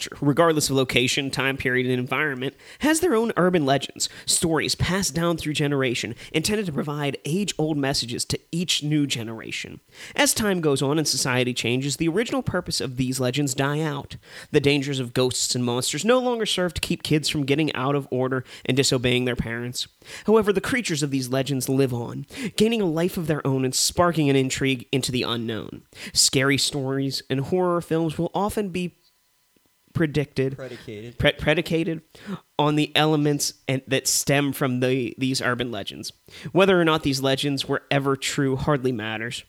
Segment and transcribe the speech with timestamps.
[0.00, 5.14] Culture, regardless of location, time period, and environment, has their own urban legends, stories passed
[5.14, 9.80] down through generation, intended to provide age old messages to each new generation.
[10.16, 14.16] As time goes on and society changes, the original purpose of these legends die out.
[14.52, 17.94] The dangers of ghosts and monsters no longer serve to keep kids from getting out
[17.94, 19.86] of order and disobeying their parents.
[20.24, 22.24] However, the creatures of these legends live on,
[22.56, 25.82] gaining a life of their own and sparking an intrigue into the unknown.
[26.14, 28.96] Scary stories and horror films will often be
[29.92, 31.18] predicted Predicated.
[31.18, 32.02] pre- predicated
[32.58, 36.12] on the elements and, that stem from the, these urban legends.
[36.52, 39.44] Whether or not these legends were ever true hardly matters,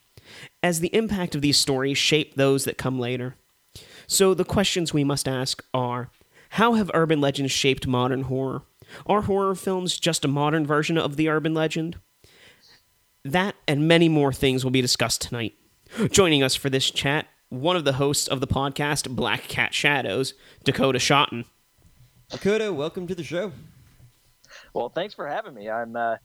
[0.64, 3.36] as the impact of these stories shape those that come later.
[4.08, 6.10] So the questions we must ask are
[6.50, 8.64] how have urban legends shaped modern horror?
[9.06, 11.98] Are horror films just a modern version of the urban legend?
[13.24, 15.54] That and many more things will be discussed tonight.
[16.10, 20.34] Joining us for this chat, one of the hosts of the podcast Black Cat Shadows,
[20.64, 21.44] Dakota Shotton.
[22.30, 23.52] Dakota, welcome to the show.
[24.74, 25.70] Well, thanks for having me.
[25.70, 26.16] I'm uh,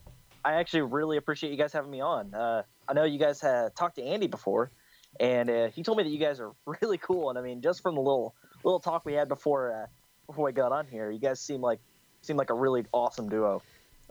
[0.45, 2.33] I actually really appreciate you guys having me on.
[2.33, 4.71] Uh, I know you guys had talked to Andy before,
[5.19, 7.29] and uh, he told me that you guys are really cool.
[7.29, 9.87] And I mean, just from the little little talk we had before uh,
[10.29, 11.81] before we got on here, you guys seem like
[12.23, 13.62] seem like a really awesome duo.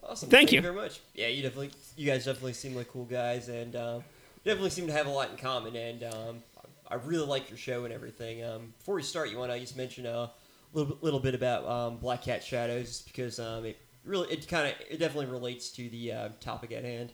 [0.03, 0.27] Awesome.
[0.29, 0.59] Thank you.
[0.59, 0.99] very much.
[1.13, 4.03] Yeah, you definitely, you guys definitely seem like cool guys, and um,
[4.43, 5.77] definitely seem to have a lot in common.
[5.77, 6.43] And um,
[6.89, 8.43] I really like your show and everything.
[8.43, 10.31] Um, before we start, you want to just mention a
[10.73, 14.67] little, bit- little bit about um, Black Cat Shadows because um, it really, it kind
[14.67, 17.13] of, it definitely relates to the uh, topic at hand.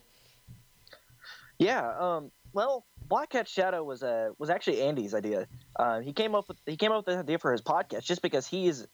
[1.57, 1.93] Yeah.
[1.99, 2.31] Um.
[2.53, 5.47] Well, Black Cat Shadow was uh, was actually Andy's idea.
[5.77, 8.21] Uh, he came up with he came up with the idea for his podcast just
[8.21, 8.87] because he's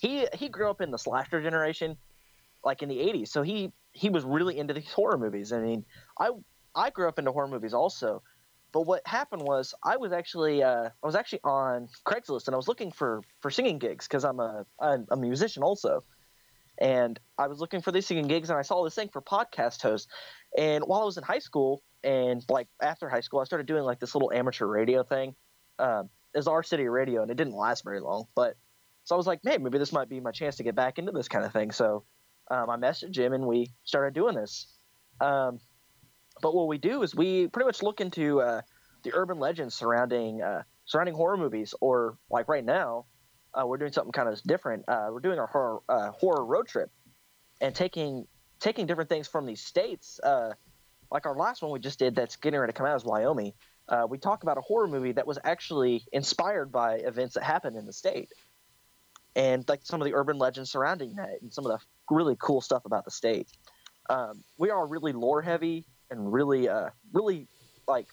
[0.00, 1.96] he he grew up in the slasher generation,
[2.64, 3.28] like in the '80s.
[3.28, 5.52] So he he was really into these horror movies.
[5.52, 5.84] I mean,
[6.18, 6.30] I
[6.74, 8.22] I grew up into horror movies also.
[8.74, 12.56] But what happened was I was actually uh, I was actually on Craigslist and I
[12.56, 16.00] was looking for for singing gigs because I'm a I'm a musician also,
[16.78, 19.80] and I was looking for these singing gigs and I saw this thing for podcast
[19.80, 20.08] host.
[20.58, 23.84] And while I was in high school and like after high school, I started doing
[23.84, 25.36] like this little amateur radio thing.
[25.78, 26.10] Um,
[26.48, 28.56] our city radio and it didn't last very long, but
[29.04, 31.12] so I was like, hey, maybe this might be my chance to get back into
[31.12, 31.70] this kind of thing.
[31.70, 32.02] So
[32.50, 34.66] um, I messaged him and we started doing this.
[35.20, 35.60] Um,
[36.44, 38.60] but what we do is we pretty much look into uh,
[39.02, 43.06] the urban legends surrounding uh, surrounding horror movies, or like right now,
[43.54, 44.84] uh, we're doing something kind of different.
[44.86, 46.90] Uh, we're doing our horror uh, horror road trip
[47.62, 48.26] and taking
[48.60, 50.20] taking different things from these states.
[50.22, 50.52] Uh,
[51.10, 53.54] like our last one we just did, that's getting ready to come out is Wyoming.
[54.10, 57.86] We talk about a horror movie that was actually inspired by events that happened in
[57.86, 58.30] the state,
[59.34, 62.60] and like some of the urban legends surrounding that, and some of the really cool
[62.60, 63.48] stuff about the state.
[64.10, 65.86] Um, we are really lore heavy
[66.18, 67.46] and really, uh, really
[67.86, 68.06] like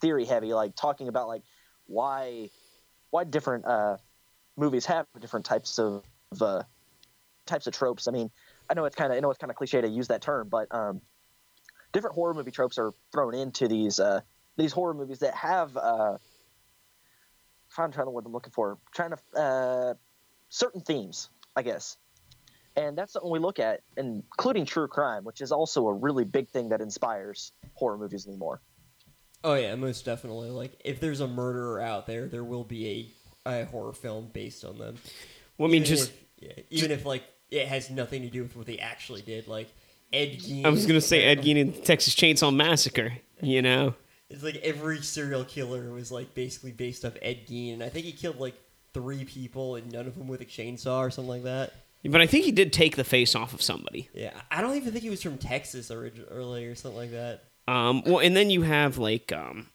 [0.00, 1.42] theory heavy, like talking about like
[1.86, 2.50] why
[3.10, 3.96] why different uh,
[4.56, 6.02] movies have different types of
[6.40, 6.62] uh,
[7.46, 8.08] types of tropes.
[8.08, 8.30] I mean,
[8.68, 10.48] I know it's kind of I know it's kind of cliche to use that term,
[10.48, 11.00] but um,
[11.92, 14.20] different horror movie tropes are thrown into these uh,
[14.56, 16.18] these horror movies that have uh,
[17.76, 19.94] I'm trying to what I'm looking for, trying to uh,
[20.48, 21.96] certain themes, I guess.
[22.78, 26.48] And that's something we look at, including true crime, which is also a really big
[26.48, 28.60] thing that inspires horror movies anymore.
[29.42, 30.50] Oh yeah, most definitely.
[30.50, 33.12] Like if there's a murderer out there, there will be
[33.44, 34.96] a, a horror film based on them.
[35.56, 38.42] Well, I mean, Even just if, yeah, even if like it has nothing to do
[38.42, 39.48] with what they actually did.
[39.48, 39.72] Like
[40.12, 40.64] Ed Gein.
[40.64, 43.12] I was gonna say Ed Gein and Texas Chainsaw Massacre.
[43.40, 43.94] You know,
[44.30, 48.06] It's like every serial killer was like basically based off Ed Gein, and I think
[48.06, 48.54] he killed like
[48.94, 51.72] three people, and none of them with a chainsaw or something like that.
[52.04, 54.08] But I think he did take the face off of somebody.
[54.14, 57.44] Yeah, I don't even think he was from Texas originally or something like that.
[57.66, 59.68] Um, well, and then you have like, um,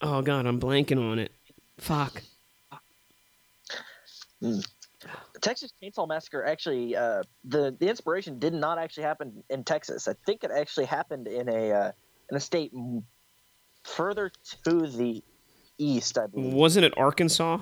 [0.00, 1.32] oh god, I'm blanking on it.
[1.78, 2.22] Fuck.
[4.40, 4.64] The
[5.40, 10.08] Texas Chainsaw Massacre actually, uh, the the inspiration did not actually happen in Texas.
[10.08, 11.92] I think it actually happened in a uh,
[12.30, 12.72] in a state
[13.84, 14.30] further
[14.64, 15.22] to the
[15.78, 16.18] east.
[16.18, 16.52] I believe.
[16.52, 17.58] Wasn't it Arkansas?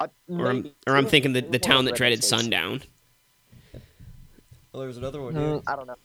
[0.00, 2.82] I- Or I'm, or I'm thinking the, the town that dreaded sundown.
[4.72, 5.42] Well, there was another one here.
[5.42, 5.96] Mm, I don't know.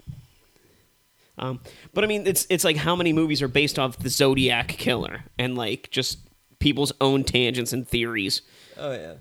[1.37, 1.59] Um,
[1.93, 5.25] but I mean, it's it's like how many movies are based off the Zodiac killer
[5.37, 6.19] and like just
[6.59, 8.41] people's own tangents and theories.
[8.77, 9.13] Oh yeah.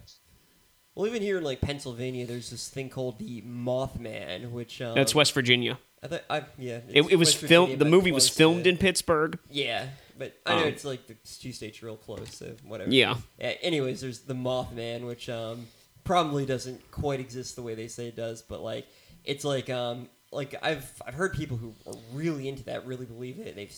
[0.94, 5.12] Well, even here in like Pennsylvania, there's this thing called the Mothman, which um, That's
[5.14, 5.78] West Virginia.
[6.04, 6.80] I thought I yeah.
[6.88, 7.78] It, it was filmed.
[7.80, 9.38] The movie was filmed in Pittsburgh.
[9.50, 9.86] Yeah,
[10.18, 12.90] but I know Um, it's like the two states real close, so whatever.
[12.90, 13.16] Yeah.
[13.38, 13.54] Yeah.
[13.62, 15.66] Anyways, there's the Mothman, which um
[16.04, 18.86] probably doesn't quite exist the way they say it does, but like
[19.24, 23.38] it's like um like I've I've heard people who are really into that really believe
[23.38, 23.54] it.
[23.56, 23.74] They've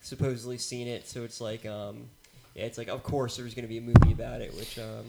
[0.00, 2.08] supposedly seen it, so it's like um
[2.54, 5.04] yeah, it's like of course there's going to be a movie about it, which um,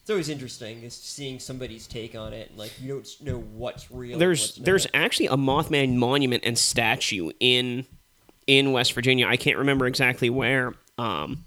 [0.00, 2.50] it's always interesting is seeing somebody's take on it.
[2.50, 4.18] And, like you don't know what's real.
[4.18, 7.86] There's what's there's actually a Mothman monument and statue in
[8.48, 9.28] in West Virginia.
[9.28, 10.74] I can't remember exactly where.
[10.96, 11.44] Um,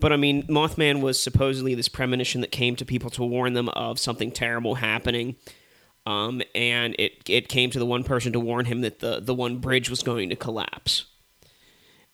[0.00, 3.68] but I mean, Mothman was supposedly this premonition that came to people to warn them
[3.68, 5.36] of something terrible happening.
[6.06, 9.34] Um, and it it came to the one person to warn him that the the
[9.34, 11.04] one bridge was going to collapse.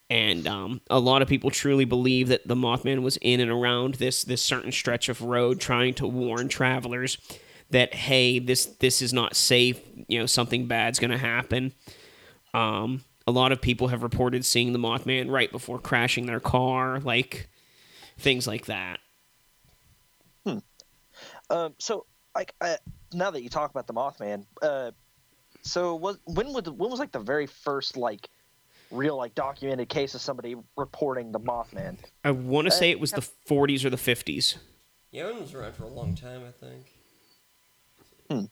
[0.08, 3.94] And um, a lot of people truly believe that the Mothman was in and around
[3.94, 7.16] this this certain stretch of road, trying to warn travelers
[7.70, 9.80] that hey, this this is not safe.
[10.08, 11.72] You know, something bad's going to happen.
[12.52, 16.98] Um, a lot of people have reported seeing the Mothman right before crashing their car,
[16.98, 17.48] like
[18.18, 18.98] things like that.
[20.44, 20.58] Hmm.
[21.48, 22.76] Um, so, like, uh,
[23.12, 24.90] now that you talk about the Mothman, uh,
[25.62, 28.28] so was when was when was like the very first like
[28.90, 31.98] real like documented case of somebody reporting the Mothman?
[32.24, 34.56] I want to say it was the 40s or the 50s.
[35.12, 36.86] yeah, it was around for a long time, I think.
[38.28, 38.44] Hmm.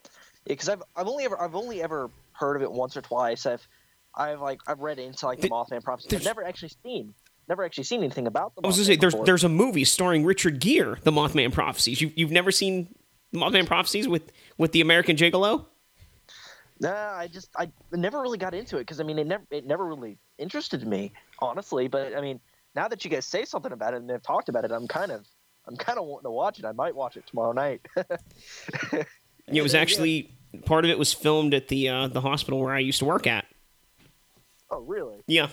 [0.47, 3.45] because I've I've only ever I've only ever heard of it once or twice.
[3.45, 3.67] I've
[4.19, 6.15] I've like I've read into like the Th- Mothman prophecy.
[6.17, 7.15] I've never actually seen
[7.49, 8.63] never actually seen anything about the.
[8.65, 9.27] I was gonna say there's before.
[9.27, 12.01] there's a movie starring Richard Gere, The Mothman Prophecies.
[12.01, 12.95] You you've never seen
[13.33, 15.67] The Mothman Prophecies with with the American Gigolo?
[16.81, 19.67] Nah, I just I never really got into it because I mean it never it
[19.67, 21.89] never really interested me honestly.
[21.89, 22.41] But I mean
[22.75, 25.11] now that you guys say something about it and they've talked about it, I'm kind
[25.11, 25.27] of
[25.67, 26.65] I'm kind of wanting to watch it.
[26.65, 27.87] I might watch it tomorrow night.
[29.51, 30.35] It was actually
[30.67, 33.27] part of it was filmed at the uh, the hospital where I used to work
[33.27, 33.47] at.
[34.71, 35.23] Oh really?
[35.27, 35.49] Yeah,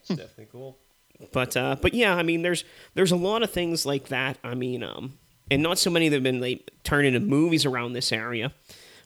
[0.00, 0.78] It's definitely cool.
[1.32, 2.64] but uh, but yeah, I mean, there's
[2.94, 4.38] there's a lot of things like that.
[4.44, 5.18] I mean, um,
[5.50, 8.52] and not so many that have been like turned into movies around this area.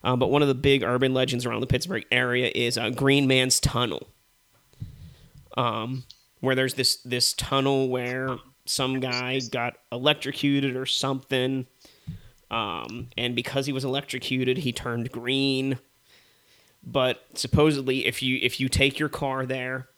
[0.02, 3.26] Uh, but one of the big urban legends around the Pittsburgh area is uh, Green
[3.26, 4.08] Man's Tunnel,
[5.58, 6.04] um,
[6.40, 11.66] where there's this this tunnel where some guy got electrocuted or something,
[12.50, 15.78] um, and because he was electrocuted, he turned green.
[16.82, 19.88] But supposedly, if you if you take your car there,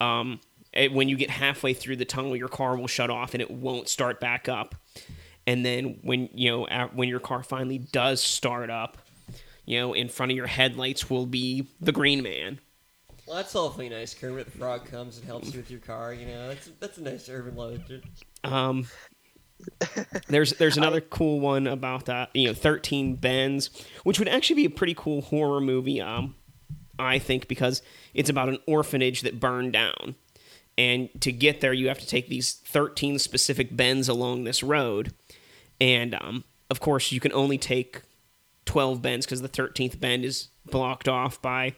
[0.00, 0.40] um,
[0.72, 3.50] it, when you get halfway through the tunnel, your car will shut off and it
[3.50, 4.74] won't start back up.
[5.46, 8.98] And then when you know at, when your car finally does start up,
[9.64, 12.60] you know in front of your headlights will be the Green Man.
[13.26, 14.12] Well, that's awfully nice.
[14.12, 16.12] Kermit the Frog comes and helps you with your car.
[16.12, 18.02] You know, that's that's a nice urban legend.
[18.44, 18.86] Um,
[20.28, 23.70] there's there's another cool one about that you know 13 Bends,
[24.04, 26.00] which would actually be a pretty cool horror movie.
[26.00, 26.34] Um,
[26.98, 30.16] I think because it's about an orphanage that burned down,
[30.76, 35.14] and to get there you have to take these 13 specific bends along this road,
[35.80, 38.02] and um, of course you can only take
[38.66, 41.74] 12 bends because the 13th bend is blocked off by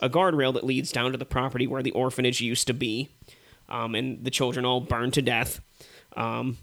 [0.00, 3.08] a guardrail that leads down to the property where the orphanage used to be,
[3.68, 5.60] um, and the children all burned to death.
[6.16, 6.58] Um,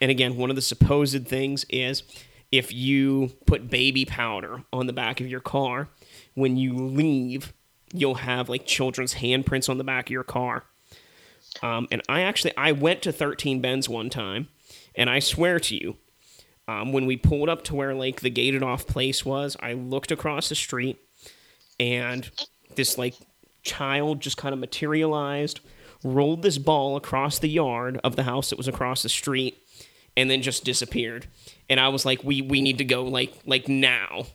[0.00, 2.02] and again, one of the supposed things is
[2.50, 5.88] if you put baby powder on the back of your car,
[6.34, 7.52] when you leave,
[7.92, 10.64] you'll have like children's handprints on the back of your car.
[11.62, 14.48] Um, and I actually I went to 13 Bends one time,
[14.94, 15.96] and I swear to you,
[16.66, 20.12] um, when we pulled up to where like the gated off place was, I looked
[20.12, 20.98] across the street,
[21.80, 22.30] and
[22.76, 23.14] this like
[23.62, 25.60] child just kind of materialized,
[26.04, 29.62] rolled this ball across the yard of the house that was across the street,
[30.18, 31.26] and then just disappeared.
[31.70, 34.26] And I was like, we we need to go like like now.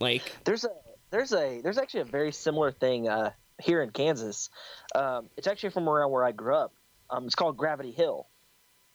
[0.00, 0.70] Like There's a
[1.10, 4.48] there's a there's actually a very similar thing uh, here in Kansas.
[4.94, 6.72] Um, it's actually from around where I grew up.
[7.10, 8.26] Um, it's called Gravity Hill.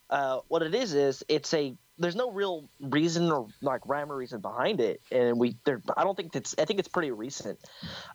[0.10, 4.15] Uh, what it is is it's a there's no real reason or like rhyme or
[4.15, 7.60] reason behind it, and we there I don't think it's I think it's pretty recent.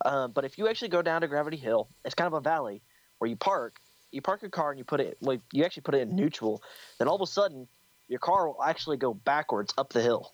[0.04, 2.82] Um, but if you actually go down to Gravity Hill, it's kind of a valley
[3.18, 3.76] where you park.
[4.10, 6.62] You park your car and you put it like you actually put it in neutral.
[6.98, 7.68] Then all of a sudden,
[8.08, 10.32] your car will actually go backwards up the hill.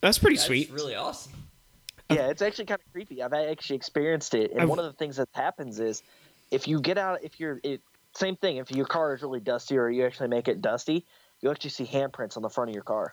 [0.00, 0.70] that's pretty That's sweet.
[0.70, 1.32] really awesome.
[2.10, 3.22] Yeah, it's actually kind of creepy.
[3.22, 6.02] I've actually experienced it, and I've- one of the things that happens is
[6.50, 7.80] if you get out, if you're it,
[8.14, 8.58] same thing.
[8.58, 11.04] If your car is really dusty, or you actually make it dusty,
[11.40, 13.12] you actually see handprints on the front of your car.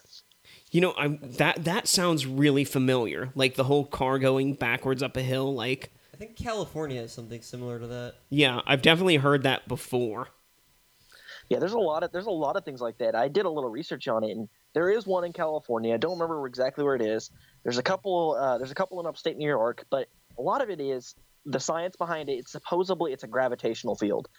[0.71, 3.29] You know, I that that sounds really familiar.
[3.35, 5.53] Like the whole car going backwards up a hill.
[5.55, 8.15] Like, I think California has something similar to that.
[8.29, 10.27] yeah, I've definitely heard that before.
[11.49, 13.15] Yeah, there's a lot of there's a lot of things like that.
[13.15, 15.93] I did a little research on it, and there is one in California.
[15.93, 17.31] I don't remember exactly where it is.
[17.63, 18.37] There's a couple.
[18.39, 21.15] Uh, there's a couple in upstate New York, but a lot of it is
[21.45, 22.33] the science behind it.
[22.33, 24.29] It's supposedly it's a gravitational field.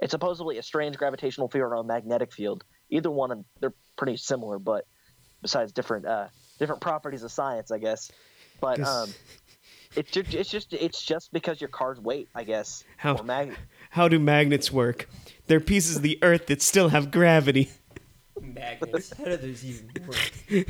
[0.00, 2.64] It's supposedly a strange gravitational field or a magnetic field.
[2.90, 4.86] Either one, they're pretty similar, but
[5.42, 8.10] besides different uh, different properties of science, I guess.
[8.60, 9.08] But um,
[9.96, 12.84] it's just, it's just it's just because your car's weight, I guess.
[12.96, 13.56] How- Or mag-
[13.90, 15.08] How do magnets work?
[15.46, 17.70] They're pieces of the earth that still have gravity.
[18.40, 19.12] Magnets.
[19.16, 20.66] How do those even work?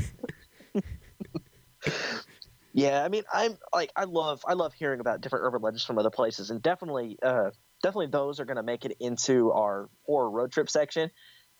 [2.73, 5.99] Yeah, I mean, I'm like, I love, I love hearing about different urban legends from
[5.99, 7.51] other places, and definitely, uh,
[7.83, 11.11] definitely those are going to make it into our horror road trip section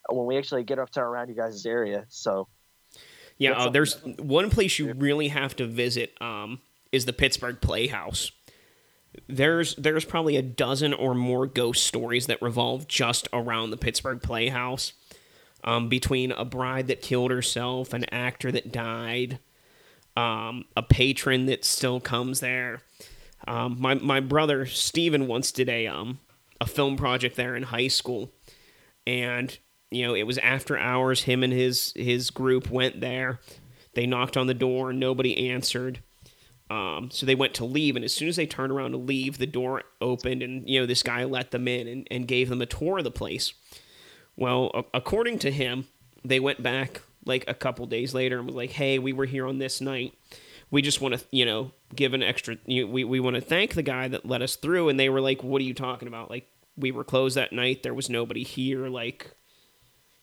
[0.09, 2.07] when we actually get up to around you guys' area.
[2.11, 2.47] So,
[3.39, 6.61] Yeah, uh, there's one place you really have to visit um,
[6.93, 8.33] is the Pittsburgh Playhouse.
[9.29, 14.23] There's there's probably a dozen or more ghost stories that revolve just around the Pittsburgh
[14.23, 14.93] Playhouse.
[15.63, 19.41] Um, between a bride that killed herself, an actor that died,
[20.17, 22.81] um, a patron that still comes there.
[23.47, 26.19] Um, my my brother Steven once did a um
[26.61, 28.33] a film project there in high school,
[29.07, 29.59] and
[29.91, 31.23] you know it was after hours.
[31.23, 33.41] Him and his his group went there.
[33.95, 36.01] They knocked on the door, nobody answered.
[36.71, 39.39] Um, so they went to leave, and as soon as they turned around to leave,
[39.39, 42.63] the door opened, and you know this guy let them in and, and gave them
[42.63, 43.53] a tour of the place.
[44.37, 45.89] Well, a- according to him,
[46.25, 49.47] they went back like a couple days later and was like, "Hey, we were here
[49.47, 50.15] on this night.
[50.71, 52.57] We just want to, you know, give an extra.
[52.67, 55.21] You we we want to thank the guy that let us through." And they were
[55.21, 56.31] like, "What are you talking about?
[56.31, 56.47] Like,
[56.77, 57.83] we were closed that night.
[57.83, 58.89] There was nobody here.
[58.89, 59.33] Like,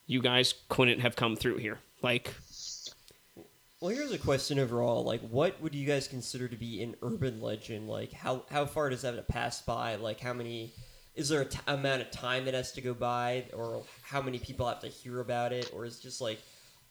[0.05, 1.79] you guys couldn't have come through here.
[2.01, 2.33] Like,
[3.79, 5.03] Well, here's a question overall.
[5.03, 7.87] Like, what would you guys consider to be an urban legend?
[7.87, 9.95] Like, how how far does that have to pass by?
[9.95, 10.73] Like, how many?
[11.13, 14.39] Is there a t- amount of time that has to go by, or how many
[14.39, 16.39] people have to hear about it, or is it just like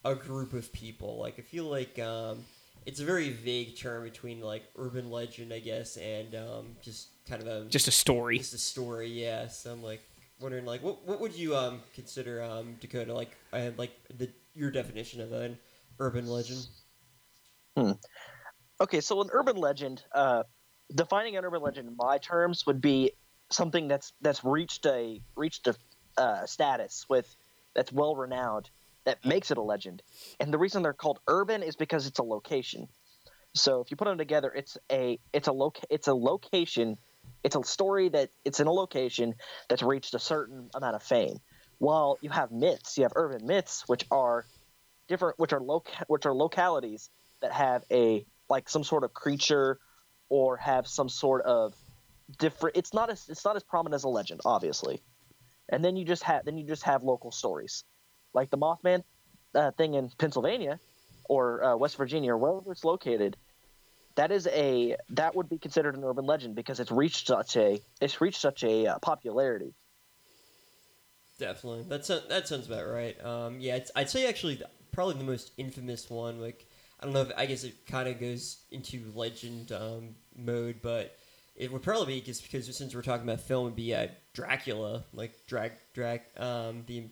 [0.05, 1.17] a group of people?
[1.17, 2.45] Like, I feel like um,
[2.85, 7.41] it's a very vague term between like urban legend, I guess, and um, just kind
[7.41, 9.09] of a just a story." just a story.
[9.09, 9.49] Yeah.
[9.49, 10.01] So I'm like
[10.39, 14.71] wondering, like, what what would you um consider um Dakota like uh, like the your
[14.71, 15.57] definition of an
[15.99, 16.67] urban legend?
[18.79, 20.43] okay, so an urban legend, uh,
[20.93, 23.11] defining an urban legend in my terms would be
[23.51, 25.75] something that's that's reached a reached a
[26.17, 27.35] uh, status with
[27.75, 28.69] that's well renowned
[29.05, 30.03] that makes it a legend.
[30.39, 32.87] And the reason they're called urban is because it's a location.
[33.55, 36.97] So if you put them together, it's a it's a loc it's a location,
[37.43, 39.35] it's a story that it's in a location
[39.69, 41.37] that's reached a certain amount of fame.
[41.79, 44.45] While you have myths, you have urban myths, which are
[45.07, 47.09] different, which are loca- which are localities
[47.41, 49.79] that have a like some sort of creature
[50.29, 51.73] or have some sort of
[52.37, 52.77] different.
[52.77, 55.01] It's not as it's not as prominent as a legend, obviously.
[55.69, 57.83] And then you just have then you just have local stories,
[58.33, 59.03] like the Mothman
[59.53, 60.79] uh, thing in Pennsylvania
[61.25, 63.37] or uh, West Virginia or wherever it's located.
[64.15, 67.81] That is a that would be considered an urban legend because it's reached such a
[68.01, 69.73] it's reached such a uh, popularity.
[71.37, 73.23] Definitely, that sounds that sounds about right.
[73.23, 74.59] Um, yeah, I'd say actually
[74.97, 76.41] probably the most infamous one.
[76.41, 76.65] Like
[76.99, 81.15] I don't know if I guess it kind of goes into legend um, mode, but
[81.55, 85.03] it would probably be just because since we're talking about film, it'd be uh, Dracula,
[85.13, 87.03] like drag drag um, the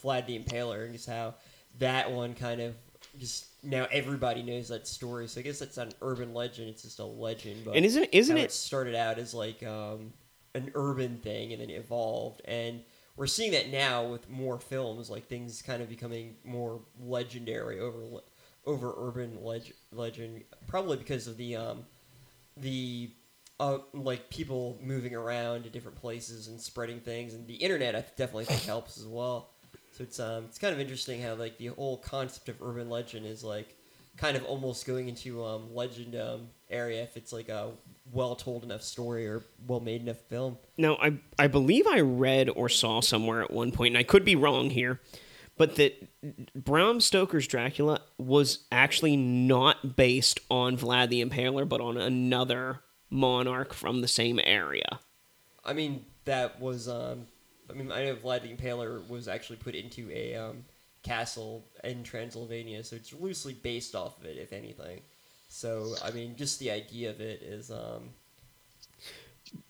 [0.00, 1.34] Vlad the Impaler, and just how
[1.80, 2.76] that one kind of
[3.18, 5.26] just now everybody knows that story.
[5.26, 7.64] So I guess that's not an urban legend; it's just a legend.
[7.64, 10.12] But And isn't isn't how it started out as like um,
[10.54, 12.82] an urban thing and then evolved and
[13.16, 18.00] we're seeing that now with more films like things kind of becoming more legendary over
[18.64, 21.84] over urban leg- legend probably because of the um,
[22.56, 23.10] the
[23.60, 28.00] uh, like people moving around to different places and spreading things and the internet I
[28.16, 29.50] definitely think helps as well.
[29.92, 33.26] So it's um it's kind of interesting how like the whole concept of urban legend
[33.26, 33.76] is like
[34.16, 37.70] kind of almost going into um, legend um, area if it's like a
[38.12, 40.58] well told enough story or well made enough film.
[40.76, 44.24] Now, I I believe I read or saw somewhere at one point, and I could
[44.24, 45.00] be wrong here,
[45.56, 46.08] but that
[46.54, 53.74] Bram Stoker's Dracula was actually not based on Vlad the Impaler, but on another monarch
[53.74, 55.00] from the same area.
[55.64, 57.26] I mean that was um,
[57.70, 60.64] I mean I know Vlad the Impaler was actually put into a um,
[61.02, 65.00] castle in Transylvania, so it's loosely based off of it, if anything.
[65.48, 68.10] So I mean, just the idea of it is um,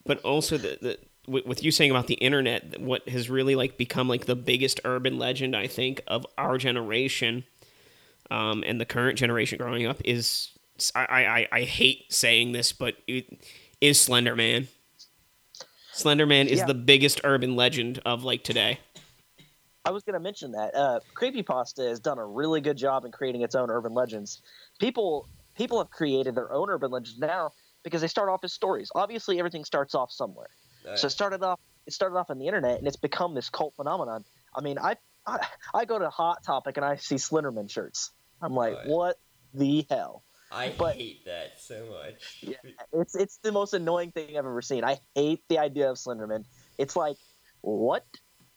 [0.05, 3.77] But also the, the with with you saying about the internet, what has really like
[3.77, 7.45] become like the biggest urban legend I think of our generation,
[8.31, 10.51] um, and the current generation growing up is
[10.95, 13.45] I I, I hate saying this, but it
[13.81, 14.69] is Slender Man.
[15.93, 16.67] Slender Man is Yeah.
[16.67, 18.81] the biggest urban legend of like today.
[19.85, 23.11] I was going to mention that uh, creepypasta has done a really good job in
[23.13, 24.43] creating its own urban legends.
[24.79, 28.91] People people have created their own urban legends now because they start off as stories.
[28.95, 30.49] Obviously, everything starts off somewhere.
[30.97, 33.75] So it started off it started off on the internet and it's become this cult
[33.75, 34.25] phenomenon.
[34.55, 34.97] I mean, I
[35.27, 38.11] I, I go to Hot Topic and I see Slenderman shirts.
[38.41, 38.91] I'm like, yeah.
[38.91, 39.19] what
[39.55, 40.25] the hell?
[40.51, 42.39] I But- hate that so much.
[42.43, 42.57] Yeah.
[42.93, 44.85] It's it's the most annoying thing I've ever seen.
[44.85, 46.45] I hate the idea of Slenderman.
[46.79, 47.17] It's like
[47.61, 48.05] what?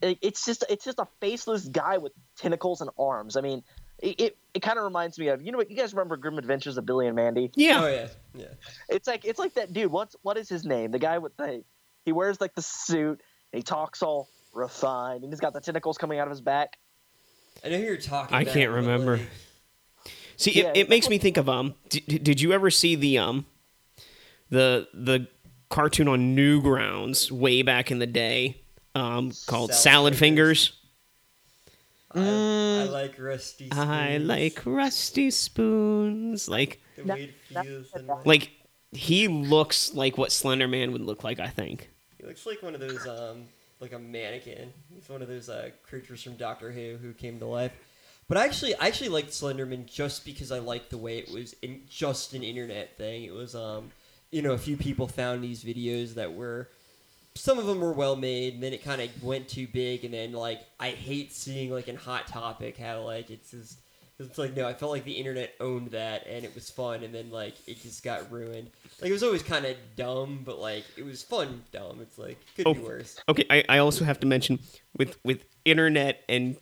[0.10, 3.36] It- It's just it's just a faceless guy with tentacles and arms.
[3.38, 3.64] I mean,
[4.00, 6.38] it it, it kind of reminds me of you know what you guys remember Grim
[6.38, 7.52] Adventures of Billy and Mandy?
[7.56, 7.84] Yeah.
[7.84, 8.46] Oh yeah, yeah.
[8.90, 9.92] It's like it's like that dude.
[9.92, 10.92] What's what is his name?
[10.92, 11.64] The guy with the
[12.06, 13.22] he wears like the suit.
[13.54, 16.78] And he talks all refined, and he's got the tentacles coming out of his back.
[17.64, 18.36] I know who you're talking.
[18.36, 19.18] I about, can't remember.
[19.18, 19.28] like,
[20.36, 21.74] See, Yeah, it, it makes me think of um.
[21.90, 23.46] D- d- did you ever see the um,
[24.50, 25.28] the the
[25.70, 28.62] cartoon on Newgrounds way back in the day,
[28.96, 30.74] um, called Salad Salad Fingers?
[32.12, 33.70] I, I like rusty.
[33.70, 33.78] Mm.
[33.78, 36.48] I spoons, like rusty spoons.
[36.48, 37.92] Like, the No, way it that- feels.
[37.92, 38.52] that- in my- like
[38.94, 41.40] he looks like what Slender Man would look like.
[41.40, 41.90] I think.
[42.18, 43.44] He looks like one of those, um,
[43.82, 44.72] like a mannequin.
[44.94, 47.74] He's one of those uh, creatures from Doctor Who who came to life.
[48.28, 51.54] But I actually, I actually liked Slenderman just because I liked the way it was
[51.62, 53.24] in just an internet thing.
[53.24, 53.92] It was, um,
[54.32, 56.70] you know, a few people found these videos that were,
[57.36, 60.14] some of them were well made, and then it kind of went too big, and
[60.14, 63.80] then like I hate seeing like in Hot Topic how like it's just.
[64.18, 67.14] It's like no, I felt like the internet owned that, and it was fun, and
[67.14, 68.70] then like it just got ruined.
[69.02, 72.00] Like it was always kind of dumb, but like it was fun dumb.
[72.02, 72.82] It's like could be Oh.
[72.82, 73.20] worse.
[73.28, 74.60] Okay, I, I also have to mention
[74.98, 76.56] with with internet and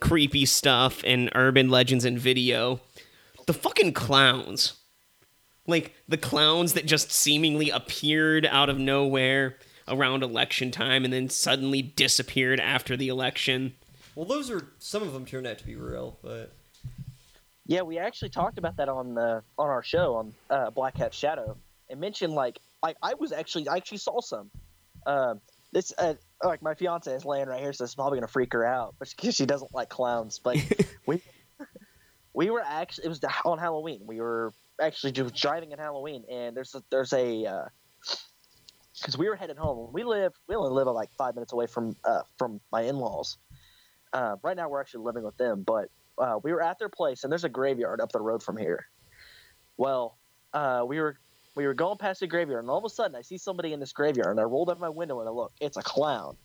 [0.00, 2.80] creepy stuff and urban legends and video,
[3.46, 4.74] the fucking clowns.
[5.66, 9.56] Like the clowns that just seemingly appeared out of nowhere
[9.88, 13.74] around election time and then suddenly disappeared after the election.
[14.14, 16.52] Well, those are some of them turned out to be real, but
[17.66, 21.14] Yeah, we actually talked about that on the on our show on uh, Black Cat
[21.14, 21.56] Shadow
[21.88, 24.50] and mentioned like like I was actually I actually saw some.
[25.06, 25.40] Um,
[25.72, 28.64] this uh, like my fiance is laying right here, so it's probably gonna freak her
[28.64, 30.38] out, but because she doesn't like clowns.
[30.38, 30.56] But
[31.06, 31.22] we
[32.34, 34.02] we were actually it was on Halloween.
[34.06, 37.46] We were actually just driving at Halloween, and there's a, there's a
[38.98, 39.90] because we were headed home.
[39.92, 43.38] We live we only live like five minutes away from uh, from my in laws.
[44.12, 47.24] Uh, right now we're actually living with them, but uh, we were at their place,
[47.24, 48.86] and there's a graveyard up the road from here.
[49.76, 50.18] Well,
[50.52, 51.18] uh, we were
[51.54, 53.80] we were going past the graveyard, and all of a sudden I see somebody in
[53.80, 56.36] this graveyard, and I rolled up my window and I look, it's a clown.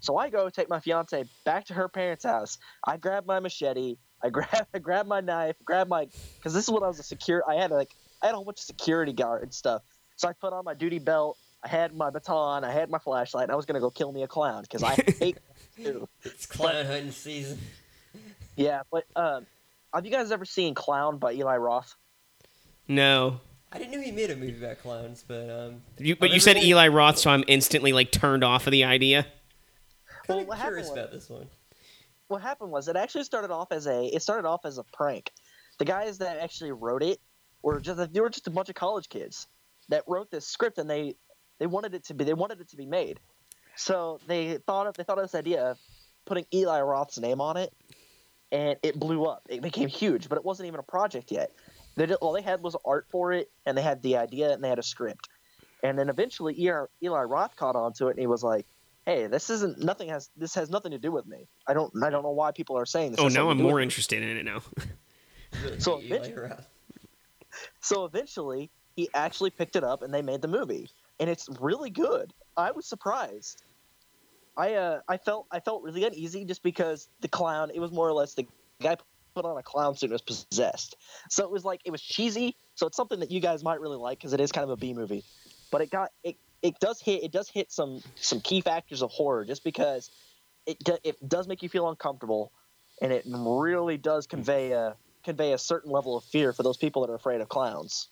[0.00, 2.58] So I go take my fiance back to her parents' house.
[2.86, 6.70] I grab my machete, I grab I grab my knife, grab my because this is
[6.70, 7.42] when I was a secure.
[7.48, 7.90] I had like
[8.22, 9.82] I had a whole bunch of security guard and stuff.
[10.16, 11.38] So I put on my duty belt.
[11.64, 12.62] I had my baton.
[12.64, 13.44] I had my flashlight.
[13.44, 15.38] And I was gonna go kill me a clown because I hate.
[15.76, 16.08] too.
[16.22, 17.58] it's clown hunting season.
[18.56, 19.46] Yeah, but um,
[19.92, 21.96] have you guys ever seen Clown by Eli Roth?
[22.86, 23.40] No.
[23.72, 26.54] I didn't know he made a movie about clowns, but um, You, but you said
[26.54, 29.24] never- Eli Roth, so I'm instantly like turned off of the idea.
[29.24, 29.32] kind
[30.28, 31.48] Well, of what curious happened about this one.
[32.28, 35.32] What happened was it actually started off as a it started off as a prank.
[35.78, 37.18] The guys that actually wrote it
[37.62, 39.48] were just they were just a bunch of college kids
[39.88, 41.16] that wrote this script and they
[41.64, 43.18] they wanted it to be they wanted it to be made.
[43.74, 45.78] So they thought of they thought of this idea of
[46.26, 47.72] putting Eli Roth's name on it,
[48.52, 49.40] and it blew up.
[49.48, 51.52] It became huge, but it wasn't even a project yet.
[51.96, 54.62] They did, all they had was art for it, and they had the idea and
[54.62, 55.30] they had a script.
[55.82, 58.66] And then eventually Eli, Eli Roth caught on to it, and he was like,
[59.06, 61.48] "Hey, this isn't nothing has this has nothing to do with me.
[61.66, 63.62] I don't I don't know why people are saying this." Oh, has now I'm to
[63.64, 64.60] do more me." interested in it now.
[65.78, 66.66] So hate Eli eventually- Roth.
[67.80, 71.90] So eventually, he actually picked it up, and they made the movie, and it's really
[71.90, 72.32] good.
[72.56, 73.62] I was surprised.
[74.56, 77.70] I uh I felt I felt really uneasy just because the clown.
[77.74, 78.46] It was more or less the
[78.80, 78.96] guy
[79.34, 80.96] put on a clown suit and was possessed.
[81.28, 82.56] So it was like it was cheesy.
[82.74, 84.76] So it's something that you guys might really like because it is kind of a
[84.76, 85.24] B movie,
[85.70, 89.10] but it got it it does hit it does hit some some key factors of
[89.10, 90.10] horror just because
[90.66, 92.52] it do, it does make you feel uncomfortable,
[93.02, 97.04] and it really does convey a convey a certain level of fear for those people
[97.04, 98.08] that are afraid of clowns.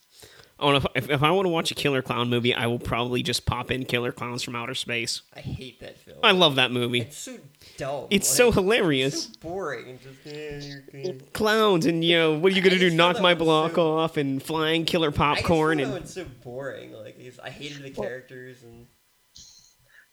[0.58, 2.78] Oh, and if, if, if I want to watch a killer clown movie, I will
[2.78, 5.22] probably just pop in Killer Clowns from Outer Space.
[5.34, 6.18] I hate that film.
[6.22, 7.00] I love that movie.
[7.00, 7.36] It's so
[7.78, 8.06] dumb.
[8.10, 9.24] It's like, so it's hilarious.
[9.24, 9.98] so boring.
[10.00, 11.32] just yeah, you're good.
[11.32, 12.90] Clowns and you know what are you gonna I do?
[12.90, 16.26] Knock my block so- off and flying killer I just popcorn found and one's so
[16.44, 16.92] boring.
[16.92, 18.86] Like it's- I hated the Well- characters and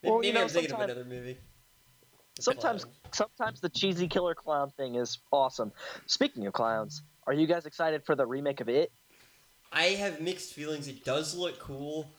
[0.01, 1.37] maybe, Well, maybe know, I'm thinking of another movie.
[2.37, 2.95] The Sometimes, Clown.
[3.11, 5.71] sometimes the cheesy killer clown thing is awesome.
[6.07, 8.91] Speaking of clowns, are you guys excited for the remake of it?
[9.71, 10.87] I have mixed feelings.
[10.87, 12.11] It does look cool,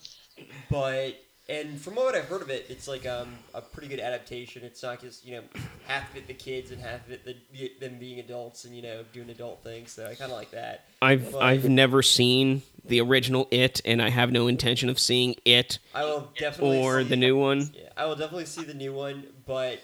[0.69, 1.15] but
[1.49, 4.63] and from what I've heard of it, it's like um, a pretty good adaptation.
[4.63, 5.43] It's not just you know
[5.85, 8.81] half of it the kids and half of it the, them being adults and you
[8.81, 9.91] know doing adult things.
[9.91, 10.85] So I kind of like that.
[11.01, 15.35] I've But- I've never seen the original It, and I have no intention of seeing
[15.45, 17.69] it I will definitely or the new one.
[17.75, 19.79] Yeah, I will definitely see the new one, but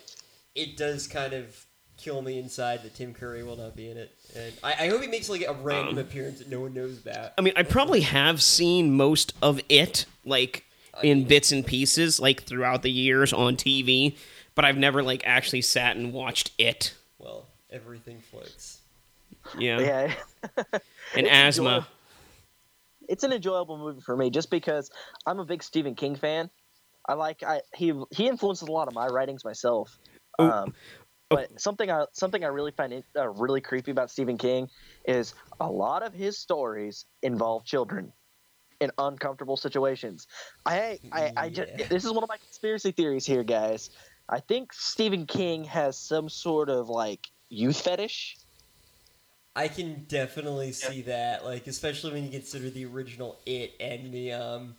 [0.56, 1.67] it does kind of
[1.98, 4.16] kill me inside that Tim Curry will not be in it.
[4.36, 7.00] And I, I hope he makes like a random Um, appearance that no one knows
[7.00, 7.32] about.
[7.38, 10.64] I mean, I probably have seen most of it, like
[11.04, 14.16] in bits and pieces, like throughout the years on TV,
[14.56, 16.94] but I've never like actually sat and watched it.
[17.20, 18.82] Well, everything floats.
[19.58, 20.14] Yeah, Yeah,
[20.56, 20.66] and
[21.16, 21.66] It's asthma.
[21.70, 21.86] enjoyable.
[23.08, 24.92] it's an enjoyable movie for me just because
[25.26, 26.50] I'm a big Stephen King fan.
[27.08, 29.98] I like I he he influences a lot of my writings myself.
[30.40, 30.74] Um,
[31.30, 34.68] but something I something I really find uh, really creepy about Stephen King
[35.06, 38.12] is a lot of his stories involve children
[38.80, 40.28] in uncomfortable situations.
[40.66, 41.88] I I, I just Yeah.
[41.90, 43.90] this is one of my conspiracy theories here, guys.
[44.30, 48.38] I think Stephen King has some sort of like youth fetish.
[49.56, 54.34] I can definitely see that, like especially when you consider the original It and the
[54.34, 54.76] um,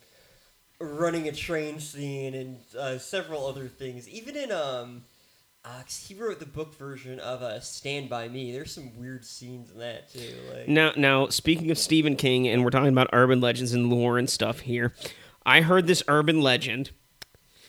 [0.80, 4.08] running a train scene and uh, several other things.
[4.08, 5.02] Even in um,
[5.64, 8.52] uh, he wrote the book version of uh, Stand by Me.
[8.52, 10.34] There's some weird scenes in that too.
[10.52, 14.18] Like Now, now speaking of Stephen King, and we're talking about urban legends and lore
[14.18, 14.94] and stuff here.
[15.44, 16.90] I heard this urban legend,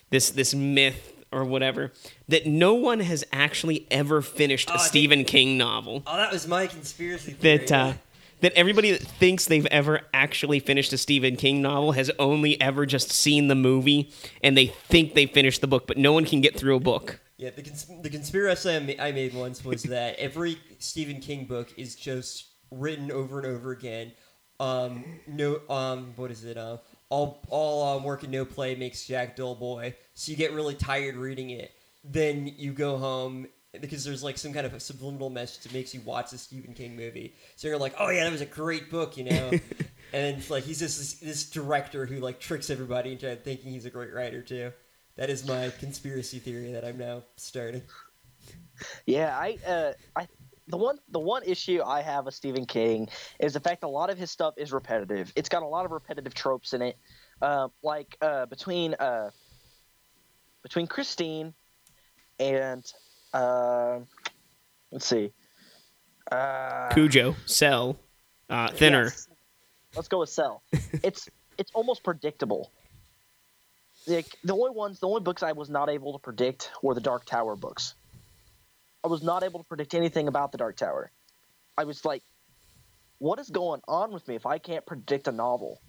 [0.09, 1.91] this this myth or whatever,
[2.27, 6.03] that no one has actually ever finished Oh, a I think- Stephen King novel.
[6.07, 7.57] oh, that was my conspiracy theory.
[7.57, 7.93] That uh,
[8.41, 12.85] that everybody that thinks they've ever actually finished a Stephen King novel has only ever
[12.85, 14.09] just seen the movie,
[14.41, 17.19] and they think they finished the book, but no one can get through a book.
[17.39, 21.45] Yeah, the, cons- the conspiracy I, ma- I made once was that every Stephen King
[21.45, 24.11] book is just written over and over again.
[24.59, 26.57] Um, no, um, what is it?
[26.57, 29.95] Uh, all all um, work and no play makes Jack dull boy.
[30.15, 31.71] So you get really tired reading it.
[32.03, 33.47] Then you go home
[33.79, 36.73] because there's like some kind of a subliminal message that makes you watch the Stephen
[36.73, 37.35] King movie.
[37.55, 39.49] So you're like, oh yeah, that was a great book, you know.
[40.13, 43.85] and it's like he's just this, this director who like tricks everybody into thinking he's
[43.85, 44.73] a great writer too.
[45.19, 47.81] That is my conspiracy theory that I'm now starting.
[49.05, 50.29] Yeah, I, uh, I,
[50.67, 54.09] the one, the one issue I have with Stephen King is the fact a lot
[54.09, 55.33] of his stuff is repetitive.
[55.35, 56.97] It's got a lot of repetitive tropes in it,
[57.41, 59.31] uh, like uh, between uh,
[60.63, 61.53] between Christine
[62.39, 62.85] and
[63.33, 63.99] uh,
[64.93, 65.33] let's see,
[66.31, 67.99] uh, Cujo, Cell,
[68.49, 69.03] uh, Thinner.
[69.03, 69.27] yes.
[69.97, 70.63] Let's go with Cell.
[71.03, 71.27] it's
[71.57, 72.71] it's almost predictable.
[74.09, 77.01] Like the only ones, the only books I was not able to predict were the
[77.01, 77.93] Dark Tower books.
[79.03, 81.11] I was not able to predict anything about the Dark Tower.
[81.77, 82.23] I was like,
[83.19, 85.79] what is going on with me if I can't predict a novel?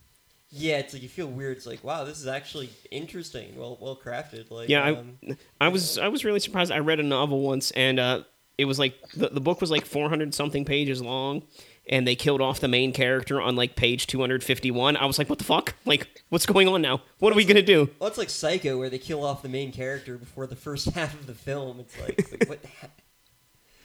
[0.51, 1.57] Yeah, it's like you feel weird.
[1.57, 4.51] It's like, wow, this is actually interesting, well well crafted.
[4.51, 5.19] Like, Yeah, I- um,
[5.61, 6.73] I was I was really surprised.
[6.73, 8.25] I read a novel once, and uh,
[8.59, 11.43] it was like the, the book was like 400 something pages long,
[11.91, 14.97] and they killed off the main character on like page 251.
[14.97, 15.75] I was like, what the fuck?
[15.85, 17.03] Like, what's going on now?
[17.19, 17.91] What are we gonna do?
[17.99, 21.13] well, it's like Psycho, where they kill off the main character before the first half
[21.13, 21.81] of the film.
[21.81, 22.63] It's like, like what?
[22.63, 23.03] the heck?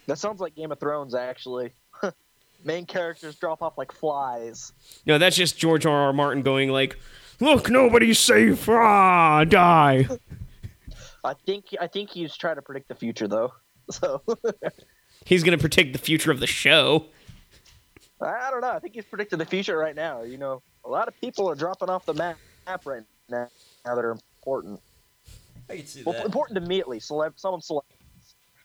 [0.07, 1.73] That sounds like Game of Thrones, actually.
[2.63, 4.71] Main characters drop off like flies.
[5.07, 5.91] No, that's just George R.
[5.91, 6.13] R.
[6.13, 6.97] Martin going like,
[7.39, 8.69] look, nobody's safe.
[8.69, 10.07] Ah, die.
[11.23, 13.53] I think I think he's trying to predict the future, though.
[13.89, 14.21] So
[15.25, 17.07] He's gonna predict the future of the show.
[18.21, 18.71] I don't know.
[18.71, 20.23] I think he's predicting the future right now.
[20.23, 22.37] You know, a lot of people are dropping off the map
[22.85, 23.47] right now,
[23.85, 24.79] now that are important.
[25.69, 26.25] I can see Well, that.
[26.25, 27.09] important to me at least.
[27.09, 27.81] Celeb, someone celeb,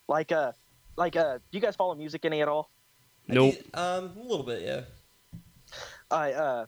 [0.08, 0.52] like uh,
[0.96, 2.70] like uh, do you guys follow music any at all?
[3.28, 3.54] I Nope.
[3.54, 4.82] do- um, a little bit, yeah.
[6.10, 6.66] I uh,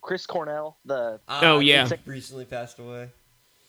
[0.00, 1.86] Chris Cornell, the Oh, Uh, yeah.
[1.88, 3.08] he recently passed away.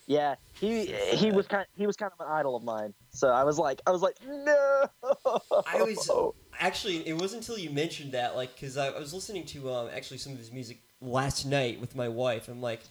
[0.07, 2.93] yeah, he he was kind he was kind of an idol of mine.
[3.11, 4.85] So I was like, I was like, no.
[5.67, 6.09] I was
[6.59, 7.07] actually.
[7.07, 10.17] It wasn't until you mentioned that, like, because I, I was listening to um actually
[10.17, 12.47] some of his music last night with my wife.
[12.47, 12.81] I'm like,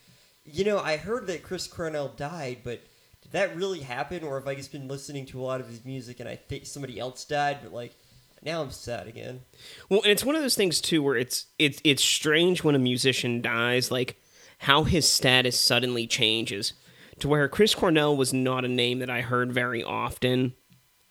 [0.45, 2.81] you know, I heard that Chris Cornell died, but
[3.23, 5.85] did that really happen, or have I just been listening to a lot of his
[5.85, 7.59] music and I think somebody else died?
[7.63, 7.95] But like,
[8.43, 9.43] now I'm sad again.
[9.89, 12.81] Well, and it's one of those things too where it's it's it's strange when a
[12.81, 14.17] musician dies, like
[14.59, 16.73] how his status suddenly changes
[17.21, 20.55] to where Chris Cornell was not a name that I heard very often.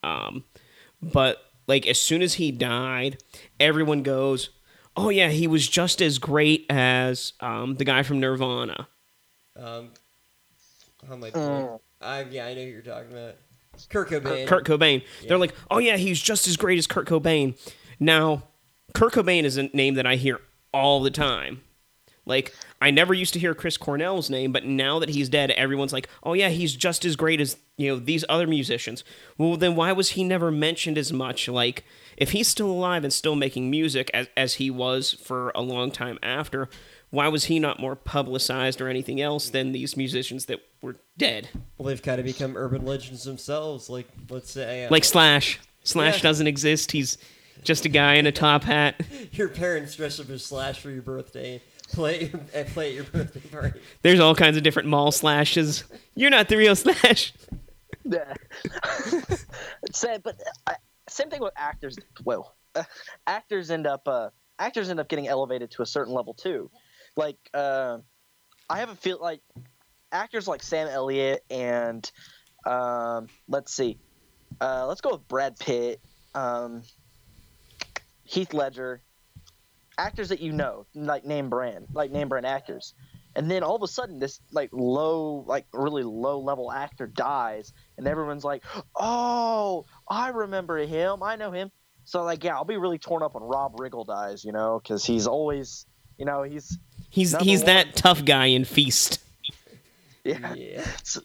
[0.03, 0.43] Um,
[1.01, 1.37] but
[1.71, 3.23] like as soon as he died,
[3.57, 4.49] everyone goes,
[4.97, 8.89] "Oh yeah, he was just as great as um, the guy from Nirvana."
[9.55, 9.91] Um,
[11.07, 11.31] how am I?
[11.31, 11.79] Mm.
[12.01, 13.35] I yeah, I know who you're talking about.
[13.89, 14.47] Kurt Cobain.
[14.47, 15.01] Kurt Cobain.
[15.21, 15.29] Yeah.
[15.29, 17.57] They're like, "Oh yeah, he's just as great as Kurt Cobain."
[18.01, 18.43] Now,
[18.93, 20.41] Kurt Cobain is a name that I hear
[20.73, 21.61] all the time.
[22.25, 25.91] Like, I never used to hear Chris Cornell's name, but now that he's dead, everyone's
[25.93, 29.03] like, "Oh yeah, he's just as great as you know these other musicians."
[29.37, 31.47] Well, then why was he never mentioned as much?
[31.47, 31.83] Like,
[32.17, 35.89] if he's still alive and still making music as as he was for a long
[35.89, 36.69] time after,
[37.09, 41.49] why was he not more publicized or anything else than these musicians that were dead?
[41.77, 43.89] Well, they've kind of become urban legends themselves.
[43.89, 45.59] Like, let's say, uh, Like Slash.
[45.83, 46.21] Slash Yeah.
[46.23, 46.91] doesn't exist.
[46.91, 47.17] He's
[47.63, 49.01] just a guy in a top hat.
[49.31, 51.61] Your parents dress up as Slash for your birthday.
[51.93, 53.79] Play at your, play at your birthday party.
[54.01, 55.83] There's all kinds of different mall slashes.
[56.15, 57.33] You're not the real Slash.
[58.03, 58.33] Yeah.
[59.83, 60.73] it's sad, but uh,
[61.07, 61.95] same thing with actors.
[62.23, 62.83] Well, uh,
[63.27, 66.71] actors end up uh, actors end up getting elevated to a certain level too.
[67.15, 67.99] Like uh,
[68.69, 69.41] I have a feel like
[70.11, 72.09] actors like Sam Elliott and
[72.65, 73.97] um, let's see,
[74.59, 76.01] uh, let's go with Brad Pitt,
[76.33, 76.81] um,
[78.23, 79.01] Heath Ledger,
[80.05, 82.93] actors that you know, like name brand, like name brand actors.
[83.35, 87.71] And then all of a sudden, this like low, like really low level actor dies,
[87.97, 88.61] and everyone's like,
[88.95, 91.23] "Oh, I remember him.
[91.23, 91.71] I know him."
[92.03, 95.05] So like, yeah, I'll be really torn up when Rob Riggle dies, you know, because
[95.05, 95.85] he's always,
[96.17, 96.77] you know, he's
[97.11, 97.65] He's he's one.
[97.67, 99.19] that tough guy in Feast.
[100.23, 100.53] yeah.
[100.53, 100.85] Yeah.
[101.03, 101.19] So,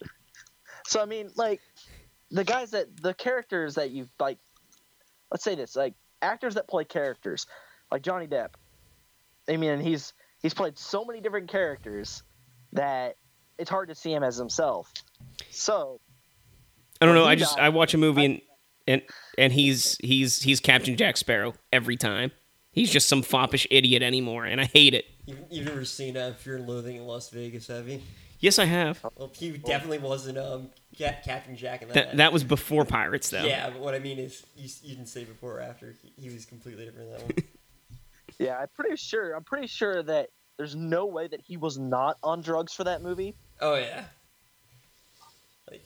[0.85, 1.61] so I mean, like
[2.29, 4.37] the guys that the characters that you like.
[5.31, 7.47] Let's say this, like actors that play characters,
[7.91, 8.51] like Johnny Depp.
[9.49, 12.23] I mean, he's he's played so many different characters
[12.73, 13.17] that
[13.57, 14.93] it's hard to see him as himself.
[15.49, 15.99] So
[17.01, 17.25] I don't know.
[17.25, 17.65] I just died.
[17.65, 18.41] I watch a movie and
[18.87, 19.01] and
[19.37, 22.31] and he's he's he's Captain Jack Sparrow every time.
[22.71, 25.05] He's just some foppish idiot anymore, and I hate it.
[25.25, 28.01] You've, you've never seen uh, Fear and Loathing in Las Vegas, have you?
[28.39, 29.03] Yes, I have.
[29.15, 31.93] Well, he definitely wasn't um, Ca- Captain Jack in that.
[31.95, 33.43] That that was before Pirates, though.
[33.43, 35.95] Yeah, but what I mean is, you, you didn't say before or after.
[36.03, 37.31] He, he was completely different in that one.
[38.39, 39.33] yeah, I'm pretty sure.
[39.33, 43.01] I'm pretty sure that there's no way that he was not on drugs for that
[43.01, 43.35] movie.
[43.61, 44.05] Oh yeah.
[45.69, 45.85] Like,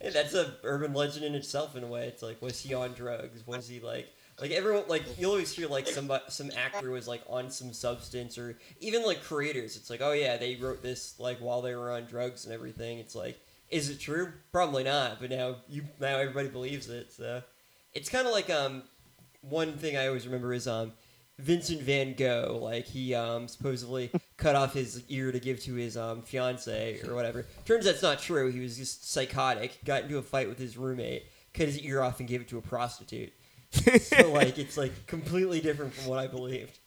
[0.00, 2.06] hey, that's a urban legend in itself in a way.
[2.06, 3.46] It's like, was he on drugs?
[3.46, 4.08] Was he like,
[4.40, 8.38] like everyone like you always hear like some some actor was like on some substance
[8.38, 9.76] or even like creators.
[9.76, 12.98] It's like, oh yeah, they wrote this like while they were on drugs and everything.
[12.98, 13.38] It's like,
[13.70, 14.32] is it true?
[14.50, 15.20] Probably not.
[15.20, 17.12] But now you now everybody believes it.
[17.12, 17.42] So
[17.92, 18.82] it's kind of like um
[19.42, 20.92] one thing I always remember is um
[21.42, 25.96] Vincent Van Gogh, like he um, supposedly cut off his ear to give to his
[25.96, 27.46] um, fiance or whatever.
[27.64, 28.50] Turns out it's not true.
[28.50, 29.78] He was just psychotic.
[29.84, 32.58] Got into a fight with his roommate, cut his ear off, and gave it to
[32.58, 33.32] a prostitute.
[33.72, 36.78] so like it's like completely different from what I believed.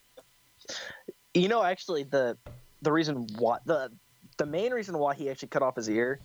[1.34, 2.38] You know, actually, the
[2.82, 3.91] the reason why the
[4.38, 6.22] the main reason why he actually cut off his ear,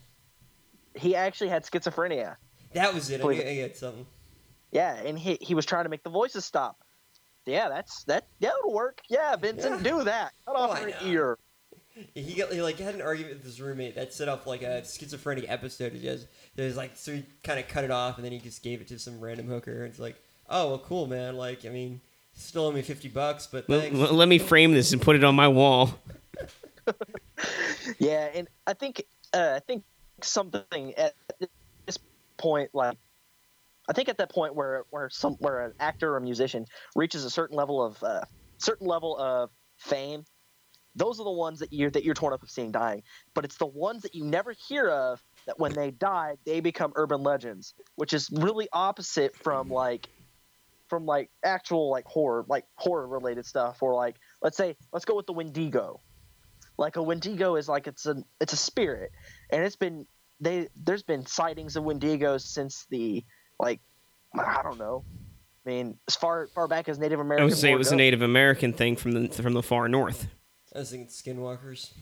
[0.95, 2.37] he actually had schizophrenia.
[2.75, 3.25] That was it.
[3.25, 4.07] I, I get something.
[4.71, 6.79] Yeah, and he he was trying to make the voices stop.
[7.47, 8.27] Yeah, that's that.
[8.39, 9.01] Yeah, it'll work.
[9.09, 10.33] Yeah, Vincent, do that.
[10.47, 11.03] Cut off Why your not?
[11.07, 11.39] ear.
[12.15, 14.85] He got he like had an argument with his roommate that set off like a
[14.85, 15.93] schizophrenic episode.
[15.93, 16.27] He just
[16.57, 18.81] it was like so he kind of cut it off and then he just gave
[18.81, 19.83] it to some random hooker.
[19.85, 20.17] And It's like,
[20.49, 21.37] oh well, cool man.
[21.37, 22.01] Like I mean,
[22.33, 23.99] he still owe me fifty bucks, but Well, thanks.
[23.99, 25.99] well, let me frame this and put it on my wall.
[27.99, 29.85] Yeah, and I think uh, I think
[30.23, 31.15] something at
[31.87, 31.99] this
[32.37, 32.97] point, like
[33.91, 37.25] I think at that point where where some where an actor or a musician reaches
[37.25, 38.23] a certain level of uh,
[38.59, 40.25] certain level of fame,
[40.95, 43.03] those are the ones that you're that you're torn up of seeing dying.
[43.35, 46.93] But it's the ones that you never hear of that when they die, they become
[46.95, 50.09] urban legends, which is really opposite from like
[50.89, 55.17] from like actual like horror like horror related stuff or like let's say let's go
[55.17, 56.01] with the Wendigo
[56.81, 59.11] like a Wendigo is like it's a it's a spirit,
[59.51, 60.07] and it's been
[60.41, 63.23] they there's been sightings of Wendigos since the
[63.61, 63.81] like
[64.39, 65.05] I don't know.
[65.67, 67.43] I mean, as far far back as Native American.
[67.43, 67.97] I would say it lore was a.
[67.97, 70.29] Native American thing from the from the far north.
[70.75, 71.93] I was thinking skinwalkers.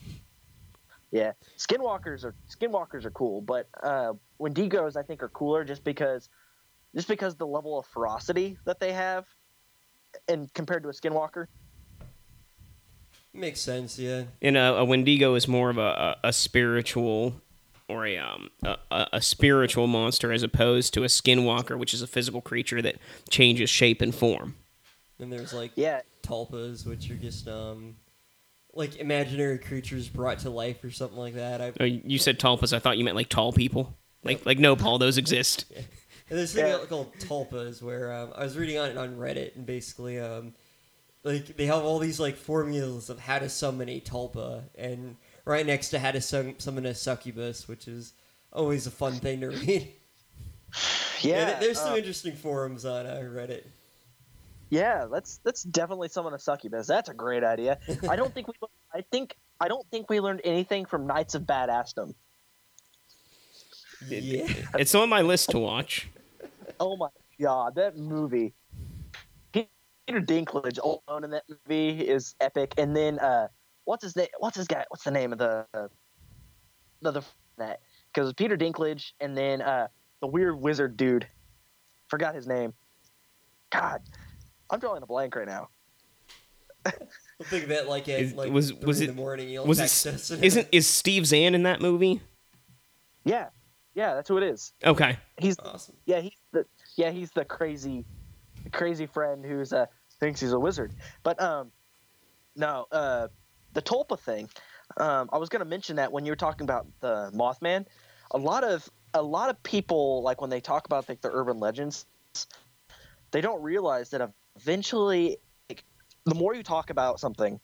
[1.10, 6.28] Yeah, skinwalkers are skinwalkers are cool, but uh, Wendigos I think are cooler just because
[6.94, 9.26] just because the level of ferocity that they have,
[10.28, 11.46] and compared to a skinwalker.
[13.34, 14.24] Makes sense, yeah.
[14.42, 17.40] And a, a Wendigo is more of a, a, a spiritual
[17.88, 22.02] or a, um, a a a spiritual monster as opposed to a skinwalker, which is
[22.02, 22.96] a physical creature that
[23.30, 24.54] changes shape and form.
[25.18, 27.96] And there's like Yeah, tulpas, which are just um
[28.74, 31.60] like imaginary creatures brought to life or something like that.
[31.60, 32.72] I Oh, you said tulpas.
[32.72, 33.94] I thought you meant like tall people.
[34.24, 35.64] Like like no, Paul, those exist.
[36.30, 36.84] And there's this thing Yeah.
[36.90, 40.52] called tulpas where um, I was reading on it on Reddit and basically um,
[41.24, 45.16] like they have all these like formulas of how to summon a tulpa and
[45.48, 48.12] right next to how to sum- summon a succubus, which is
[48.52, 49.88] always a fun thing to read.
[51.22, 51.46] yeah.
[51.46, 53.64] th- there's some uh, interesting forums on uh, Reddit.
[54.70, 56.86] Yeah, let's let's definitely summon a succubus.
[56.86, 57.78] That's a great idea.
[58.08, 58.54] I don't think we.
[58.92, 62.14] I think I don't think we learned anything from Knights of Badassdom.
[64.06, 66.08] Yeah, It's on my list to watch.
[66.78, 67.08] Oh my
[67.40, 68.52] god, that movie!
[69.52, 69.68] Peter
[70.20, 72.74] Dinklage alone in that movie is epic.
[72.76, 73.48] And then uh,
[73.88, 74.28] what's his name?
[74.38, 74.84] What's his guy?
[74.88, 75.66] What's the name of the
[77.00, 77.22] the the
[77.56, 77.80] that?
[78.12, 79.88] Because Peter Dinklage and then uh,
[80.20, 81.26] the weird wizard dude.
[82.08, 82.72] Forgot his name.
[83.70, 84.00] God,
[84.70, 85.68] I'm drawing a blank right now.
[86.86, 89.48] We'll think of it like at Is- like was- three was in it- the morning.
[89.48, 90.14] You'll Was text it?
[90.14, 90.30] us.
[90.30, 92.20] Isn't is Steve Zahn in that movie?
[93.24, 93.48] Yeah,
[93.94, 94.72] yeah, that's who it is.
[94.84, 95.18] Okay.
[95.38, 95.96] He's awesome?
[96.06, 96.64] yeah, he's the
[96.96, 98.06] yeah, he's the crazy,
[98.72, 99.86] crazy friend who's uh
[100.18, 100.92] thinks he's a wizard.
[101.22, 101.70] But um,
[102.56, 103.28] no, uh,
[103.78, 104.48] the Tulpa thing.
[104.96, 107.86] Um, I was gonna mention that when you were talking about the Mothman,
[108.32, 111.60] a lot of a lot of people like when they talk about like the urban
[111.60, 112.06] legends,
[113.30, 115.38] they don't realize that eventually,
[115.68, 115.84] like,
[116.24, 117.60] the more you talk about something,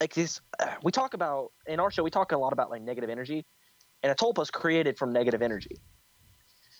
[0.00, 0.40] like this,
[0.82, 3.46] we talk about in our show we talk a lot about like negative energy,
[4.02, 5.76] and a tulpa is created from negative energy.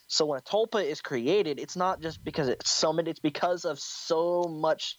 [0.07, 3.79] So when a tulpa is created, it's not just because it's summoned; it's because of
[3.79, 4.97] so much,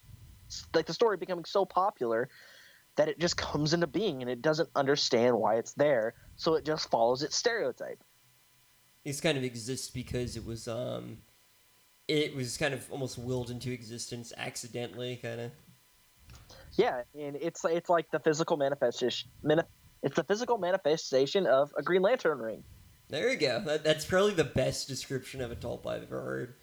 [0.73, 2.31] like the story becoming so popular
[2.97, 6.65] that it just comes into being and it doesn't understand why it's there, so it
[6.65, 8.03] just follows its stereotype.
[9.05, 11.19] It's kind of exists because it was um,
[12.09, 15.51] it was kind of almost willed into existence accidentally, kind of.
[16.75, 19.31] Yeah, and it's it's like the physical manifestation.
[19.43, 19.63] Mani-
[20.03, 22.65] it's the physical manifestation of a Green Lantern ring.
[23.09, 23.61] There you go.
[23.61, 26.55] That, that's probably the best description of a tulpa I've ever heard.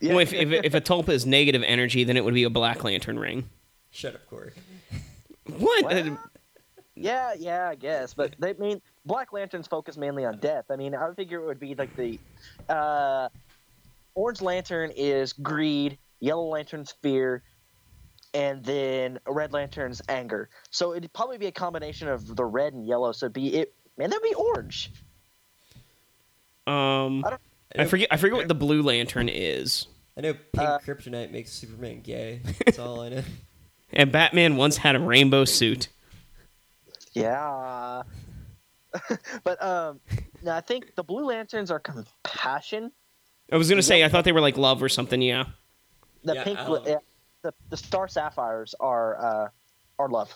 [0.00, 0.10] Yeah.
[0.10, 2.84] Well, if, if if a tulpa is negative energy, then it would be a Black
[2.84, 3.48] Lantern ring.
[3.90, 4.52] Shut up, Corey.
[5.58, 5.84] What?
[5.84, 6.18] Well,
[6.94, 8.14] Yeah, yeah, I guess.
[8.14, 10.64] But they mean Black Lanterns focus mainly on death.
[10.70, 12.18] I mean, I would figure it would be like the
[12.68, 13.28] uh,
[14.14, 17.42] Orange Lantern is greed, Yellow Lantern's fear,
[18.34, 20.48] and then Red Lantern's anger.
[20.70, 23.12] So it'd probably be a combination of the red and yellow.
[23.12, 23.74] So it'd be it.
[23.98, 24.90] Man, that'd be orange.
[26.66, 27.40] um, I don't-
[27.78, 28.08] I forget.
[28.10, 29.86] I forget what the Blue Lantern is.
[30.16, 32.40] I know pink Uh, kryptonite makes Superman gay.
[32.64, 33.22] That's all I know.
[33.92, 35.88] And Batman once had a rainbow suit.
[37.12, 38.02] Yeah.
[39.44, 40.00] but um,
[40.42, 42.90] no, I think the Blue Lanterns are compassion.
[43.52, 45.20] I was gonna say I thought they were like love or something.
[45.22, 45.44] Yeah.
[46.24, 46.96] The Yeah, pink, I yeah,
[47.42, 49.48] the the Star Sapphires are uh,
[49.98, 50.34] are love.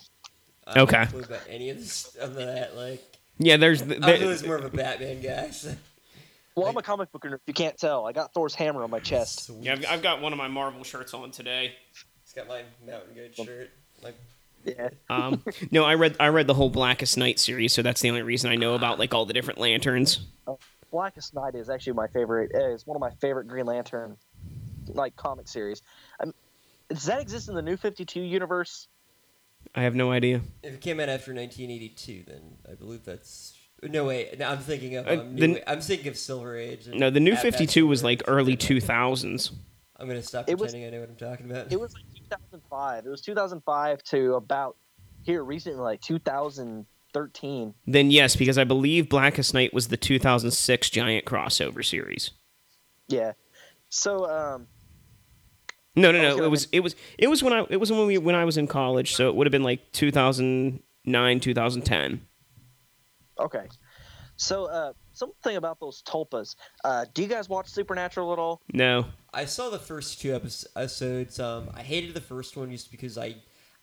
[0.67, 0.99] I don't Okay.
[0.99, 2.77] have a clue about any of this of that.
[2.77, 3.03] Like,
[3.39, 3.57] Yeah.
[3.57, 3.83] There's.
[3.83, 5.51] I there- was more of a Batman guy.
[5.51, 5.75] So.
[6.57, 7.35] Well, I'm a comic book nerd.
[7.35, 9.47] If you can't tell, I got Thor's hammer on my chest.
[9.47, 9.63] Sweet.
[9.63, 11.75] yeah, I've, I've got one of my Marvel shirts on today.
[12.33, 13.71] He's got my Mountain Goat shirt.
[14.03, 14.15] Like,
[14.65, 14.91] Yeah.
[15.11, 18.23] Um, no, I read I read the whole Blackest Night series, so that's the only
[18.23, 20.21] reason I know about like all the different lanterns.
[20.93, 22.53] Blackest Night is actually my favorite.
[22.55, 24.17] uh, It's one of my favorite Green Lantern
[24.89, 25.83] like comic series.
[26.21, 26.33] Um,
[26.89, 28.87] does that exist in the New Fifty Two universe?
[29.75, 30.41] I have no idea.
[30.63, 32.41] if it came out after 1982, then
[32.71, 33.57] I believe that's.
[33.83, 35.07] No wait, no, I'm thinking of.
[35.09, 36.87] Uh, Um, the- new, I'm thinking of Silver Age.
[36.87, 39.51] No, the New Fifty Two was like early two thousands.
[40.01, 41.71] I'm gonna stop It was- pretending I know what I'm talking about.
[41.73, 43.07] It was like 2005.
[43.07, 44.77] It was 2005 to about
[45.23, 47.75] here recently, like 2013.
[47.87, 52.31] Then yes, because I believe Blackest Night was the two thousand six giant crossover series.
[53.09, 53.33] Yeah.
[53.89, 54.69] So um,
[55.97, 56.31] No, no, no.
[56.37, 58.45] gonna It was it was it was when I it was when we when I
[58.45, 62.27] was in college, so it would have been like two thousand nine, two thousand ten.
[63.39, 63.67] okay.
[64.37, 66.57] So uh, something about those tulpas.
[66.83, 68.63] Uh, do you guys watch Supernatural at all?
[68.73, 69.05] No.
[69.33, 71.39] I saw the first two episodes.
[71.39, 73.37] Um, I hated the first one just because I,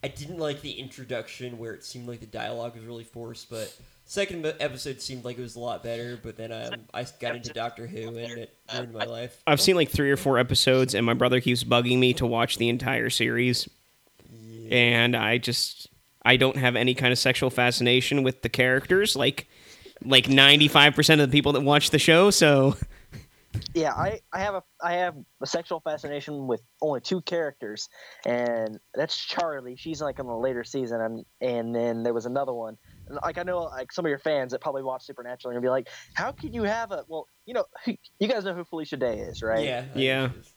[0.03, 3.49] I didn't like the introduction where it seemed like the dialogue was really forced.
[3.49, 6.19] But second episode seemed like it was a lot better.
[6.21, 9.41] But then um, I got into Doctor Who and it ruined my life.
[9.45, 12.57] I've seen like three or four episodes, and my brother keeps bugging me to watch
[12.57, 13.69] the entire series,
[14.69, 15.87] and I just
[16.25, 19.47] I don't have any kind of sexual fascination with the characters, like
[20.03, 22.29] like ninety five percent of the people that watch the show.
[22.29, 22.75] So
[23.73, 27.87] Yeah, I, I have a I have a sexual fascination with only two characters,
[28.25, 29.75] and that's Charlie.
[29.77, 32.77] She's like in the later season, and and then there was another one.
[33.07, 35.61] And like I know, like some of your fans that probably watch Supernatural are gonna
[35.61, 37.27] be like, "How can you have a well?
[37.45, 39.63] You know, you guys know who Felicia Day is, right?
[39.63, 39.85] Yeah.
[39.95, 40.27] Yeah.
[40.27, 40.53] think it is.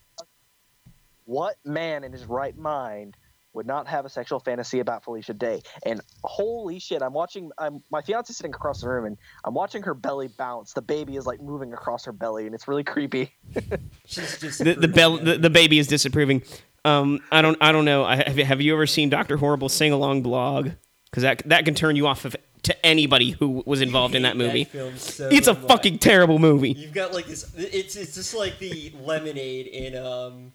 [1.25, 3.15] What man in his right mind
[3.53, 5.61] would not have a sexual fantasy about Felicia Day?
[5.85, 7.51] And holy shit, I'm watching.
[7.57, 10.73] I'm my fiance sitting across the room, and I'm watching her belly bounce.
[10.73, 13.31] The baby is like moving across her belly, and it's really creepy.
[14.05, 16.43] She's just the the, bell, the the baby is disapproving.
[16.85, 18.03] Um, I don't I don't know.
[18.03, 20.69] I, have, you- have you ever seen Doctor Horrible sing along blog?
[21.05, 24.37] Because that that can turn you off of to anybody who was involved in that
[24.43, 24.63] movie.
[24.65, 25.67] film so It's a much.
[25.67, 26.71] fucking terrible movie.
[26.73, 27.51] You've got like this.
[27.57, 30.53] It's it's just like the lemonade in um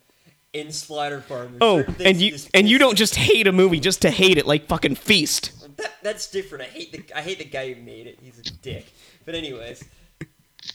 [0.53, 1.57] in Slider Farm.
[1.61, 4.67] Oh, and you and you don't just hate a movie just to hate it, like
[4.67, 5.53] fucking Feast.
[5.77, 6.65] That, that's different.
[6.65, 8.19] I hate the I hate the guy who made it.
[8.23, 8.87] He's a dick.
[9.25, 9.85] But anyways,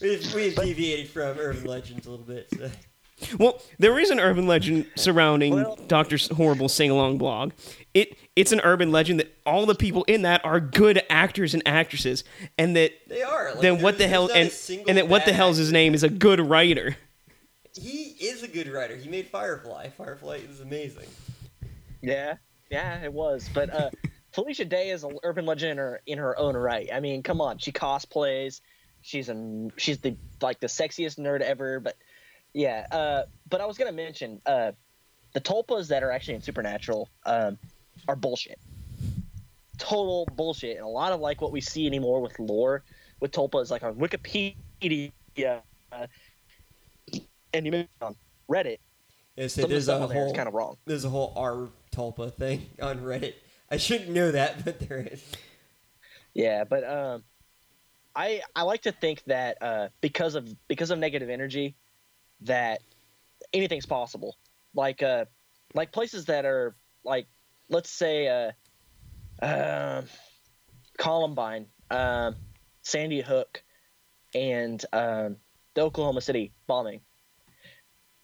[0.00, 2.48] we've we've deviated from urban legends a little bit.
[2.56, 2.70] So.
[3.38, 7.52] Well, there is an urban legend surrounding Well- Doctor Horrible sing along blog.
[7.94, 11.62] It it's an urban legend that all the people in that are good actors and
[11.66, 12.24] actresses,
[12.58, 13.52] and that They are.
[13.52, 15.72] Like, then what the hell there's not a and and that what the hell's his
[15.72, 16.96] name is a good writer.
[17.74, 18.96] He is a good writer.
[18.96, 19.88] He made Firefly.
[19.90, 21.08] Firefly is amazing.
[22.02, 22.36] Yeah,
[22.70, 23.48] yeah, it was.
[23.54, 23.90] But uh,
[24.32, 26.88] Felicia Day is an urban legend in her in her own right.
[26.92, 28.60] I mean, come on, she cosplays.
[29.00, 31.80] She's a she's the like the sexiest nerd ever.
[31.80, 31.96] But
[32.52, 34.72] yeah, uh, but I was gonna mention uh,
[35.32, 37.58] the tulpas that are actually in Supernatural um,
[38.06, 38.58] are bullshit.
[39.78, 42.84] Total bullshit, and a lot of like what we see anymore with lore
[43.20, 45.10] with tulpas, like on Wikipedia
[45.92, 46.06] uh,
[47.54, 48.16] and you on
[48.50, 48.78] Reddit.
[49.36, 50.76] Yeah, so Some of the there's a whole kind of wrong.
[50.84, 53.34] there's a whole R Tulpa thing on Reddit.
[53.70, 55.24] I shouldn't know that, but there is.
[56.34, 57.24] Yeah, but um,
[58.14, 61.76] I I like to think that uh, because of because of negative energy,
[62.42, 62.80] that
[63.52, 64.36] anything's possible.
[64.74, 65.26] Like uh,
[65.74, 66.74] like places that are
[67.04, 67.26] like
[67.68, 68.52] let's say uh,
[69.44, 70.04] um
[70.98, 72.36] Columbine, um,
[72.82, 73.62] Sandy Hook,
[74.34, 75.36] and um,
[75.74, 77.00] the Oklahoma City bombing.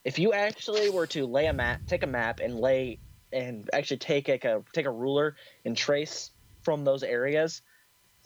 [0.09, 2.99] If you actually were to lay a map, take a map and lay
[3.31, 5.37] and actually take like a take a ruler
[5.67, 6.31] and trace
[6.63, 7.61] from those areas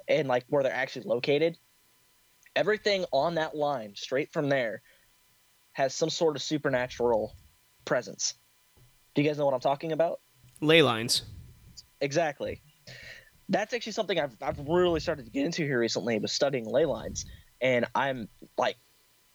[0.06, 1.58] and like where they're actually located,
[2.54, 4.80] everything on that line straight from there
[5.72, 7.34] has some sort of supernatural
[7.84, 8.34] presence.
[9.16, 10.20] Do you guys know what I'm talking about?
[10.60, 11.22] Ley lines.
[12.00, 12.62] Exactly.
[13.48, 16.84] That's actually something I've I've really started to get into here recently with studying ley
[16.84, 17.24] lines,
[17.60, 18.76] and I'm like,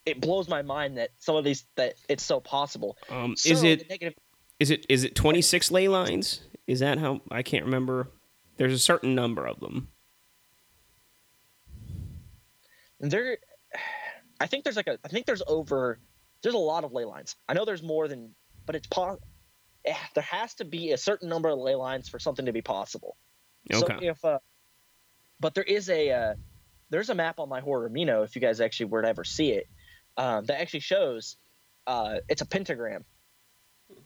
[0.08, 2.98] it blows my mind that some of these that it's so possible.
[3.10, 4.16] Um, So is it negative?
[4.60, 6.42] is it is it 26 ley lines?
[6.66, 8.10] Is that how I can't remember?
[8.56, 9.90] There's a certain number of them.
[13.00, 13.38] There,
[14.40, 16.00] I think there's like a I think there's over
[16.42, 17.36] there's a lot of ley lines.
[17.48, 18.34] I know there's more than,
[18.66, 19.20] but it's po-
[19.86, 22.62] eh, There has to be a certain number of ley lines for something to be
[22.62, 23.18] possible.
[23.72, 24.08] So Okay.
[24.08, 24.40] if uh,
[25.40, 26.34] but there is a uh,
[26.90, 29.52] there's a map on my horror Mino if you guys actually were to ever see
[29.52, 29.68] it
[30.18, 31.38] um, that actually shows
[31.86, 33.06] uh, it's a pentagram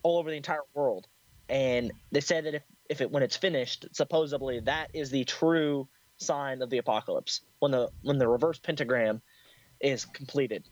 [0.03, 1.07] all over the entire world,
[1.49, 5.87] and they said that if if it when it's finished, supposedly that is the true
[6.17, 9.21] sign of the apocalypse when the when the reverse pentagram
[9.79, 10.67] is completed.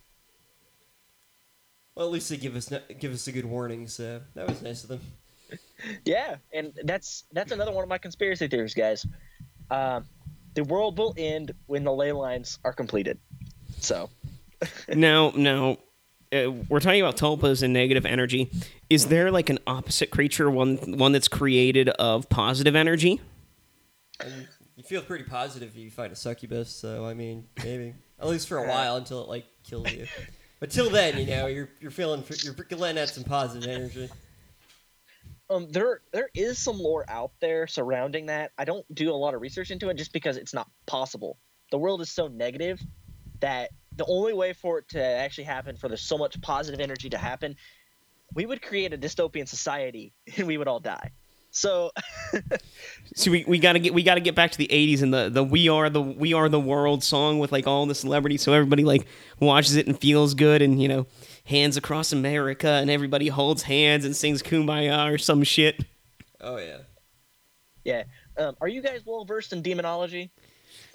[1.95, 4.83] Well, at least they give us give us a good warning, so that was nice
[4.83, 5.01] of them.
[6.05, 9.07] Yeah, and that's that's another one of my conspiracy theories, guys.
[9.71, 10.05] Um,
[10.53, 13.17] the world will end when the ley lines are completed.
[13.79, 14.09] So
[14.89, 15.77] now, now,
[16.31, 18.51] uh, we're talking about tulpas and negative energy.
[18.89, 23.19] Is there like an opposite creature, one one that's created of positive energy?
[24.75, 28.47] You feel pretty positive if you find a succubus, so I mean, maybe at least
[28.47, 30.07] for a while until it like kills you.
[30.59, 34.09] But till then, you know, you're you're feeling you're letting out some positive energy.
[35.49, 38.51] um, there there is some lore out there surrounding that.
[38.57, 41.37] I don't do a lot of research into it just because it's not possible.
[41.71, 42.81] The world is so negative
[43.41, 47.09] that the only way for it to actually happen, for there's so much positive energy
[47.09, 47.55] to happen,
[48.33, 51.11] we would create a dystopian society and we would all die.
[51.51, 51.91] So
[53.15, 55.43] See, we, we gotta get we gotta get back to the '80s and the, the
[55.43, 58.83] "We Are the We Are the World" song with like all the celebrities, so everybody
[58.83, 59.07] like
[59.39, 61.07] watches it and feels good, and you know,
[61.45, 65.83] hands across America, and everybody holds hands and sings "Kumbaya" or some shit.
[66.39, 66.81] Oh yeah,
[67.83, 68.03] yeah,
[68.37, 70.31] um, are you guys well versed in demonology?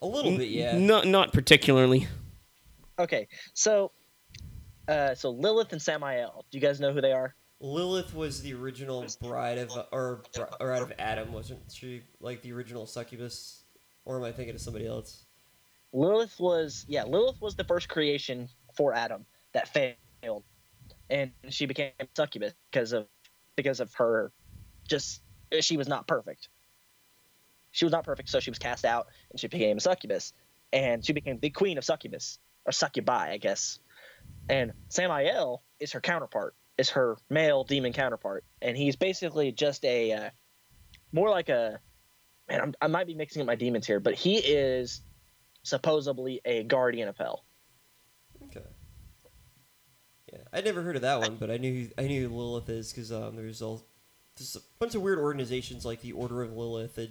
[0.05, 0.79] a little bit, yeah.
[0.79, 2.07] Not not particularly.
[2.99, 3.91] Okay, so
[4.89, 7.35] uh, so Lilith and Samael, do you guys know who they are?
[7.61, 10.23] Lilith was the original bride of or
[10.61, 12.03] bride of Adam, wasn't she?
[12.21, 13.65] Like the original succubus,
[14.05, 15.25] or am I thinking of somebody else?
[15.93, 20.45] Lilith was yeah, Lilith was the first creation for Adam that failed,
[21.11, 23.07] and she became succubus because of
[23.57, 24.31] because of her
[24.89, 25.23] just
[25.61, 26.49] she was not perfect.
[27.71, 30.33] She was not perfect, so she was cast out, and she became a succubus,
[30.73, 33.79] and she became the queen of succubus or succubi, I guess.
[34.49, 40.12] And Samael is her counterpart, is her male demon counterpart, and he's basically just a
[40.12, 40.31] uh,
[41.12, 41.81] more like a
[42.49, 42.61] man.
[42.61, 45.03] I'm, I might be mixing up my demons here, but he is
[45.62, 47.45] supposedly a guardian of hell.
[48.45, 48.67] Okay.
[50.33, 53.12] Yeah, I'd never heard of that one, but I knew I knew Lilith is because
[53.12, 53.87] um, there's all
[54.37, 57.11] just a bunch of weird organizations like the Order of Lilith and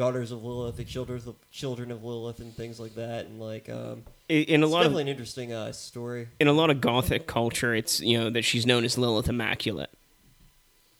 [0.00, 3.26] Daughters of Lilith, the Children of Children of Lilith, and things like that.
[3.26, 6.28] And like, um, In in a it's lot of definitely an interesting uh, story.
[6.40, 9.90] in a lot of gothic culture, it's you know that she's known as Lilith Immaculate.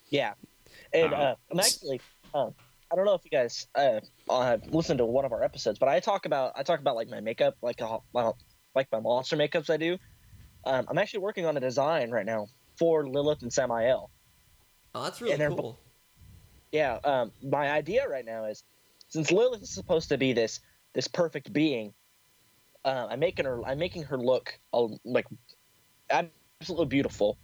[0.09, 0.33] Yeah,
[0.93, 1.99] and Uh, uh, I'm actually
[2.35, 2.53] um,
[2.91, 5.89] I don't know if you guys uh, uh listened to one of our episodes, but
[5.89, 8.31] I talk about I talk about like my makeup, like uh, my,
[8.75, 9.97] like my monster makeups I do.
[10.63, 14.11] Um, I'm actually working on a design right now for Lilith and Samael.
[14.93, 15.79] Oh, that's really And cool.
[16.71, 18.63] Yeah, um, my idea right now is
[19.11, 20.59] since Lilith is supposed to be this
[20.93, 21.93] this perfect being,
[22.83, 25.25] uh, I'm making her I'm making her look uh, like
[26.09, 27.37] absolutely beautiful,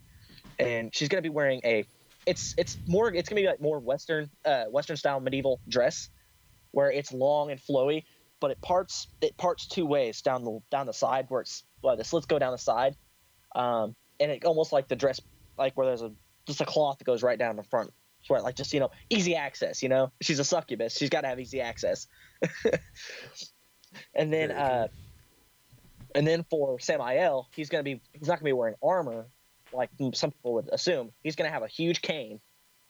[0.58, 1.84] and she's gonna be wearing a.
[2.26, 6.08] It's it's more it's gonna be like more western uh, western style medieval dress,
[6.72, 8.04] where it's long and flowy,
[8.40, 11.96] but it parts it parts two ways down the down the side where it's well,
[11.96, 12.96] the slits go down the side,
[13.54, 15.20] um, and it almost like the dress
[15.58, 16.12] like where there's a
[16.46, 17.92] just a cloth that goes right down the front.
[18.28, 19.82] Where like just you know easy access.
[19.82, 20.96] You know she's a succubus.
[20.96, 22.06] She's got to have easy access.
[24.14, 24.86] and then Very uh,
[26.14, 29.26] and then for Samael, he's gonna be he's not gonna be wearing armor
[29.72, 31.10] like some people would assume.
[31.22, 32.40] He's gonna have a huge cane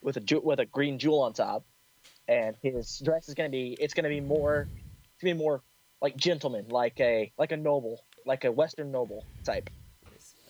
[0.03, 1.65] with a ju- with a green jewel on top,
[2.29, 4.69] and his dress is gonna be it's gonna be more
[5.21, 5.63] gonna be more
[6.01, 9.71] like gentleman, like a like a noble, like a Western noble type.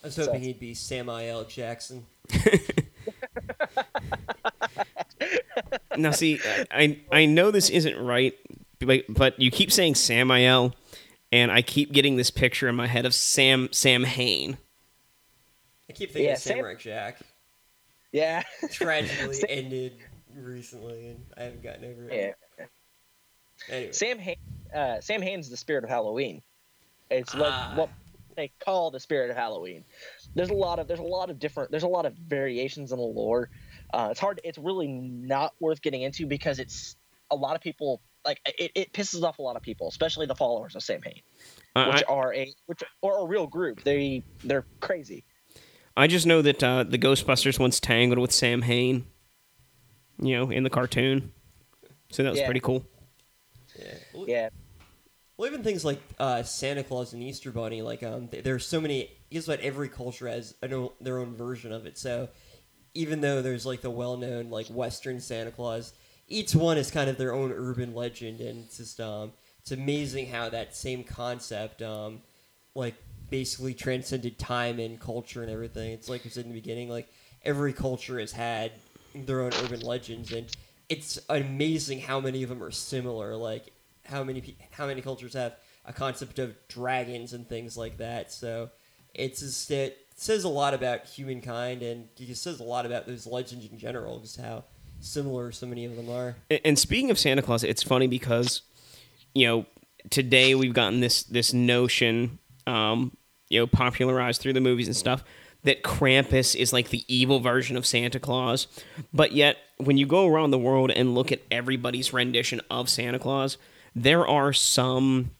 [0.03, 1.43] I was hoping So- he'd be Samuel L.
[1.45, 2.05] Jackson.
[5.97, 6.39] Now, see,
[6.71, 8.33] I I know this isn't right,
[8.79, 10.75] but but you keep saying Samael,
[11.31, 14.57] and I keep getting this picture in my head of Sam Samhain.
[15.89, 17.19] I keep thinking Yeah, of Sam- Samurai Jack.
[18.11, 19.93] Yeah, Tragically Sam- ended
[20.35, 22.35] recently, and I haven't gotten over it.
[22.59, 22.65] yeah.
[23.69, 24.35] Anyway, Samhain,
[24.73, 26.41] uh, Samhain's the spirit of Halloween.
[27.11, 27.73] It's what Ah.
[27.75, 27.89] what
[28.35, 29.83] they call the spirit of Halloween.
[30.35, 32.97] There's a lot of there's a lot of different there's a lot of variations in
[32.99, 33.49] the lore.
[33.93, 34.39] Uh, it's hard.
[34.43, 36.95] It's really not worth getting into because it's
[37.31, 40.35] a lot of people like it, it pisses off a lot of people, especially the
[40.35, 41.21] followers of Samhain,
[41.75, 43.83] Uh, which I, are a which are a real group.
[43.83, 45.23] They they're crazy.
[45.97, 49.05] I just know that uh, the Ghostbusters once tangled with Samhain,
[50.21, 51.31] you know, in the cartoon.
[52.11, 52.45] So that was Yeah.
[52.45, 52.85] pretty cool.
[53.77, 53.93] yeah.
[54.13, 54.49] Well, Yeah,
[55.37, 58.59] Well, even things like uh, Santa Claus and Easter Bunny, like um, th- there are
[58.59, 59.11] so many.
[59.29, 59.59] Guess what?
[59.61, 61.97] Every culture has an o- their own version of it.
[61.97, 62.29] So
[62.99, 65.93] even though there's like the well-known like Western Santa Claus,
[66.27, 69.31] each one is kind of their own urban legend, and it's just um,
[69.61, 72.21] it's amazing how that same concept um,
[72.75, 72.95] like
[73.29, 75.93] basically transcended time and culture and everything.
[75.93, 77.07] It's like we said in the beginning, like
[77.45, 78.73] every culture has had
[79.15, 80.47] their own urban legends, and
[80.89, 83.37] it's amazing how many of them are similar.
[83.37, 83.71] Like
[84.03, 88.33] how many how many cultures have a concept of dragons and things like that.
[88.33, 88.71] So
[89.13, 93.25] it's just it says a lot about humankind, and it says a lot about those
[93.25, 94.65] legends in general, just how
[94.99, 96.35] similar so many of them are.
[96.49, 98.61] And, and speaking of Santa Claus, it's funny because
[99.33, 99.65] you know
[100.09, 103.15] today we've gotten this this notion, um,
[103.49, 105.23] you know, popularized through the movies and stuff
[105.63, 108.67] that Krampus is like the evil version of Santa Claus.
[109.13, 113.19] But yet, when you go around the world and look at everybody's rendition of Santa
[113.19, 113.57] Claus,
[113.95, 115.31] there are some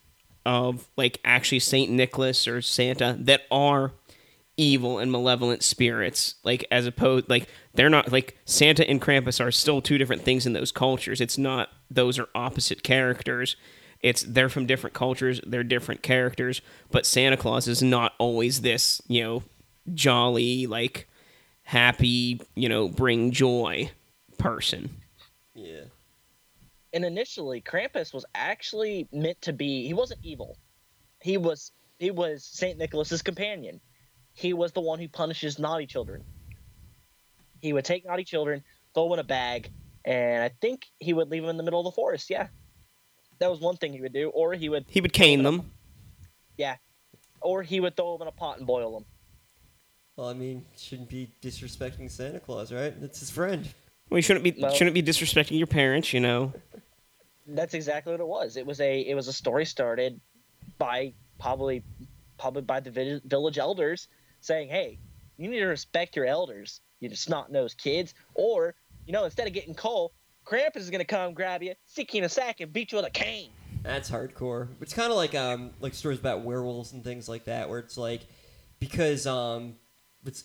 [0.45, 3.93] of like actually Saint Nicholas or Santa that are
[4.59, 9.51] evil and malevolent spirits like as opposed like they're not like santa and krampus are
[9.51, 13.55] still two different things in those cultures it's not those are opposite characters
[14.01, 19.01] it's they're from different cultures they're different characters but santa claus is not always this
[19.07, 19.43] you know
[19.93, 21.07] jolly like
[21.63, 23.89] happy you know bring joy
[24.37, 24.89] person
[25.53, 25.83] Yeah.
[26.93, 30.57] and initially Krampus was actually meant to be he wasn't evil.
[31.21, 33.81] He was he was Saint Nicholas's companion.
[34.39, 36.23] He was the one who punishes naughty children.
[37.61, 38.63] He would take naughty children,
[38.93, 39.69] throw them in a bag,
[40.05, 42.29] and I think he would leave them in the middle of the forest.
[42.29, 42.47] Yeah,
[43.39, 44.29] that was one thing he would do.
[44.29, 45.69] Or he would, he would cane them
[46.57, 46.77] Yeah.
[47.41, 49.05] or he would throw them in a pot and boil them.
[50.15, 52.97] Well, I mean, shouldn't be disrespecting Santa Claus, right?
[53.01, 53.67] That's his friend.
[54.09, 54.69] well you shouldn't be No.
[54.73, 56.53] shouldn't be disrespecting your parents you know
[57.45, 58.55] That's exactly what it was.
[58.55, 60.21] It was a it was a story started
[60.77, 61.83] by probably
[62.37, 64.07] probably by the village elders
[64.41, 64.99] saying, "Hey,
[65.37, 68.75] you need to respect your elders, you just snot nosed kids." Or
[69.05, 70.13] you know, instead of getting coal,
[70.45, 73.05] Krampus is gonna come grab you, stick you in a sack, and beat you with
[73.05, 73.51] a cane.
[73.83, 74.67] That's hardcore.
[74.81, 77.97] It's kind of like um like stories about werewolves and things like that, where it's
[77.97, 78.27] like
[78.79, 79.75] because um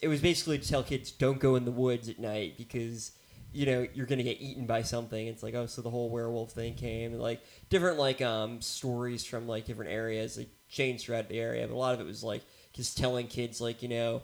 [0.00, 3.12] it was basically to tell kids don't go in the woods at night because
[3.52, 5.26] you know you're gonna get eaten by something.
[5.26, 9.24] It's like oh, so the whole werewolf thing came and like different like um stories
[9.24, 12.22] from like different areas like changed throughout the area, but a lot of it was
[12.22, 12.44] like
[12.74, 14.22] just telling kids like you know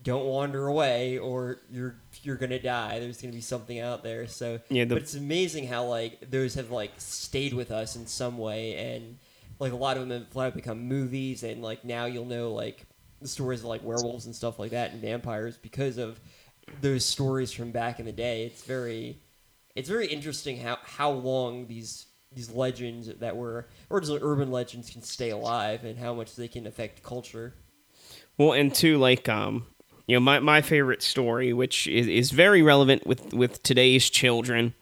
[0.00, 2.98] don't wander away or you're you're gonna die.
[3.00, 4.26] There's gonna be something out there.
[4.28, 8.06] So Yeah, the- but it's amazing how like those have like stayed with us in
[8.06, 9.18] some way, and
[9.58, 12.86] like a lot of them have flat become movies, and like now you'll know like
[13.20, 16.20] the stories of like werewolves and stuff like that and vampires because of
[16.80, 18.44] those stories from back in the day.
[18.46, 19.18] It's very
[19.74, 24.90] it's very interesting how how long these these legends that were or just urban legends
[24.90, 27.54] can stay alive and how much they can affect culture.
[28.38, 29.66] Well, and two, like, um,
[30.06, 34.74] you know, my, my favorite story, which is, is very relevant with, with today's children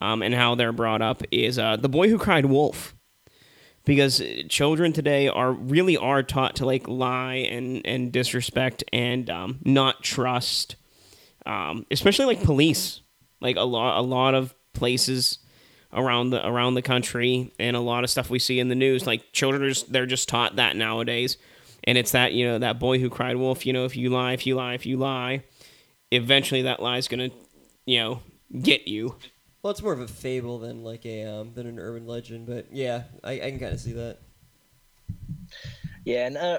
[0.00, 2.94] um, and how they're brought up, is uh, The Boy Who Cried Wolf.
[3.84, 9.58] Because children today are really are taught to like lie and, and disrespect and um,
[9.64, 10.76] not trust
[11.46, 13.00] um, especially like police,
[13.40, 15.38] like a lot a lot of places
[15.92, 19.06] around the around the country, and a lot of stuff we see in the news.
[19.06, 21.36] Like children are just, they're just taught that nowadays,
[21.84, 23.66] and it's that you know that boy who cried wolf.
[23.66, 25.44] You know, if you lie, if you lie, if you lie,
[26.10, 27.30] eventually that lie is gonna
[27.84, 28.20] you know
[28.60, 29.16] get you.
[29.62, 32.66] Well, it's more of a fable than like a um, than an urban legend, but
[32.72, 34.18] yeah, I, I can kind of see that.
[36.04, 36.58] Yeah, and uh,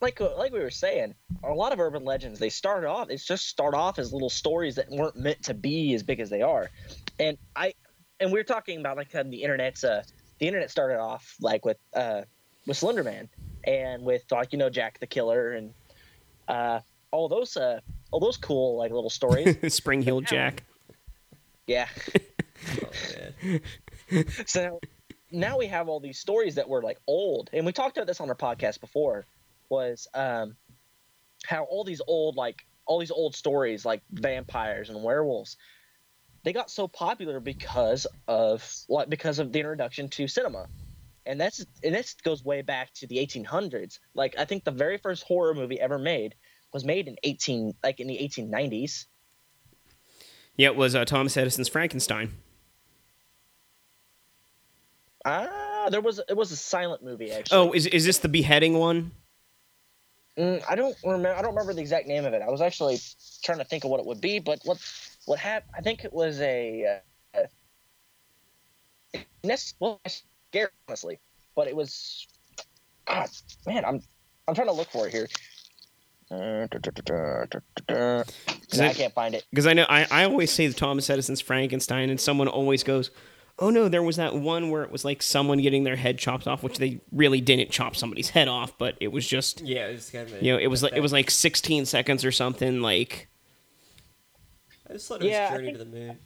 [0.00, 3.24] like uh, like we were saying, a lot of urban legends they start off it's
[3.24, 6.42] just start off as little stories that weren't meant to be as big as they
[6.42, 6.70] are,
[7.18, 7.74] and I
[8.20, 10.02] and we are talking about like the internet's uh
[10.38, 12.22] the internet started off like with uh
[12.66, 13.28] with Slenderman
[13.66, 15.72] and with like you know Jack the Killer and
[16.48, 19.56] uh all those uh all those cool like little stories.
[19.74, 20.64] Spring Heel Jack.
[21.66, 21.88] Yeah.
[22.82, 22.88] Oh,
[24.10, 24.24] man.
[24.46, 24.80] so
[25.30, 28.20] now we have all these stories that were like old and we talked about this
[28.20, 29.26] on our podcast before
[29.68, 30.56] was um
[31.44, 35.58] how all these old like all these old stories like vampires and werewolves
[36.44, 40.66] they got so popular because of like because of the introduction to cinema
[41.26, 44.98] and that's and this goes way back to the 1800s like i think the very
[44.98, 46.34] first horror movie ever made
[46.72, 49.06] was made in 18 like in the 1890s
[50.56, 52.32] Yeah, it was uh, Thomas Edison's Frankenstein.
[55.24, 58.78] ah there was it was a silent movie actually Oh, is is this the beheading
[58.78, 59.12] one?
[60.38, 61.34] Mm, I don't remember.
[61.34, 62.42] I don't remember the exact name of it.
[62.42, 62.98] I was actually
[63.42, 64.78] trying to think of what it would be, but what
[65.26, 65.72] what happened?
[65.76, 67.00] I think it was a.
[67.34, 67.40] Uh,
[69.78, 70.00] well,
[70.54, 71.18] scary honestly,
[71.56, 72.26] but it was.
[73.06, 73.28] God,
[73.66, 74.00] man, I'm
[74.48, 75.28] I'm trying to look for it here.
[76.30, 78.22] Uh, da, da, da, da.
[78.70, 79.44] Is No, I can't find it.
[79.50, 83.10] Because I know I, I always say the Thomas Edison's Frankenstein, and someone always goes,
[83.58, 86.46] "Oh no, there was that one where it was like someone getting their head chopped
[86.46, 89.94] off, which they really didn't chop somebody's head off, but it was just Yeah, it
[89.96, 90.40] was kind of.
[90.40, 92.80] A, you know it was like it was like 16 seconds or something.
[92.80, 93.28] Like
[94.88, 96.18] I just thought it was Yeah, Journey think- to the Moon.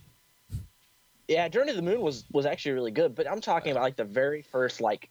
[1.28, 3.96] Yeah, Journey to the Moon was was actually really good, but I'm talking about like
[3.96, 5.10] the very first like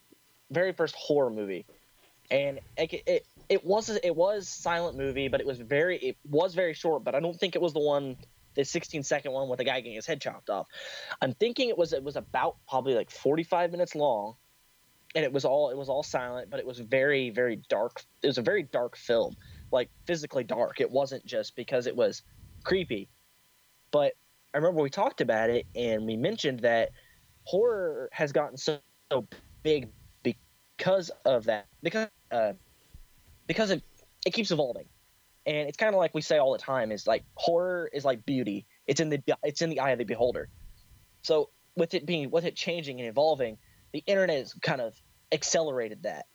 [0.50, 1.68] very first horror movie,
[2.32, 6.56] and it it, it was it was silent movie, but it was very it was
[6.56, 8.18] very short, but I don't think it was the one
[8.56, 10.66] the 16 second one with the guy getting his head chopped off.
[11.22, 14.34] I'm thinking it was it was about probably like 45 minutes long,
[15.14, 18.02] and it was all it was all silent, but it was very very dark.
[18.24, 19.38] It was a very dark film,
[19.72, 20.82] like physically dark.
[20.82, 22.24] It wasn't just because it was
[22.64, 23.08] creepy,
[23.92, 24.14] but
[24.58, 26.90] I remember we talked about it and we mentioned that
[27.44, 28.80] horror has gotten so,
[29.12, 29.28] so
[29.62, 29.88] big
[30.24, 32.54] because of that because uh,
[33.46, 33.84] because it
[34.26, 34.86] it keeps evolving.
[35.46, 38.26] And it's kind of like we say all the time is like horror is like
[38.26, 38.66] beauty.
[38.88, 40.50] It's in the it's in the eye of the beholder.
[41.22, 43.60] So with it being with it changing and evolving
[43.94, 44.96] the internet has kind of
[45.32, 46.26] accelerated that.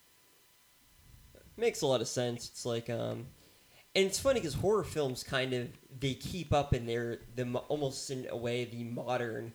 [1.57, 2.51] Makes a lot of sense.
[2.51, 3.27] It's like um,
[3.97, 5.69] and it's funny because horror films kind of
[6.01, 9.53] they keep up in their the almost in a way the modern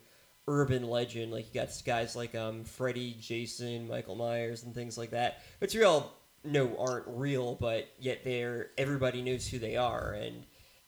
[0.48, 1.32] urban legend.
[1.32, 5.76] Like you got guys like um Freddy, Jason, Michael Myers, and things like that, which
[5.76, 6.14] we all
[6.44, 10.44] know aren't real, but yet they're everybody knows who they are, and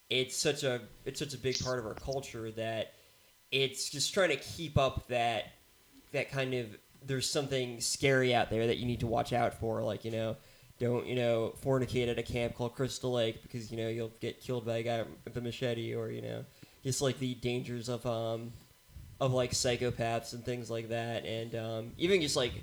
[0.10, 2.94] it's such a it's such a big part of our culture that
[3.52, 5.46] it's just trying to keep up that
[6.12, 9.82] that kind of there's something scary out there that you need to watch out for
[9.84, 10.36] like you know
[10.80, 14.40] don't you know fornicate at a camp called crystal lake because you know you'll get
[14.40, 16.46] killed by a guy with a machete or you know
[16.84, 18.52] just like the dangers of um
[19.20, 21.26] of like psychopaths and things like that.
[21.26, 22.54] And um even just like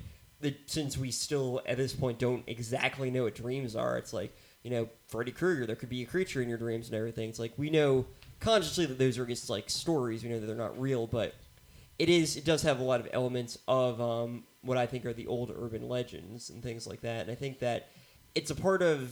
[0.41, 4.35] the since we still at this point don't exactly know what dreams are it's like
[4.61, 7.29] you know freddy krueger there could be a creature in your dreams and everything.
[7.29, 8.05] It's like we know
[8.39, 10.23] consciously that those are just like stories.
[10.23, 11.35] We know that they're not real but
[11.99, 15.13] it is it does have a lot of elements of um, what I think are
[15.13, 17.21] the old urban legends and things like that.
[17.21, 17.89] And I think that
[18.37, 19.11] it's a part of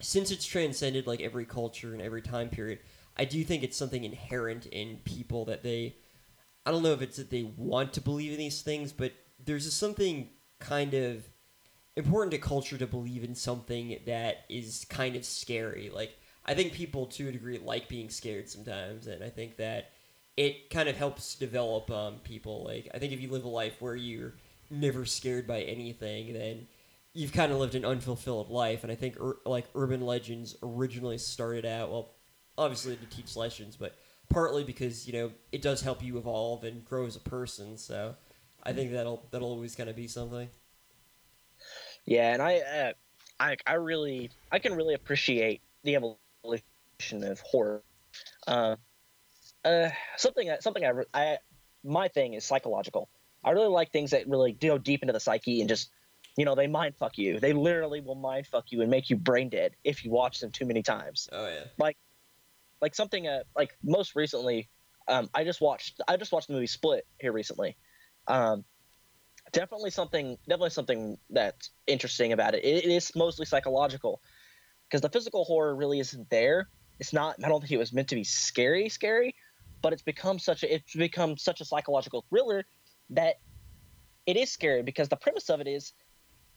[0.00, 2.80] since it's transcended like every culture and every time period.
[3.16, 5.94] I do think it's something inherent in people that they
[6.66, 9.12] I don't know if it's that they want to believe in these things, but
[9.44, 11.28] there's something kind of
[11.94, 15.90] important to culture to believe in something that is kind of scary.
[15.94, 19.92] Like I think people to a degree like being scared sometimes, and I think that
[20.36, 22.64] it kind of helps develop um, people.
[22.64, 24.34] Like I think if you live a life where you're
[24.70, 26.66] never scared by anything, then
[27.14, 28.82] you've kind of lived an unfulfilled life.
[28.82, 32.10] And I think ur- like urban legends originally started out well,
[32.58, 33.96] obviously to teach lessons, but
[34.28, 37.78] partly because you know it does help you evolve and grow as a person.
[37.78, 38.16] So
[38.62, 40.48] I think that'll that'll always kind of be something.
[42.04, 42.92] Yeah, and I, uh,
[43.40, 47.82] I, I really, I can really appreciate the evolution of horror.
[48.46, 48.76] Uh,
[49.64, 51.38] uh, something, something I, I,
[51.82, 53.08] my thing is psychological.
[53.42, 55.90] I really like things that really go deep into the psyche and just,
[56.36, 57.38] you know, they mind fuck you.
[57.38, 60.50] They literally will mind fuck you and make you brain dead if you watch them
[60.50, 61.28] too many times.
[61.32, 61.64] Oh yeah.
[61.78, 61.96] like
[62.80, 64.68] like something uh, like most recently,
[65.08, 67.76] um, I just watched I just watched the movie Split here recently.
[68.26, 68.64] Um,
[69.52, 72.64] definitely something definitely something that's interesting about it.
[72.64, 74.20] It, it is mostly psychological
[74.88, 76.68] because the physical horror really isn't there.
[76.98, 77.36] It's not.
[77.44, 79.34] I don't think it was meant to be scary, scary,
[79.82, 82.64] but it's become such a it's become such a psychological thriller
[83.10, 83.36] that
[84.26, 85.92] it is scary because the premise of it is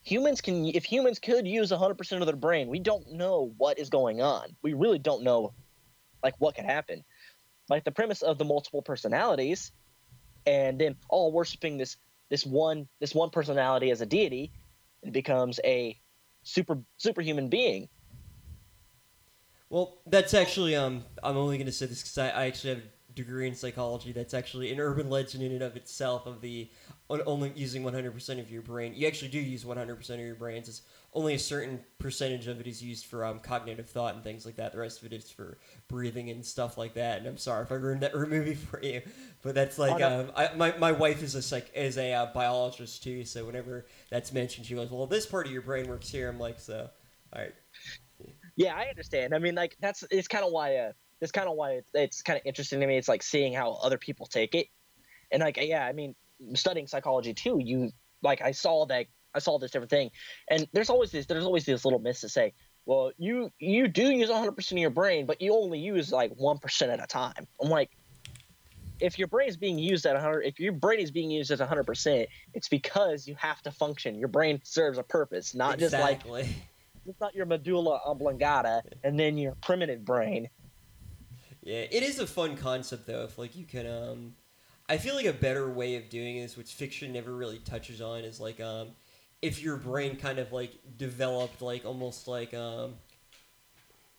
[0.07, 3.89] humans can if humans could use 100% of their brain we don't know what is
[3.89, 5.53] going on we really don't know
[6.23, 7.03] like what could happen
[7.69, 9.73] like the premise of the multiple personalities
[10.45, 11.97] and then all worshiping this
[12.29, 14.49] this one this one personality as a deity
[15.03, 15.99] it becomes a
[16.43, 17.89] super superhuman being
[19.69, 21.03] Well, that's actually um.
[21.21, 24.13] I'm only going to say this because I, I actually have a degree in psychology.
[24.13, 26.69] That's actually an urban legend in and of itself of the
[27.09, 28.93] on- only using 100% of your brain.
[28.95, 30.67] You actually do use 100% of your brains.
[30.67, 30.81] It's
[31.13, 34.55] only a certain percentage of it is used for um, cognitive thought and things like
[34.57, 34.71] that.
[34.73, 37.19] The rest of it is for breathing and stuff like that.
[37.19, 39.01] And I'm sorry if I ruined that movie for you,
[39.41, 40.19] but that's like Oh, no.
[40.21, 43.23] um, I, my my wife is a psych is a uh, biologist too.
[43.25, 46.39] So whenever that's mentioned, she goes, "Well, this part of your brain works here." I'm
[46.39, 46.89] like, "So,
[47.33, 47.53] all right."
[48.55, 50.91] yeah i understand i mean like that's it's kind of why uh
[51.21, 53.73] it's kind of why it's, it's kind of interesting to me it's like seeing how
[53.83, 54.67] other people take it
[55.31, 56.15] and like yeah i mean
[56.53, 57.89] studying psychology too you
[58.21, 60.09] like i saw that i saw this different thing
[60.49, 62.53] and there's always this there's always these little myths to say
[62.85, 66.81] well you you do use 100% of your brain but you only use like 1%
[66.89, 67.91] at a time i'm like
[68.99, 71.59] if your brain is being used at 100 if your brain is being used at
[71.59, 76.21] 100% it's because you have to function your brain serves a purpose not just like
[77.07, 80.49] it's not your medulla oblongata and then your primitive brain.
[81.63, 83.23] Yeah, it is a fun concept though.
[83.23, 84.35] If like you can, um,
[84.89, 88.19] I feel like a better way of doing this, which fiction never really touches on,
[88.19, 88.89] is like um,
[89.41, 92.93] if your brain kind of like developed like almost like um,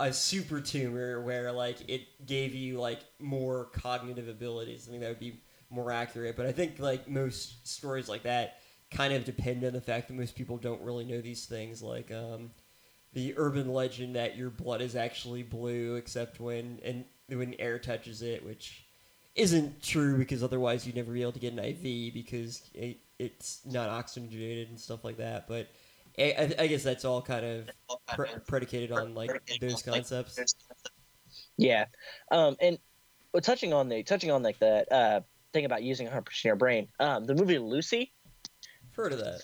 [0.00, 4.86] a super tumor where like it gave you like more cognitive abilities.
[4.86, 5.40] I think that would be
[5.70, 6.36] more accurate.
[6.36, 8.58] But I think like most stories like that
[8.90, 11.82] kind of depend on the fact that most people don't really know these things.
[11.82, 12.50] Like um,
[13.12, 18.22] the urban legend that your blood is actually blue, except when and when air touches
[18.22, 18.84] it, which
[19.38, 23.60] isn't true because otherwise you'd never be able to get an IV because it, it's
[23.64, 25.46] not oxygenated and stuff like that.
[25.48, 25.68] But
[26.18, 27.70] I, I- guess that's all kind of
[28.14, 29.30] pre- predicated on like
[29.60, 30.38] those concepts.
[31.56, 31.86] Yeah,
[32.30, 32.78] um, and
[33.32, 35.20] well, touching on the touching on like the uh,
[35.52, 36.88] thing about using 100 percent of your brain.
[36.98, 38.12] Um, the movie Lucy.
[38.90, 39.42] I've heard of that.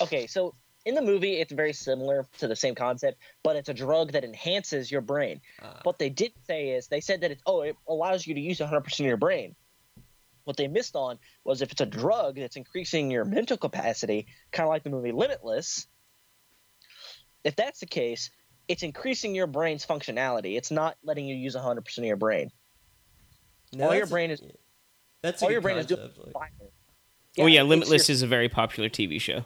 [0.00, 0.54] Okay, so
[0.84, 4.24] in the movie, it's very similar to the same concept, but it's a drug that
[4.24, 5.40] enhances your brain.
[5.62, 5.80] Ah.
[5.84, 8.60] What they didn't say is they said that it's oh it allows you to use
[8.60, 9.54] 100 percent of your brain.
[10.44, 14.66] What they missed on was if it's a drug that's increasing your mental capacity, kind
[14.66, 15.86] of like the movie Limitless.
[17.44, 18.30] If that's the case,
[18.68, 20.56] it's increasing your brain's functionality.
[20.56, 22.50] It's not letting you use 100 percent of your brain.
[23.72, 24.42] No, all your brain is-
[25.22, 26.50] That's all your brain is doing like, Fire.
[27.38, 29.44] oh yeah, Limitless your- is a very popular TV show.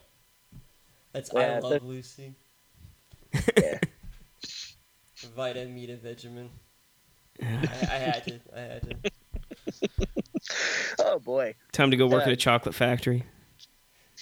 [1.16, 2.34] That's Yeah, I love the- Lucy.
[3.56, 3.78] Yeah.
[5.34, 6.48] Vitameatavegamin.
[7.42, 8.40] I, I had to.
[8.54, 10.06] I had to.
[11.00, 11.54] oh boy.
[11.72, 12.28] Time to go work Yeah.
[12.28, 13.24] at a chocolate factory.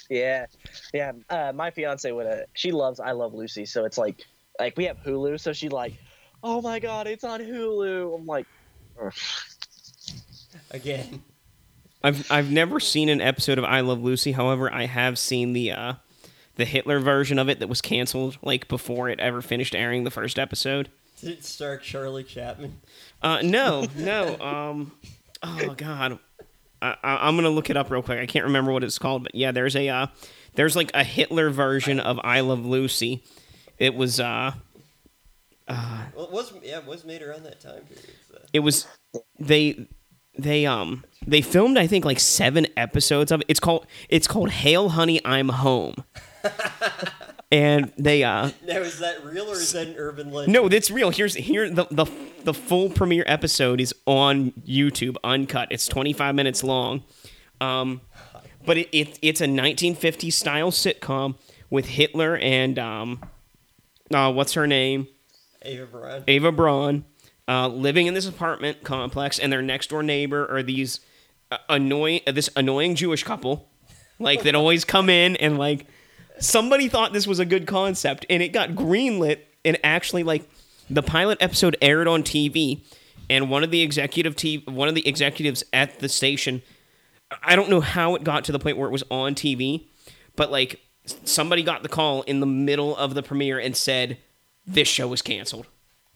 [0.09, 0.45] Yeah,
[0.93, 1.11] yeah.
[1.29, 2.27] Uh, my fiance would.
[2.27, 4.23] Uh, she loves I Love Lucy, so it's like,
[4.59, 5.93] like we have Hulu, so she like,
[6.43, 8.15] oh my god, it's on Hulu.
[8.15, 8.47] I'm like,
[9.03, 9.13] "Ugh."
[10.71, 11.23] Again.
[12.03, 14.31] I've I've never seen an episode of I Love Lucy.
[14.31, 15.93] However, I have seen the uh,
[16.55, 20.11] the Hitler version of it that was canceled like before it ever finished airing the
[20.11, 20.89] first episode.
[21.21, 22.81] Did it star Charlie Chapman?
[23.21, 24.37] Uh, no, no.
[24.39, 24.91] Um,
[25.43, 26.19] oh God,
[26.81, 28.19] I, I, I'm gonna look it up real quick.
[28.19, 30.07] I can't remember what it's called, but yeah, there's a uh,
[30.55, 33.23] there's like a Hitler version of I Love Lucy.
[33.77, 34.53] It was uh,
[35.67, 38.09] Well, it was yeah, it was made around that time period.
[38.29, 38.37] So.
[38.53, 38.87] it was
[39.39, 39.87] they
[40.37, 43.45] they um they filmed I think like seven episodes of it.
[43.47, 45.95] It's called it's called Hail Honey I'm Home.
[47.51, 50.53] and they uh Now is that real or is that an urban legend?
[50.53, 51.09] no, that's real.
[51.11, 52.05] Here's here the the
[52.43, 55.67] the full premiere episode is on YouTube, uncut.
[55.71, 57.03] It's 25 minutes long.
[57.61, 58.01] Um,
[58.65, 61.35] but it, it it's a 1950s style sitcom
[61.69, 63.21] with Hitler and um,
[64.13, 65.07] uh, what's her name?
[65.63, 66.23] Ava Braun.
[66.27, 67.05] Ava Braun,
[67.47, 70.99] uh, living in this apartment complex, and their next door neighbor are these
[71.51, 73.69] uh, annoying uh, this annoying Jewish couple,
[74.19, 75.87] like that always come in and like
[76.39, 80.47] somebody thought this was a good concept, and it got greenlit, and actually like
[80.89, 82.83] the pilot episode aired on TV,
[83.29, 86.61] and one of the executive t- one of the executives at the station,
[87.43, 89.85] I don't know how it got to the point where it was on TV,
[90.35, 90.79] but like
[91.23, 94.17] somebody got the call in the middle of the premiere and said
[94.65, 95.67] this show was canceled.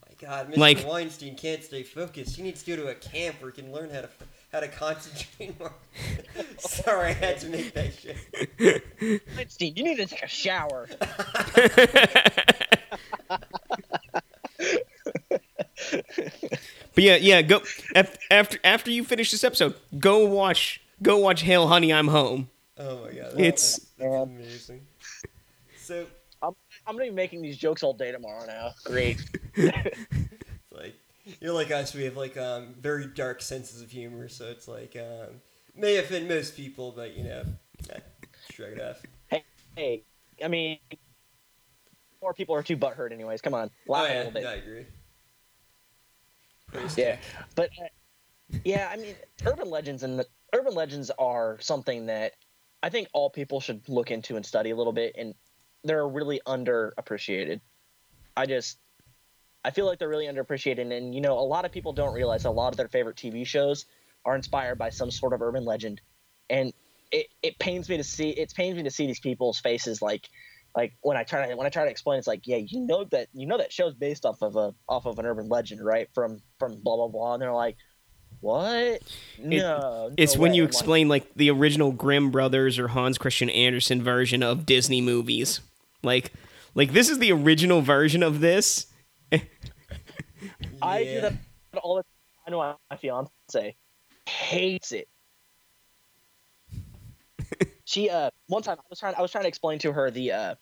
[0.08, 0.58] My God, Mr.
[0.58, 2.36] Like- Weinstein can't stay focused.
[2.36, 4.10] He needs to go to a camp where he can learn how to
[4.52, 5.72] how to concentrate more.
[6.58, 9.22] Sorry, I had to make that shit.
[9.36, 10.88] Weinstein, you need to take a shower.
[16.96, 17.42] But yeah, yeah.
[17.42, 17.62] Go
[18.30, 22.50] after after you finish this episode, go watch go watch Hail Honey, I'm Home.
[22.78, 24.82] Oh my god, It's- that's, that's amazing.
[25.78, 26.06] So
[26.42, 26.54] I'm,
[26.88, 28.72] I'm gonna be making these jokes all day tomorrow now.
[28.84, 29.22] Great.
[31.42, 31.94] you're like us.
[31.94, 35.42] We have like um very dark senses of humor, so it's like um
[35.76, 37.44] may offend most people, but you know,
[37.90, 38.00] eh,
[38.52, 39.02] shrug it off.
[39.28, 39.44] Hey,
[39.76, 40.04] hey,
[40.44, 40.80] I mean,
[42.22, 43.42] more people are too butthurt anyways.
[43.42, 44.46] Come on, Oh laugh a little bit.
[44.46, 44.86] I agree.
[46.72, 47.24] Praise Yeah, tech.
[47.56, 47.88] but uh,
[48.64, 49.16] yeah, I mean,
[49.46, 52.34] urban legends and the, urban legends are something that
[52.84, 55.34] I think all people should look into and study a little bit, and
[55.84, 57.62] they're really underappreciated.
[58.38, 58.78] I just,
[59.64, 62.46] I feel like they're really underappreciated, and you know, a lot of people don't realize
[62.46, 63.86] a lot of their favorite TV shows
[64.26, 66.02] are inspired by some sort of urban legend,
[66.50, 66.74] and
[67.12, 70.30] it, it pains me to see it pains me to see these people's faces like
[70.76, 73.04] like when I try to when I try to explain, it's like, yeah, you know
[73.06, 76.08] that you know that show's based off of a off of an urban legend, right?
[76.14, 77.76] From from blah blah blah, and they're like,
[78.40, 79.02] what?
[79.40, 82.90] No, It's no when way." you I'm like, explain like the original Grimm brothers or
[82.90, 85.62] Hans Christian Andersen version of Disney movies.
[86.04, 86.32] Like
[86.76, 88.88] like this is the original version of this.
[90.82, 91.34] I do that
[91.84, 92.04] all the.
[92.04, 92.06] time.
[92.48, 93.76] I know my fiance
[94.28, 95.08] hates it.
[97.86, 100.32] she uh one time I was trying I was trying to explain to her the
[100.32, 100.56] uh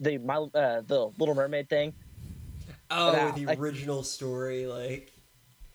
[0.00, 1.94] the my uh the Little Mermaid thing.
[2.90, 5.12] Oh, But, uh, the original story, like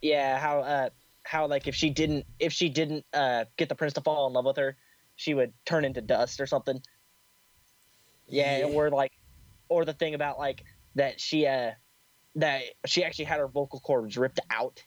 [0.01, 0.89] Yeah, how uh
[1.23, 4.33] how like if she didn't if she didn't uh get the prince to fall in
[4.33, 4.77] love with her,
[5.15, 6.81] she would turn into dust or something.
[8.27, 8.65] Yeah, Yeah.
[8.65, 9.11] or like
[9.69, 10.63] or the thing about like
[10.95, 11.71] that she uh
[12.35, 14.83] that she actually had her vocal cords ripped out.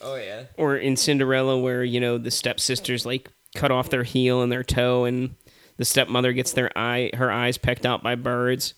[0.00, 4.42] oh yeah, Or in Cinderella where, you know, the stepsisters like cut off their heel
[4.42, 5.36] and their toe and
[5.76, 8.74] the stepmother gets their eye her eyes pecked out by birds.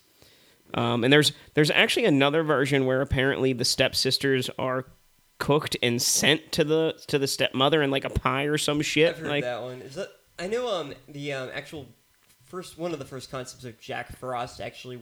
[0.75, 4.87] Um, and there's there's actually another version where apparently the stepsisters are
[5.39, 9.11] cooked and sent to the to the stepmother in like a pie or some shit.
[9.11, 9.83] I've heard like that one.
[9.83, 10.09] Is that
[10.39, 11.87] I know um the um actual
[12.45, 15.01] first one of the first concepts of Jack Frost actually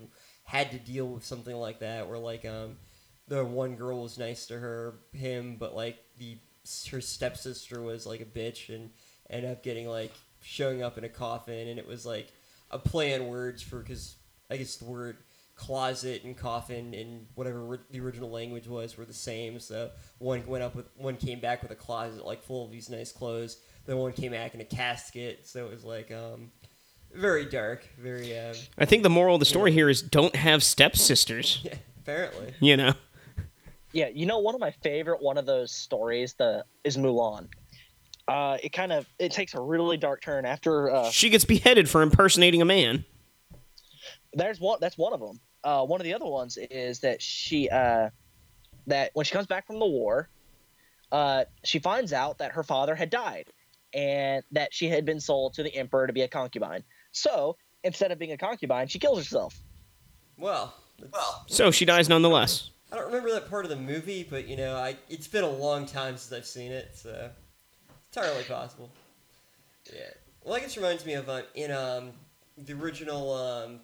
[0.53, 2.77] had to deal with something like that where like um
[3.27, 6.37] the one girl was nice to her him but like the
[6.91, 8.91] her stepsister was like a bitch and
[9.31, 12.35] ended up getting like showing up in a coffin and it was like
[12.71, 14.17] a play on words for because
[14.51, 15.17] I guess the word
[15.55, 19.59] closet and coffin and whatever the original language was were the same.
[19.59, 22.91] So one went up with one came back with a closet like full of these
[22.91, 23.57] nice clothes.
[23.87, 25.47] Then one came back in a casket.
[25.47, 26.51] So it was like um,
[27.15, 30.63] very dark, very um, I think the moral of the story here is don't have
[30.63, 31.61] stepsisters.
[31.65, 32.55] yeah, apparently.
[32.61, 32.95] You know.
[33.93, 37.49] Yeah, you know, one of my favorite one of those stories the is Mulan.
[38.29, 41.89] Uh, it kind of it takes a really dark turn after uh, She gets beheaded
[41.89, 43.05] for impersonating a man.
[44.33, 45.41] there's one that's one of them.
[45.65, 48.09] Uh, one of the other ones is that she uh,
[48.87, 50.29] that when she comes back from the war,
[51.11, 53.47] uh, she finds out that her father had died
[53.95, 56.83] and that she had been sold to the emperor to be a concubine.
[57.13, 59.61] So instead of being a concubine, she kills herself.
[60.39, 60.75] Well,
[61.13, 62.71] well, So she dies nonetheless.
[62.91, 65.51] I don't remember that part of the movie, but you know, I it's been a
[65.51, 67.31] long time since I've seen it, so
[67.89, 68.91] it's entirely possible.
[69.93, 70.01] Yeah.
[70.45, 72.11] Well, I guess reminds me of uh, in um
[72.59, 73.81] the original um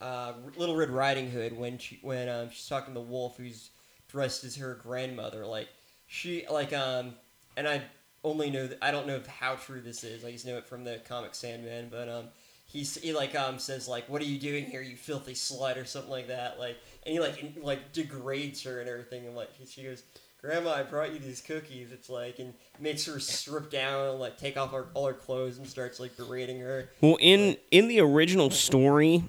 [0.00, 3.70] uh Little Red Riding Hood when she when um she's talking to the wolf who's
[4.08, 5.68] dressed as her grandmother, like
[6.06, 7.14] she like um
[7.56, 7.82] and I
[8.24, 10.24] only know that I don't know how true this is.
[10.24, 12.28] I just know it from the comic Sandman, but um
[12.74, 15.86] he's he like um says like what are you doing here you filthy slut or
[15.86, 19.48] something like that like and he like in, like degrades her and everything and like
[19.66, 20.02] she goes
[20.42, 24.36] grandma i brought you these cookies it's like and makes her strip down and like
[24.38, 26.90] take off her, all her clothes and starts like berating her.
[27.00, 29.24] Well, in in the original story,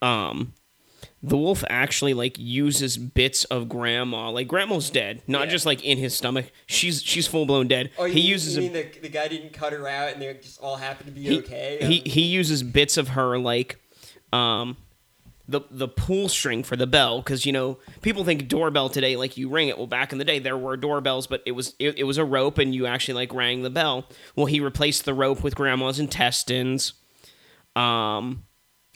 [0.00, 0.54] um,
[1.26, 4.30] the wolf actually like uses bits of grandma.
[4.30, 5.52] Like grandma's dead, not Yeah.
[5.52, 6.52] just like in his stomach.
[6.66, 7.90] She's she's full blown dead.
[7.98, 10.20] oh he mean, uses you a, mean the, the guy didn't cut her out and
[10.20, 13.38] they just all happened to be he, okay he Um, he uses bits of her
[13.38, 13.80] like
[14.32, 14.76] um
[15.48, 19.36] the the pull string for the bell because you know people think doorbell today like
[19.36, 21.98] you ring it well back in the day there were doorbells but it was it,
[21.98, 24.06] it was a rope and you actually like rang the bell
[24.36, 26.94] well he replaced the rope with grandma's intestines
[27.76, 28.44] um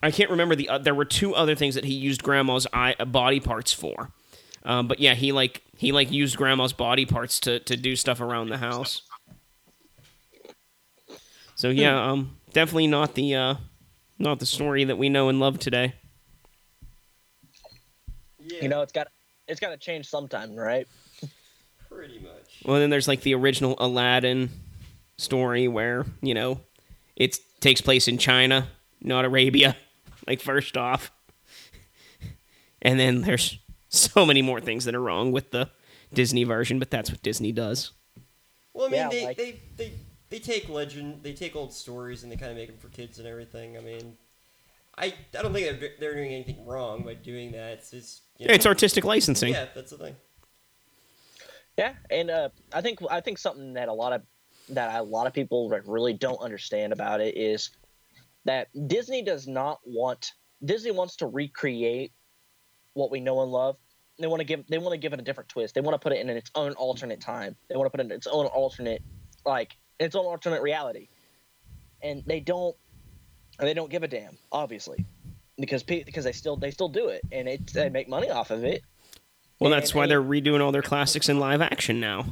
[0.03, 2.95] i can't remember the uh, there were two other things that he used grandma's eye,
[2.99, 4.11] uh, body parts for
[4.65, 8.21] um, but yeah he like he like used grandma's body parts to to do stuff
[8.21, 9.03] around the house
[11.55, 13.55] so yeah um definitely not the uh
[14.19, 15.95] not the story that we know and love today
[18.49, 18.63] yeah.
[18.63, 19.09] You know, it's got
[19.47, 20.87] it's got to change sometime, right?
[21.91, 22.63] Pretty much.
[22.65, 24.51] Well, then there's like the original Aladdin
[25.17, 26.61] story where you know
[27.17, 28.69] it takes place in China,
[29.01, 29.77] not Arabia.
[30.29, 31.11] Like first off,
[32.83, 33.59] and then there's
[33.89, 35.71] so many more things that are wrong with the
[36.13, 37.93] Disney version, but that's what Disney does.
[38.75, 39.93] Well, I mean, Yeah, they, like- they, they,
[40.29, 43.19] they take legend, they take old stories, and they kind of make them for kids
[43.19, 43.79] and everything.
[43.79, 44.19] I mean,
[44.99, 47.73] I, I don't think they're, they're doing anything wrong by doing that.
[47.79, 49.53] It's just, you know, It's artistic licensing.
[49.55, 50.17] yeah, that's the thing.
[51.79, 54.23] Yeah, and uh, I think I think something that a lot of
[54.71, 57.71] that a lot of people like, really don't understand about it is
[58.49, 60.33] that Disney does not want
[60.65, 62.13] Disney wants to recreate
[62.95, 63.77] what we know and love.
[64.19, 65.75] They want to give they want to give it a different twist.
[65.75, 67.55] They want to put it in its own alternate time.
[67.69, 69.03] They want to put it in its own alternate
[69.45, 71.09] like its own alternate reality.
[72.03, 72.75] And they don't
[73.59, 75.05] they don't give a damn, obviously.
[75.59, 78.65] Because because they still they still do it and it they make money off of
[78.65, 78.83] it.
[79.61, 82.25] Well, that's why and- they're redoing all their classics in live action now.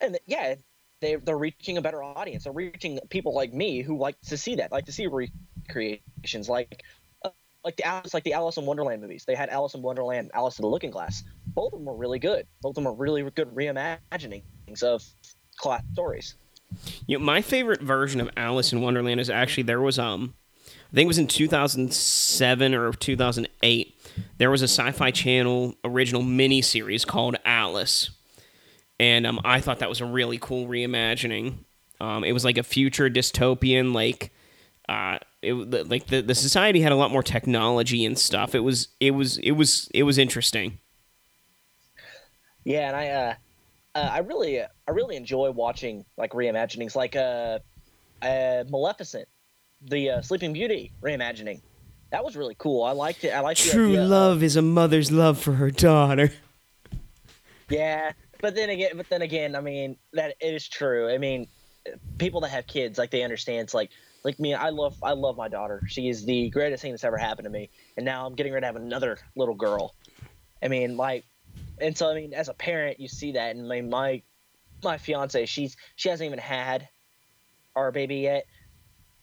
[0.00, 0.54] and yeah,
[1.02, 2.44] they they're reaching a better audience.
[2.44, 6.82] They're reaching people like me who like to see that, like to see recreations, like
[7.24, 7.30] uh,
[7.64, 9.24] like the Alice, like the Alice in Wonderland movies.
[9.26, 11.24] They had Alice in Wonderland, Alice in the Looking Glass.
[11.48, 12.46] Both of them were really good.
[12.62, 15.04] Both of them are really good reimaginings of
[15.56, 16.36] class stories.
[17.06, 20.34] You know, my favorite version of Alice in Wonderland is actually there was um,
[20.92, 23.98] I think it was in 2007 or 2008.
[24.38, 28.10] There was a Sci-Fi Channel original mini series called Alice,
[29.02, 31.64] and um, I thought that was a really cool reimagining.
[32.00, 34.32] Um, it was like a future dystopian, like
[34.88, 38.54] uh, it the- like the the society had a lot more technology and stuff.
[38.54, 40.78] It was it was it was it was interesting.
[42.62, 43.34] Yeah, and I uh,
[43.96, 47.58] uh I really I really enjoy watching like reimaginings, like uh,
[48.22, 49.26] uh Maleficent,
[49.80, 51.60] the uh, Sleeping Beauty reimagining.
[52.12, 52.84] That was really cool.
[52.84, 53.30] I liked it.
[53.30, 56.30] I liked True love is a mother's love for her daughter.
[57.68, 58.12] Yeah,
[58.42, 61.08] but then again, but then again, I mean that it is true.
[61.08, 61.46] I mean,
[62.18, 63.60] people that have kids, like they understand.
[63.60, 63.90] It's like
[64.24, 64.52] like me.
[64.52, 65.82] I love I love my daughter.
[65.86, 67.70] She is the greatest thing that's ever happened to me.
[67.96, 69.94] And now I'm getting ready to have another little girl.
[70.62, 71.24] I mean, like,
[71.80, 73.54] and so I mean, as a parent, you see that.
[73.54, 74.22] And my my
[74.82, 76.88] my fiance, she's she hasn't even had
[77.76, 78.46] our baby yet,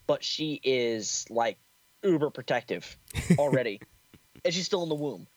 [0.07, 1.57] but she is like
[2.03, 2.97] uber protective
[3.37, 3.81] already,
[4.45, 5.27] and she's still in the womb.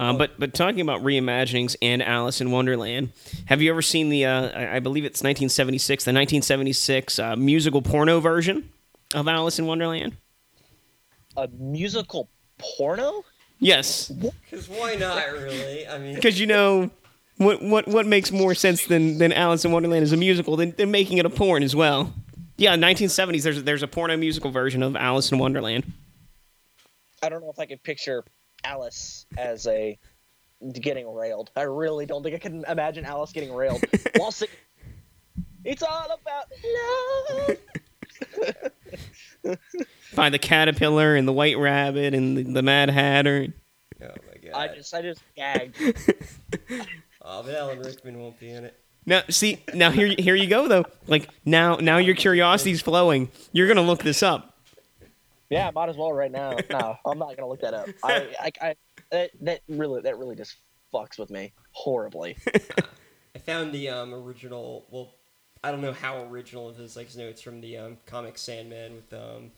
[0.00, 3.12] Um, but but talking about reimaginings and Alice in Wonderland,
[3.44, 4.24] have you ever seen the?
[4.24, 8.70] Uh, I, I believe it's 1976, the 1976 uh, musical porno version
[9.14, 10.16] of Alice in Wonderland.
[11.36, 13.24] A musical porno.
[13.58, 15.86] Yes, Because why not, really?
[15.86, 16.90] I mean, because you know
[17.36, 20.70] what what what makes more sense than than Alice in Wonderland as a musical than,
[20.78, 22.14] than making it a porn as well.
[22.56, 23.42] Yeah, 1970s.
[23.42, 25.92] There's there's a porno musical version of Alice in Wonderland.
[27.22, 28.24] I don't know if I could picture
[28.64, 29.98] Alice as a
[30.72, 31.50] getting railed.
[31.56, 33.82] I really don't think I can imagine Alice getting railed
[34.16, 34.54] while singing.
[35.64, 36.46] It's all about
[37.38, 37.56] love.
[40.14, 43.48] by the caterpillar and the white rabbit and the, the Mad Hatter.
[44.02, 44.54] oh my god.
[44.54, 45.76] I just, I just gagged.
[47.22, 48.74] Oh, but Alan Rickman won't be in it.
[49.04, 50.84] Now, see, now here, here you go though.
[51.06, 53.30] Like now, now your curiosity's flowing.
[53.52, 54.58] You're gonna look this up.
[55.50, 56.56] Yeah, might as well right now.
[56.70, 57.88] No, I'm not gonna look that up.
[58.04, 58.74] I, I, I
[59.10, 60.56] that, that really, that really just
[60.94, 62.36] fucks with me horribly.
[63.34, 64.86] I found the um, original.
[64.90, 65.14] Well,
[65.62, 66.96] I don't know how original it is.
[66.96, 69.50] Like, no, it's from the um, comic Sandman with um.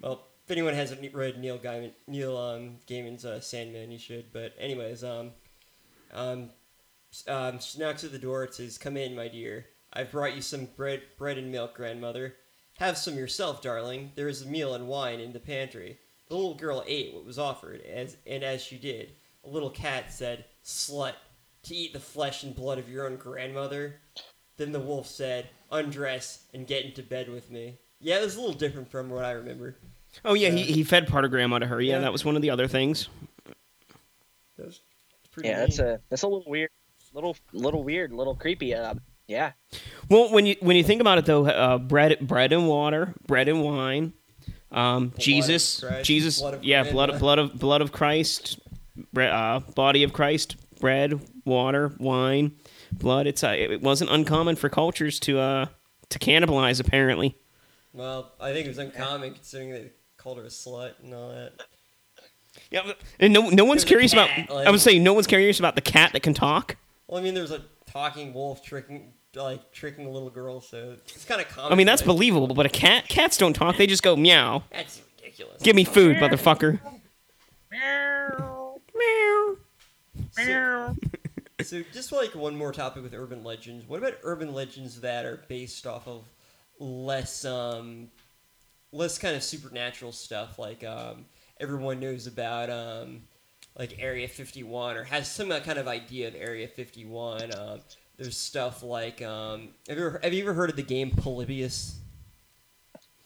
[0.00, 4.32] Well, if anyone hasn't read Neil Gaiman, Neil um, Gaiman's uh, Sandman, you should.
[4.32, 5.30] But anyways, um,
[6.12, 6.50] um,
[7.12, 8.44] s- um, she knocks at the door.
[8.44, 9.66] It says, "Come in, my dear.
[9.92, 12.36] I've brought you some bread, bread and milk, grandmother.
[12.80, 14.10] Have some yourself, darling.
[14.16, 17.38] There is a meal and wine in the pantry." The little girl ate what was
[17.38, 19.12] offered, as and as she did,
[19.44, 21.14] a little cat said, "Slut."
[21.62, 23.96] to eat the flesh and blood of your own grandmother?
[24.56, 27.76] Then the wolf said, Undress and get into bed with me.
[28.00, 29.76] Yeah, it was a little different from what I remember.
[30.24, 31.78] Oh yeah, he, he fed part of grandma to her.
[31.78, 31.98] Yeah, Yeah.
[32.00, 33.08] that was one of the other things.
[34.56, 34.80] That was
[35.32, 35.76] pretty Yeah, neat.
[35.76, 36.70] that's a, that's a little weird,
[37.12, 38.74] little, little weird, little creepy.
[38.74, 38.94] Uh,
[39.30, 39.52] yeah,
[40.08, 43.48] Well, when you when you think about it though, uh, bread bread and water, bread
[43.48, 44.12] and wine,
[44.72, 46.92] um, Jesus, Christ, Jesus, blood yeah, grandma.
[46.92, 48.58] blood of blood of blood of Christ,
[49.12, 52.52] bre- uh, body of Christ, bread, water, wine,
[52.92, 53.26] blood.
[53.28, 55.66] It's uh, it wasn't uncommon for cultures to uh
[56.08, 57.36] to cannibalize apparently.
[57.92, 61.52] Well, I think it was uncommon considering they called her a slut and all that.
[62.70, 64.28] Yeah, but- and no no one's curious about.
[64.28, 66.76] cat, I like- would say no one's curious about the cat that can talk.
[67.06, 70.96] Well, I mean, there was a talking wolf tricking, like tricking a little girl, so
[71.06, 71.72] it's kind of common.
[71.72, 73.76] I mean that's believable, but a cat cats don't talk.
[73.76, 74.64] They just go meow.
[74.70, 75.62] That's ridiculous.
[75.62, 76.80] Give me food, motherfucker.
[77.70, 78.80] Meow.
[78.94, 79.56] Meow.
[80.36, 80.96] Meow.
[81.60, 83.88] So, so just like one more topic with urban legends.
[83.88, 86.24] What about urban legends that are based off of
[86.78, 88.08] less um
[88.92, 91.26] less kind of supernatural stuff like um
[91.60, 93.20] everyone knows about um
[93.78, 97.54] like Area 51 or has some kind of idea of Area 51.
[97.54, 97.80] Um,
[98.20, 101.96] there's stuff like um have you ever, have you ever heard of the game Polybius?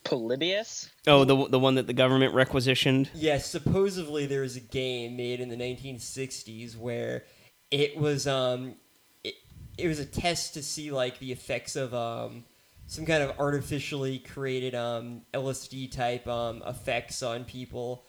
[0.04, 0.90] Polybius.
[1.06, 3.10] Oh, the the one that the government requisitioned.
[3.14, 7.24] Yes, supposedly there was a game made in the 1960s where
[7.70, 8.76] it was um
[9.24, 9.34] it,
[9.76, 12.44] it was a test to see like the effects of um
[12.86, 18.04] some kind of artificially created um LSD type um effects on people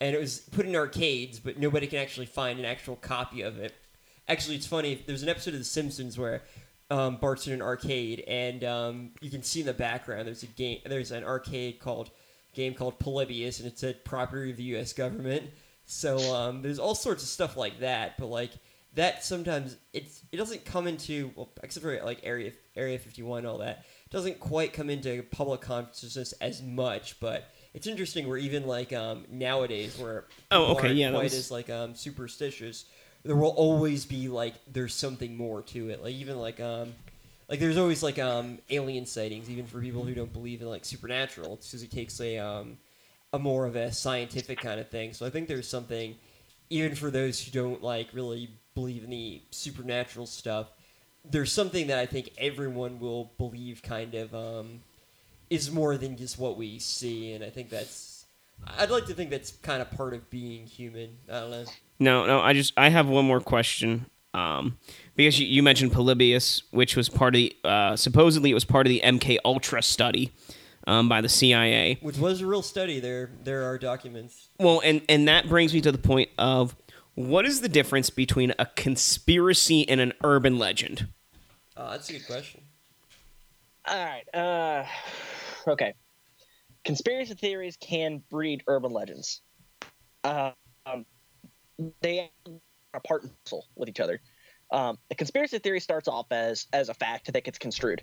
[0.00, 3.58] and it was put in arcades but nobody can actually find an actual copy of
[3.58, 3.74] it.
[4.30, 5.02] Actually, it's funny.
[5.06, 6.42] There's an episode of The Simpsons where
[6.88, 10.46] um, Bart's in an arcade, and um, you can see in the background there's a
[10.46, 10.78] game.
[10.86, 12.10] There's an arcade called
[12.54, 14.92] game called Polybius, and it's a property of the U.S.
[14.92, 15.50] government.
[15.84, 18.52] So um, there's all sorts of stuff like that, but like
[18.94, 23.46] that sometimes it's it doesn't come into well, except for like area Area 51 and
[23.48, 27.52] all that it doesn't quite come into public consciousness as much, but.
[27.72, 31.70] It's interesting where even like um, nowadays, where Oh, okay, yeah, quite was- as like
[31.70, 32.86] um, superstitious,
[33.24, 36.02] there will always be like there's something more to it.
[36.02, 36.94] Like even like um
[37.48, 40.84] like there's always like um alien sightings even for people who don't believe in like
[40.84, 41.56] supernatural.
[41.56, 42.78] Because it takes a um
[43.32, 45.12] a more of a scientific kind of thing.
[45.12, 46.16] So I think there's something
[46.70, 50.68] even for those who don't like really believe in the supernatural stuff.
[51.28, 54.80] There's something that I think everyone will believe kind of um
[55.50, 58.24] is more than just what we see and I think that's
[58.78, 61.16] I'd like to think that's kind of part of being human.
[61.28, 61.64] I don't know.
[62.00, 62.40] No, no.
[62.40, 64.06] I just I have one more question.
[64.32, 64.78] Um,
[65.16, 68.86] because you, you mentioned Polybius, which was part of the uh, supposedly it was part
[68.86, 70.32] of the MK Ultra study
[70.86, 71.98] um, by the CIA.
[72.00, 73.00] Which was a real study.
[73.00, 74.48] There, there are documents.
[74.58, 76.74] Well, and and that brings me to the point of
[77.14, 81.08] what is the difference between a conspiracy and an urban legend?
[81.76, 82.62] Uh, that's a good question.
[83.86, 84.34] All right.
[84.34, 84.86] Uh,
[85.70, 85.94] okay.
[86.84, 89.42] Conspiracy theories can breed urban legends.
[90.24, 90.52] Uh,
[90.86, 91.04] um,
[92.00, 92.30] they
[92.94, 94.20] are part and parcel with each other.
[94.72, 98.02] Um, a conspiracy theory starts off as as a fact that gets construed.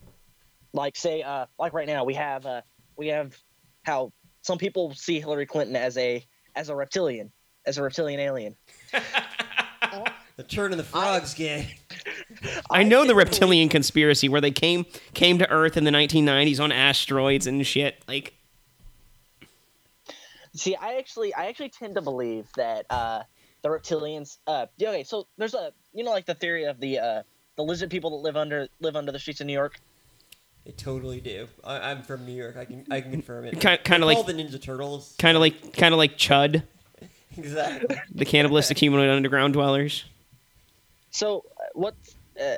[0.73, 2.61] Like say, uh, like right now we have uh,
[2.97, 3.37] we have
[3.83, 4.11] how
[4.41, 6.25] some people see Hillary Clinton as a
[6.55, 7.31] as a reptilian,
[7.65, 8.55] as a reptilian alien.
[10.37, 11.65] The turn of the frogs gang.
[12.69, 14.85] I know the reptilian conspiracy where they came
[15.15, 18.03] came to Earth in the 1990s on asteroids and shit.
[18.07, 18.35] Like,
[20.53, 23.23] See, I actually, I actually tend to believe that uh,
[23.67, 24.37] the reptilians.
[24.47, 27.23] Uh, yeah, okay, so there's a, you know, like the theory of the uh,
[27.55, 29.79] the lizard people that live under live under the streets of New York.
[30.65, 31.47] They totally do.
[31.63, 32.57] I, I'm from New York.
[32.57, 33.59] I can, I can confirm it.
[33.59, 35.15] Ki- kinda like- called the Ninja Turtles.
[35.17, 36.63] kind of like kind of like Chud,
[37.37, 37.97] exactly.
[38.13, 40.05] the cannibalistic humanoid underground dwellers.
[41.11, 41.95] So uh, what?
[42.39, 42.55] Uh,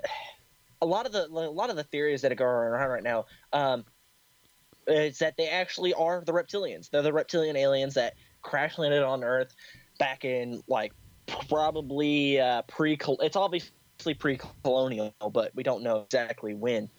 [0.81, 3.25] a lot of the a lot of the theories that are going around right now
[3.53, 3.83] um,
[4.87, 6.89] is that they actually are the reptilians.
[6.89, 9.53] They're the reptilian aliens that crash landed on Earth
[9.99, 10.93] back in like
[11.27, 12.97] probably uh, pre.
[12.99, 13.71] It's obviously
[14.17, 16.89] pre-colonial, but we don't know exactly when.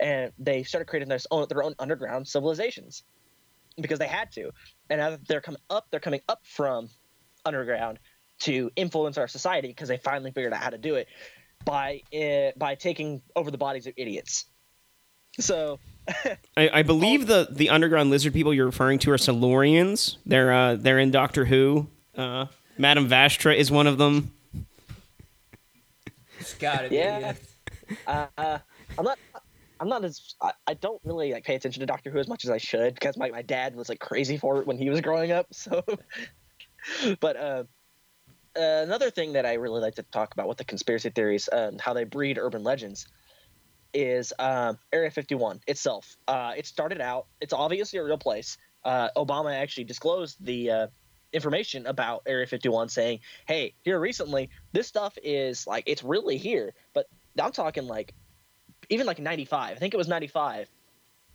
[0.00, 3.02] And they started creating their own their own underground civilizations
[3.78, 4.50] because they had to.
[4.88, 6.88] And now that they're coming up, they're coming up from
[7.44, 7.98] underground
[8.40, 11.08] to influence our society because they finally figured out how to do it
[11.64, 14.46] by uh, by taking over the bodies of idiots.
[15.40, 15.80] So
[16.56, 20.16] I, I believe the the underground lizard people you're referring to are Silurians.
[20.26, 21.88] They're uh, they're in Doctor Who.
[22.16, 22.46] Uh,
[22.78, 24.32] Madame Vastra is one of them.
[26.40, 26.96] It's gotta be.
[26.96, 27.34] Yeah.
[28.06, 28.58] uh, uh,
[28.98, 29.18] I'm not.
[29.80, 32.44] I'm not as I, I don't really like pay attention to Doctor Who as much
[32.44, 35.00] as I should because my, my dad was like crazy for it when he was
[35.00, 35.46] growing up.
[35.52, 35.82] So,
[37.20, 37.64] but uh,
[38.56, 41.80] uh, another thing that I really like to talk about with the conspiracy theories and
[41.80, 43.06] how they breed urban legends
[43.92, 46.16] is um, Area 51 itself.
[46.28, 47.26] Uh, it started out.
[47.40, 48.56] It's obviously a real place.
[48.84, 50.86] Uh, Obama actually disclosed the uh,
[51.34, 56.72] information about Area 51, saying, "Hey, here recently, this stuff is like it's really here."
[56.92, 57.06] But
[57.38, 58.14] I'm talking like
[58.88, 59.76] even like 95.
[59.76, 60.68] I think it was 95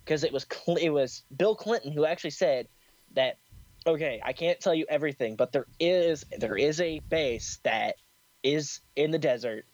[0.03, 0.45] because it was
[0.81, 2.67] it was Bill Clinton who actually said
[3.13, 3.37] that
[3.85, 7.95] okay, I can't tell you everything, but there is there is a base that
[8.43, 9.65] is in the desert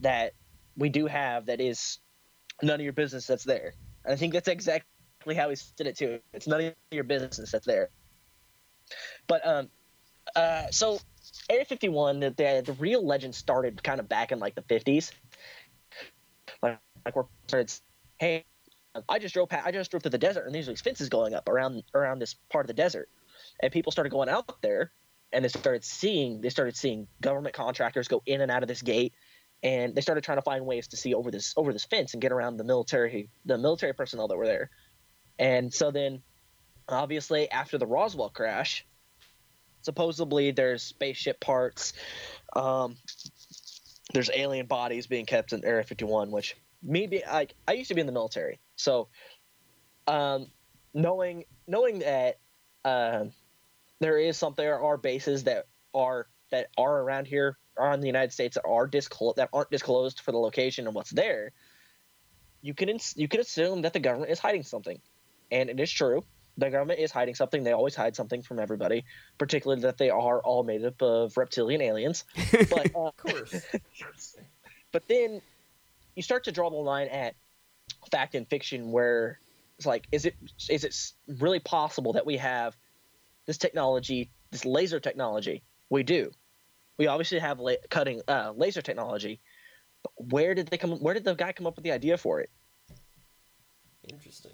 [0.00, 0.32] that
[0.76, 1.98] we do have that is
[2.62, 3.74] none of your business that's there.
[4.04, 6.20] And I think that's exactly how he said it too.
[6.32, 7.90] It's none of your business that's there.
[9.26, 9.68] But um
[10.36, 10.98] uh so
[11.48, 15.12] Area 51 the, the the real legend started kind of back in like the 50s.
[16.62, 17.72] Like like where started
[18.18, 18.44] hey
[19.08, 21.48] I just drove past, I just drove through the desert and these fences going up
[21.48, 23.08] around around this part of the desert.
[23.60, 24.92] And people started going out there
[25.34, 28.82] and they started seeing they started seeing government contractors go in and out of this
[28.82, 29.12] gate,
[29.62, 32.22] and they started trying to find ways to see over this over this fence and
[32.22, 34.70] get around the military the military personnel that were there,
[35.38, 36.22] and so then,
[36.88, 38.86] obviously after the Roswell crash,
[39.82, 41.92] supposedly there's spaceship parts,
[42.54, 42.96] um,
[44.12, 48.00] there's alien bodies being kept in Area 51, which maybe like I used to be
[48.00, 49.08] in the military, so
[50.06, 50.46] um,
[50.92, 52.38] knowing knowing that
[52.84, 53.32] um,
[54.00, 58.06] there is something there are bases that are that are around here are in the
[58.06, 61.52] United States that are disclosed that aren't disclosed for the location and what's there,
[62.62, 65.00] you can ins- you can assume that the government is hiding something,
[65.50, 66.24] and it is true.
[66.56, 67.64] The government is hiding something.
[67.64, 69.04] They always hide something from everybody,
[69.38, 72.24] particularly that they are all made up of reptilian aliens.
[72.70, 73.66] But uh, Of course.
[74.92, 75.42] but then
[76.14, 77.34] you start to draw the line at
[78.10, 79.38] fact and fiction where
[79.78, 80.36] it's like is it
[80.68, 80.94] is it
[81.40, 82.76] really possible that we have
[83.46, 86.30] this technology this laser technology we do
[86.98, 89.40] we obviously have la- cutting uh, laser technology
[90.02, 92.40] but where did they come where did the guy come up with the idea for
[92.40, 92.50] it
[94.08, 94.52] Interesting.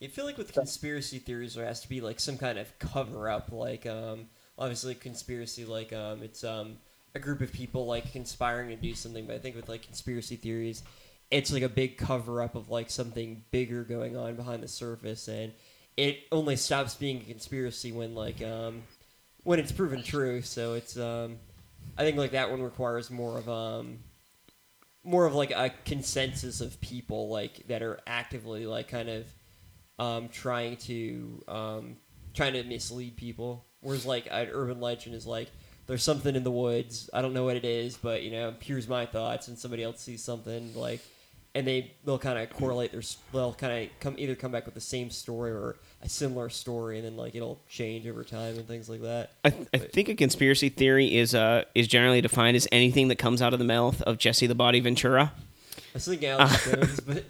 [0.00, 3.28] You feel like with conspiracy theories, there has to be like some kind of cover
[3.28, 3.50] up.
[3.50, 4.26] Like, um,
[4.56, 6.78] obviously, conspiracy, like, um, it's um,
[7.14, 9.26] a group of people like conspiring to do something.
[9.26, 10.82] But I think with like conspiracy theories,
[11.30, 15.28] it's like a big cover up of like something bigger going on behind the surface,
[15.28, 15.52] and
[15.96, 18.82] it only stops being a conspiracy when like um,
[19.42, 20.42] when it's proven true.
[20.42, 21.38] So it's um,
[21.96, 23.98] I think like that one requires more of um,
[25.02, 29.26] more of like a consensus of people like that are actively like kind of
[29.98, 31.96] um, trying to um,
[32.34, 33.64] trying to mislead people.
[33.80, 35.50] Whereas like an urban legend is like
[35.86, 37.08] there's something in the woods.
[37.14, 40.00] I don't know what it is, but you know, here's my thoughts, and somebody else
[40.00, 41.00] sees something like,
[41.54, 43.02] and they they'll kind of correlate their
[43.32, 46.98] they'll kind of come either come back with the same story or a similar story,
[46.98, 49.30] and then like it'll change over time and things like that.
[49.44, 53.40] I, I think a conspiracy theory is uh is generally defined as anything that comes
[53.40, 55.32] out of the mouth of Jesse the Body Ventura.
[55.76, 57.24] I was thinking Alex Jones, but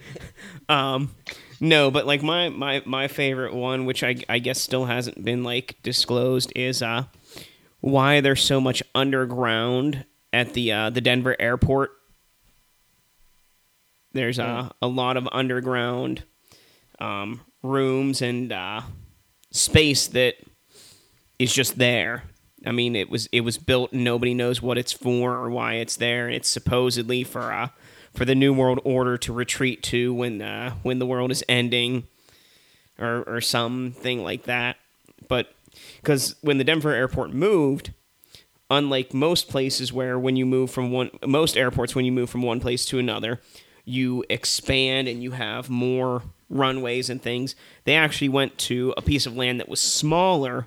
[0.69, 1.15] Um,
[1.60, 5.43] no, but like my my my favorite one, which I I guess still hasn't been
[5.44, 7.05] like disclosed, is uh
[7.80, 11.90] why there's so much underground at the uh the Denver airport.
[14.12, 16.24] There's uh, a lot of underground
[16.98, 18.80] um, rooms and uh,
[19.52, 20.35] space that
[21.39, 22.24] is just there.
[22.66, 25.74] I mean, it was it was built and nobody knows what it's for or why
[25.74, 26.28] it's there.
[26.28, 27.68] It's supposedly for uh,
[28.19, 32.09] for the New World Order to retreat to when uh, when the world is ending,
[32.99, 34.77] or or something like that.
[35.28, 35.55] But
[36.03, 37.93] because when the Denver airport moved,
[38.69, 42.43] unlike most places where when you move from one most airports when you move from
[42.43, 43.40] one place to another,
[43.85, 47.55] you expand and you have more runways and things.
[47.85, 50.66] They actually went to a piece of land that was smaller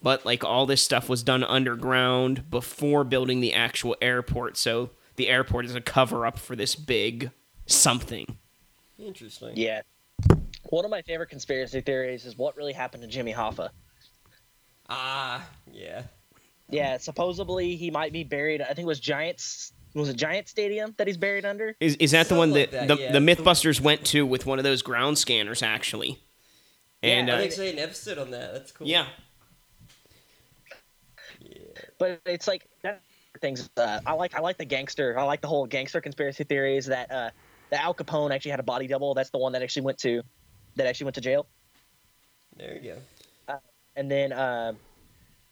[0.00, 5.28] but like all this stuff was done underground before building the actual airport so the
[5.28, 7.30] airport is a cover up for this big
[7.66, 8.38] something
[8.98, 9.52] interesting.
[9.54, 9.82] yeah
[10.70, 13.68] one of my favorite conspiracy theories is what really happened to jimmy hoffa
[14.90, 16.02] Ah, yeah.
[16.70, 20.94] yeah supposedly he might be buried i think it was giants was it giant stadium
[20.96, 23.12] that he's buried under is, is that the Something one like that, that, the, yeah.
[23.12, 26.18] the mythbusters went to with one of those ground scanners actually
[27.02, 28.52] and Yeah, I uh, think say an episode on that.
[28.54, 28.86] That's cool.
[28.86, 29.06] yeah
[31.40, 31.58] Yeah.
[31.98, 32.77] but it's like that
[33.40, 36.86] things uh, i like i like the gangster i like the whole gangster conspiracy theories
[36.86, 37.30] that uh
[37.70, 40.22] that al capone actually had a body double that's the one that actually went to
[40.76, 41.46] that actually went to jail
[42.56, 42.94] There you
[43.48, 43.58] go.
[43.96, 44.72] and then uh,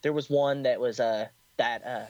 [0.03, 1.27] there was one that was uh,
[1.57, 2.07] that uh,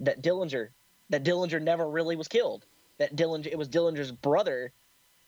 [0.00, 0.68] that Dillinger
[1.10, 2.66] that Dillinger never really was killed.
[2.98, 4.72] That Dillinger it was Dillinger's brother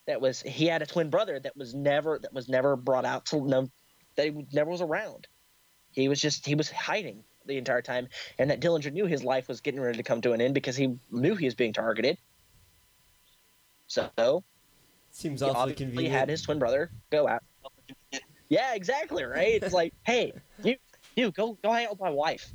[0.06, 3.26] that was he had a twin brother that was never that was never brought out
[3.26, 3.68] to no
[4.16, 5.26] that he never was around.
[5.92, 8.08] He was just he was hiding the entire time,
[8.38, 10.76] and that Dillinger knew his life was getting ready to come to an end because
[10.76, 12.18] he knew he was being targeted.
[13.86, 14.44] So
[15.10, 16.14] Seems he awfully obviously convenient.
[16.14, 17.42] had his twin brother go out.
[18.48, 19.62] Yeah, exactly right.
[19.62, 20.76] It's like, hey, you,
[21.16, 22.52] you go go hang out with my wife.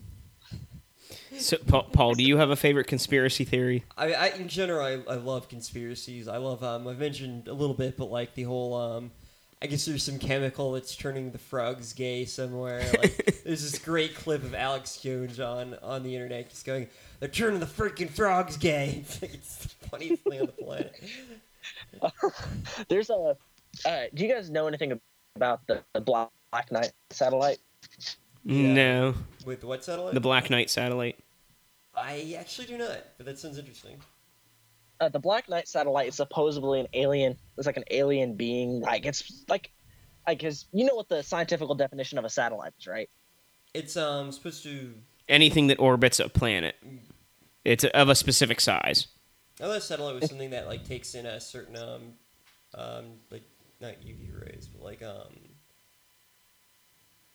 [1.38, 5.12] so paul, paul do you have a favorite conspiracy theory I, I in general, I,
[5.12, 6.28] I love conspiracies.
[6.28, 9.12] I love um, I've mentioned a little bit, but like the whole um,
[9.62, 12.84] I guess there's some chemical that's turning the frogs gay somewhere.
[13.00, 16.88] Like there's this great clip of Alex Jones on on the internet just going,
[17.20, 20.94] "They're turning the freaking frogs gay." It's, like, it's the funniest thing on the planet.
[22.90, 23.36] There's a.
[23.86, 25.00] Uh, do you guys know anything
[25.36, 26.30] about the, the Black
[26.72, 27.60] Knight satellite?
[28.44, 28.74] Yeah.
[28.74, 29.16] no
[29.46, 30.14] With what satellite?
[30.14, 31.18] the black knight satellite
[31.98, 33.98] I actually do not, but that sounds interesting.
[35.00, 37.38] Uh, the Black Knight satellite is supposedly an alien.
[37.58, 38.82] It's like an alien being.
[38.82, 39.72] Like it's like,
[40.28, 43.10] like, cause you know what the scientific definition of a satellite is, right?
[43.74, 44.94] It's um supposed to.
[45.28, 46.76] Anything that orbits a planet.
[47.64, 49.08] It's of a specific size.
[49.60, 52.14] I thought satellite was something that like takes in a certain um
[52.74, 53.44] um like
[53.82, 55.34] not UV rays, but like um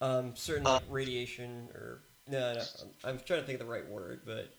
[0.00, 3.88] um certain like radiation or no no I'm, I'm trying to think of the right
[3.88, 4.54] word, but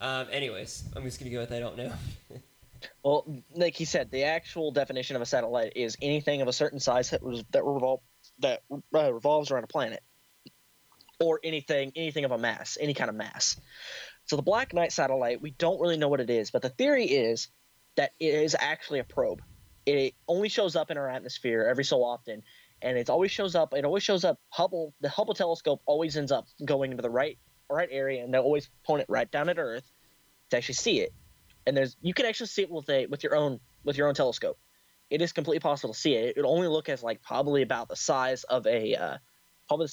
[0.00, 1.92] um anyways I'm just gonna go with I don't know.
[3.02, 6.80] Well, like he said, the actual definition of a satellite is anything of a certain
[6.80, 7.20] size that
[7.50, 8.00] that revol-
[8.38, 8.62] that
[8.94, 10.02] uh, revolves around a planet,
[11.20, 13.60] or anything anything of a mass, any kind of mass.
[14.26, 17.04] So the Black Knight satellite, we don't really know what it is, but the theory
[17.04, 17.48] is
[17.96, 19.42] that it is actually a probe.
[19.86, 22.42] It only shows up in our atmosphere every so often,
[22.80, 23.74] and it always shows up.
[23.74, 24.38] It always shows up.
[24.50, 27.38] Hubble, the Hubble telescope, always ends up going into the right
[27.74, 29.90] right area, and they'll always point it right down at Earth
[30.50, 31.12] to actually see it
[31.66, 34.14] and there's you can actually see it with a with your own with your own
[34.14, 34.58] telescope.
[35.08, 36.36] It is completely possible to see it.
[36.36, 39.18] It only look as like probably about the size of a uh,
[39.68, 39.88] probably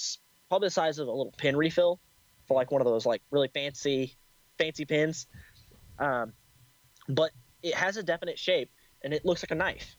[0.50, 2.00] probably the size of a little pin refill
[2.48, 4.16] for like one of those like really fancy
[4.58, 5.28] fancy pins.
[6.00, 6.34] Um,
[7.10, 7.32] but
[7.64, 8.72] it has a definite shape
[9.04, 9.96] and it looks like a knife.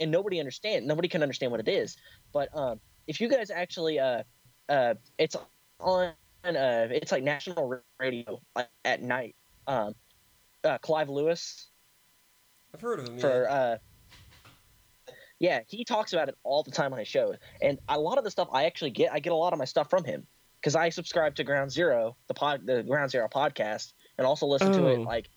[0.00, 1.96] And nobody understand nobody can understand what it is.
[2.32, 4.22] But um, if you guys actually uh
[4.68, 5.36] uh it's
[5.78, 6.12] on
[6.44, 9.36] uh it's like national radio like, at night.
[9.66, 9.94] Um,
[10.64, 11.68] uh, Clive Lewis
[12.74, 13.18] I've heard of him.
[13.18, 13.52] for yeah.
[13.54, 13.76] uh,
[15.38, 18.24] yeah, he talks about it all the time on his show, and a lot of
[18.24, 20.26] the stuff I actually get, I get a lot of my stuff from him
[20.60, 24.72] because I subscribe to Ground Zero, the pod, the Ground Zero podcast, and also listen
[24.72, 25.02] to it Oh.
[25.02, 25.30] like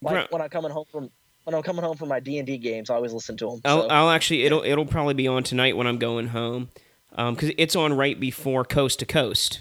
[0.00, 1.10] like Ground- when I'm coming home from
[1.44, 3.60] when I'm coming home from my D and D games, I always listen to them.
[3.64, 6.70] I'll, so, I'll actually it'll it'll probably be on tonight when I'm going home,
[7.10, 9.60] because it's on right before Coast to Coast.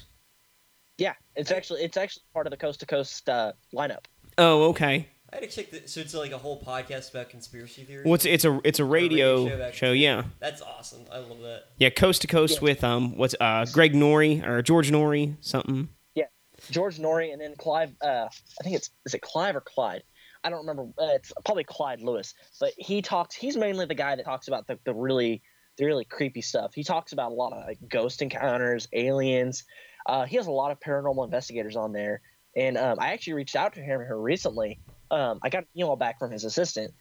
[1.35, 4.05] Yeah, it's actually it's actually part of the Coast to Coast uh, lineup.
[4.37, 5.07] Oh, okay.
[5.33, 5.71] I had to check.
[5.71, 8.05] The, so it's like a whole podcast about conspiracy theories.
[8.05, 11.01] Well, it's it's a it's a radio, radio show, show, yeah, That's awesome.
[11.11, 11.63] I love that.
[11.77, 12.63] yeah, Coast to Coast Yeah.
[12.63, 15.87] with um what's uh Greg Noory or George Noory something.
[16.15, 16.25] Yeah,
[16.69, 17.93] George Noory and then Clive.
[18.01, 18.27] Uh,
[18.59, 20.03] I think it's is it Clive or Clyde?
[20.43, 20.83] I don't remember.
[20.97, 23.33] Uh, it's probably Clyde Lewis, but he talks.
[23.35, 25.41] He's mainly the guy that talks about the, the really
[25.77, 26.73] the really creepy stuff.
[26.73, 29.63] He talks about a lot of like ghost encounters, aliens.
[30.11, 32.19] Uh, he has a lot of paranormal investigators on there,
[32.53, 34.77] and um, I actually reached out to him here recently.
[35.09, 36.93] Um, I got an email back from his assistant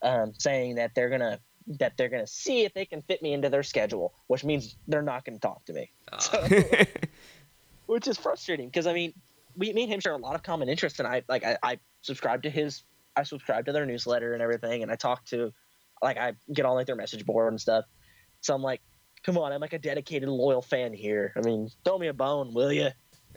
[0.00, 1.40] um, saying that they're gonna
[1.78, 5.02] that they're gonna see if they can fit me into their schedule, which means they're
[5.02, 6.86] not gonna talk to me Uh,
[7.86, 9.12] which is frustrating because I mean,
[9.58, 11.78] we me and him share a lot of common interests, and I like I, I
[12.00, 12.82] subscribe to his,
[13.14, 15.52] I subscribe to their newsletter and everything, and I talk to,
[16.00, 17.84] like I get on like their message board and stuff.
[18.40, 18.80] So I'm like,
[19.24, 21.32] come on, I'm like a dedicated loyal fan here.
[21.36, 22.90] I mean, throw me a bone, will you?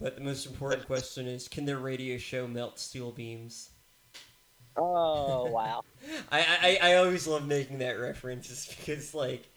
[0.00, 3.70] but the most important question is: Can their radio show melt steel beams?
[4.76, 5.82] Oh wow.
[6.30, 9.48] I, I I always love making that reference just because like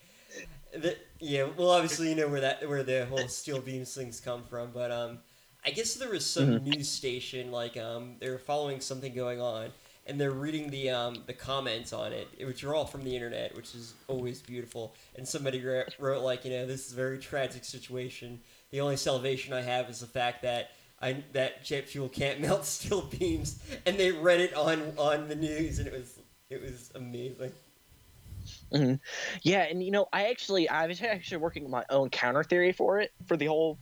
[0.73, 4.43] the yeah well obviously you know where that where the whole steel beams things come
[4.43, 5.19] from but um
[5.65, 9.71] I guess there was some news station like um they were following something going on
[10.07, 13.55] and they're reading the um the comments on it which are all from the internet
[13.55, 17.63] which is always beautiful and somebody wrote, like you know this is a very tragic
[17.63, 18.39] situation
[18.71, 20.71] the only salvation I have is the fact that
[21.01, 25.35] I, that jet fuel can't melt steel beams, and they read it on on the
[25.35, 26.19] news, and it was
[26.49, 27.51] it was amazing.
[28.71, 28.99] Mhm.
[29.43, 32.99] Yeah, and you know, I actually I was actually working my own counter theory for
[32.99, 33.77] it for the whole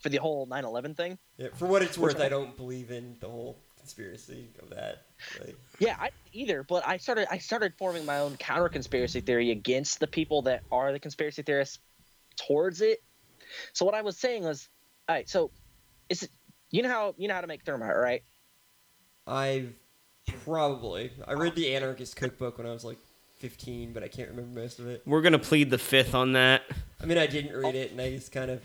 [0.00, 1.18] for the whole 9/11 thing.
[1.36, 2.26] Yeah, for what it's worth, one?
[2.26, 3.56] I don't believe in the whole
[3.90, 5.02] conspiracy of that.
[5.40, 9.50] Like, Yeah, I either, but I started I started forming my own counter conspiracy theory
[9.50, 11.78] against the people that are the conspiracy theorists
[12.36, 13.02] towards it.
[13.72, 14.68] So what I was saying was,
[15.08, 15.50] all right, so
[16.08, 16.30] is it
[16.70, 18.22] you know how you know how to make thermite, right?
[19.26, 19.72] I've
[20.44, 22.98] probably I read the Anarchist Cookbook when I was like
[23.38, 25.02] 15, but I can't remember most of it.
[25.06, 26.62] We're gonna plead the fifth on that.
[27.02, 28.62] I mean, I didn't read it, and I just kind of.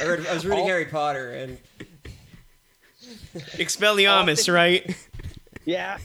[0.00, 1.58] I, read, I was reading All- Harry Potter, and
[3.34, 4.96] Expelliarmus, right?
[5.68, 5.98] Yeah.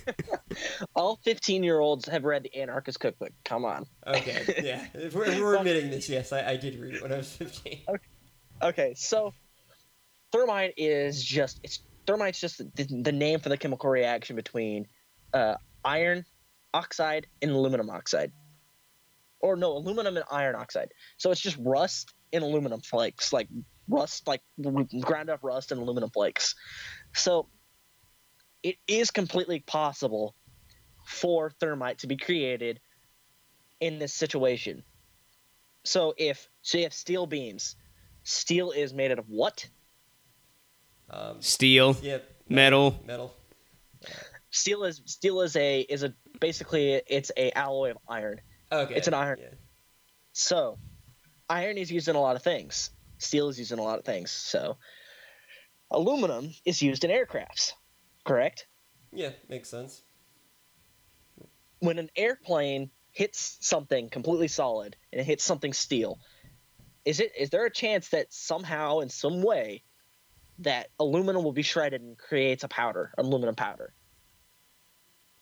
[0.93, 3.31] All 15 year olds have read the Anarchist Cookbook.
[3.45, 3.85] Come on.
[4.05, 7.13] okay, yeah, if we're, if we're admitting this, yes, I, I did read it when
[7.13, 7.83] I was 15.
[8.61, 9.33] Okay, so
[10.33, 14.85] thermite is just it's thermite's just the, the name for the chemical reaction between
[15.33, 15.55] uh,
[15.85, 16.25] iron
[16.73, 18.33] oxide and aluminum oxide,
[19.39, 20.91] or no, aluminum and iron oxide.
[21.15, 23.47] So it's just rust and aluminum flakes, like
[23.87, 24.41] rust, like
[25.01, 26.55] ground up rust and aluminum flakes.
[27.13, 27.47] So
[28.61, 30.35] it is completely possible
[31.05, 32.79] for thermite to be created
[33.79, 34.83] in this situation.
[35.83, 37.75] So if so, you have steel beams.
[38.23, 39.67] Steel is made out of what?
[41.09, 42.97] Um, Steel, yeah, metal.
[43.05, 43.33] metal.
[44.49, 48.39] Steel is steel is a is a basically it's a alloy of iron.
[48.71, 49.39] Okay, It's an iron.
[49.41, 49.47] Yeah.
[50.31, 50.77] So
[51.49, 52.89] iron is used in a lot of things.
[53.23, 54.31] Steel is used in a lot of things.
[54.31, 54.77] So
[55.89, 57.73] aluminum is used in aircrafts,
[58.25, 58.67] correct?
[59.11, 60.01] Yeah, makes sense.
[61.79, 66.19] When an airplane hits something completely solid and it hits something steel,
[67.05, 69.83] is it is there a chance that somehow in some way
[70.59, 73.93] that aluminum will be shredded and creates a powder, aluminum powder?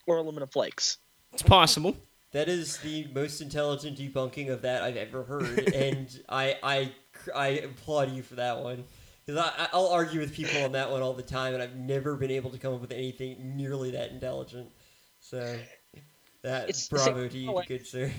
[0.08, 0.98] Or aluminum flakes?
[1.34, 1.96] It's possible.
[2.32, 6.92] That is the most intelligent debunking of that I've ever heard, and I I
[7.36, 8.84] I applaud you for that one.
[9.26, 12.16] Because I, I'll argue with people on that one all the time, and I've never
[12.16, 14.70] been able to come up with anything nearly that intelligent.
[15.20, 15.60] So,
[16.42, 18.12] that It's- bravo to you, good sir.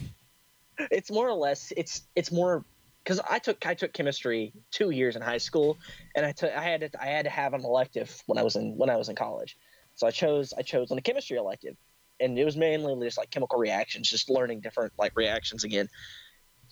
[0.91, 2.65] it's more or less it's it's more
[3.03, 5.77] because I took I took chemistry two years in high school,
[6.15, 8.57] and I took I had to I had to have an elective when I was
[8.57, 9.57] in when I was in college,
[9.97, 11.77] so I chose I chose on a chemistry elective,
[12.21, 15.89] and it was mainly just like chemical reactions, just learning different like reactions again.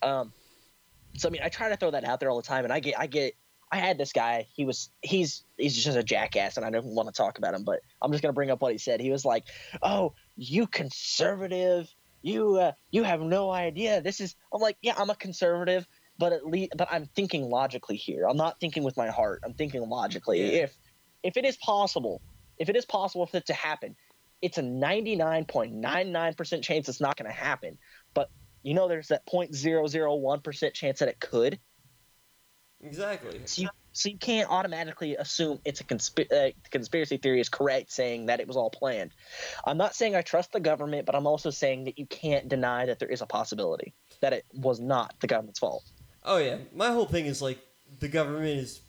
[0.02, 0.32] Um,
[1.16, 2.80] so I mean I try to throw that out there all the time, and I
[2.80, 3.34] get I get
[3.72, 7.08] I had this guy he was he's he's just a jackass, and I don't want
[7.08, 9.00] to talk about him, but I'm just gonna bring up what he said.
[9.00, 9.44] He was like,
[9.82, 11.88] "Oh, you conservative."
[12.22, 15.86] you uh, you have no idea this is i'm like yeah i'm a conservative
[16.18, 19.54] but at least but i'm thinking logically here i'm not thinking with my heart i'm
[19.54, 20.64] thinking logically Yeah.
[20.64, 20.76] if
[21.22, 22.20] if it is possible
[22.58, 23.96] if it is possible for it to happen
[24.42, 27.78] it's a 99.99% chance it's not going to happen
[28.62, 31.58] you know there's that 0.001% chance that it could
[32.82, 33.40] Exactly.
[33.44, 37.90] so you so you can't automatically assume it's a consp- uh, conspiracy theory is correct,
[37.90, 39.10] saying that it was all planned.
[39.66, 42.86] I'm not saying I trust the government, but I'm also saying that you can't deny
[42.86, 45.82] that there is a possibility that it was not the government's fault.
[46.22, 47.58] Oh yeah, my whole thing is like
[47.98, 48.80] the government is.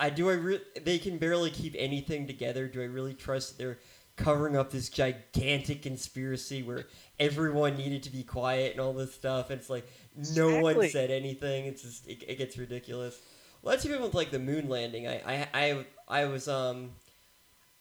[0.00, 2.68] I do I re- they can barely keep anything together.
[2.68, 3.78] Do I really trust they're
[4.18, 6.84] covering up this gigantic conspiracy where
[7.18, 9.48] everyone needed to be quiet and all this stuff?
[9.50, 9.90] And it's like
[10.34, 11.64] no one said anything.
[11.64, 13.18] It's just it, it gets ridiculous.
[13.62, 15.08] Well, that's even with like the moon landing.
[15.08, 16.90] I I I, I was um.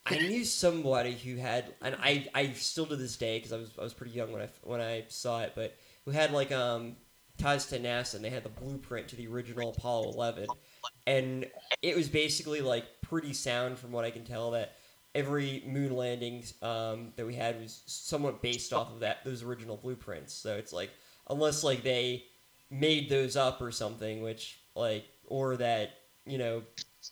[0.09, 3.71] I knew somebody who had, and I, I still to this day because I was
[3.77, 6.95] I was pretty young when I when I saw it, but who had like um
[7.37, 10.47] ties to NASA and they had the blueprint to the original Apollo 11.
[11.05, 11.45] And
[11.81, 14.76] it was basically like pretty sound from what I can tell that
[15.17, 19.75] every moon landing um, that we had was somewhat based off of that those original
[19.75, 20.33] blueprints.
[20.33, 20.91] So it's like
[21.27, 22.25] unless like they
[22.69, 25.95] made those up or something, which like or that
[26.25, 26.61] you know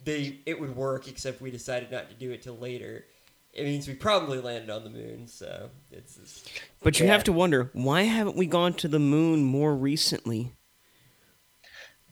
[0.04, 3.06] they it would work except we decided not to do it till later.
[3.54, 5.28] It means we probably landed on the moon.
[5.28, 6.52] So it's just,
[6.84, 10.52] But you have to wonder why haven't we gone to the moon more recently?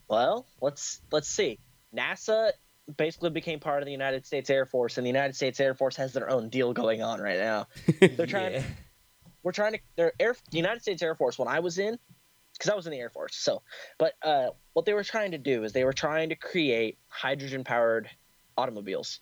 [0.08, 1.60] Well, let's let's see.
[1.96, 2.52] NASA
[2.98, 5.96] basically became part of the United States Air Force, and the United States Air Force
[5.96, 7.68] has their own deal going on right now.
[8.00, 8.54] They're trying.
[8.54, 8.64] yeah.
[9.44, 11.98] we're trying to their air the United States Air Force when I was in
[12.54, 13.36] because I was in the Air Force.
[13.36, 13.62] So,
[13.98, 17.64] but uh, what they were trying to do is they were trying to create hydrogen
[17.64, 18.10] powered
[18.58, 19.20] automobiles.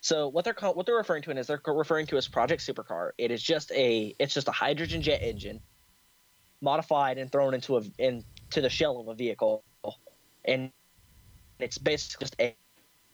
[0.00, 3.10] So what they're call, what they're referring to is they're referring to as Project Supercar.
[3.18, 5.60] It is just a it's just a hydrogen jet engine
[6.60, 9.64] modified and thrown into a into the shell of a vehicle,
[10.44, 10.70] and
[11.58, 12.56] it's basically just a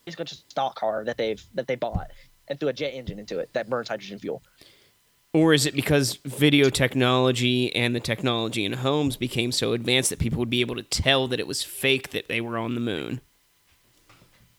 [0.04, 2.10] basically just a stock car that they've that they bought
[2.48, 4.42] and threw a jet engine into it that burns hydrogen fuel.
[5.32, 10.18] Or is it because video technology and the technology in homes became so advanced that
[10.18, 12.80] people would be able to tell that it was fake that they were on the
[12.80, 13.20] moon?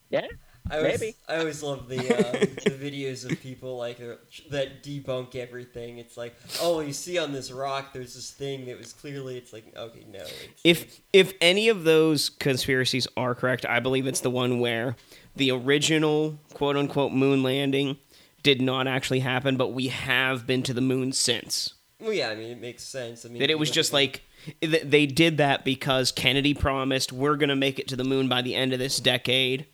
[0.09, 0.27] Yeah,
[0.69, 1.15] I always, Maybe.
[1.27, 4.15] I always love the uh, the videos of people like uh,
[4.51, 5.97] that debunk everything.
[5.97, 9.37] It's like, oh, you see on this rock, there's this thing that was clearly.
[9.37, 10.19] It's like, okay, no.
[10.19, 14.95] It's, If if any of those conspiracies are correct, I believe it's the one where
[15.35, 17.97] the original quote unquote moon landing
[18.43, 21.73] did not actually happen, but we have been to the moon since.
[21.99, 23.25] well, yeah, I mean, it makes sense.
[23.25, 24.23] I mean, That it was just like
[24.61, 28.41] they did that because Kennedy promised we're going to make it to the moon by
[28.41, 29.65] the end of this decade.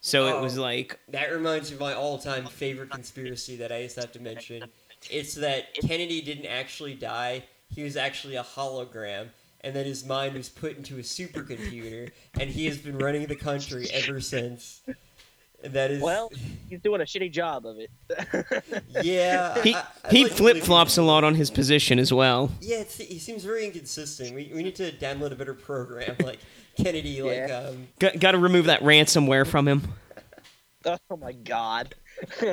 [0.00, 0.42] So it Oh.
[0.42, 4.12] was um, like that reminds me of my all-time favorite conspiracy that I just have
[4.12, 4.64] to mention.
[5.10, 9.28] It's that Kennedy didn't actually die; he was actually a hologram,
[9.62, 13.36] and that his mind was put into a supercomputer, and he has been running the
[13.36, 14.82] country ever since.
[15.64, 16.30] That is Well,
[16.68, 17.90] he's doing a shitty job of it.
[19.02, 19.60] yeah.
[19.62, 22.52] he I- I he like flip flops a lot on his position as well.
[22.60, 24.34] Yeah, it's, he seems very inconsistent.
[24.34, 26.38] We, we need to download a better program like
[26.76, 27.22] Kennedy.
[27.22, 27.68] Like Yeah.
[27.68, 29.82] um, Got, got to remove that ransomware from him.
[30.84, 31.94] oh my god.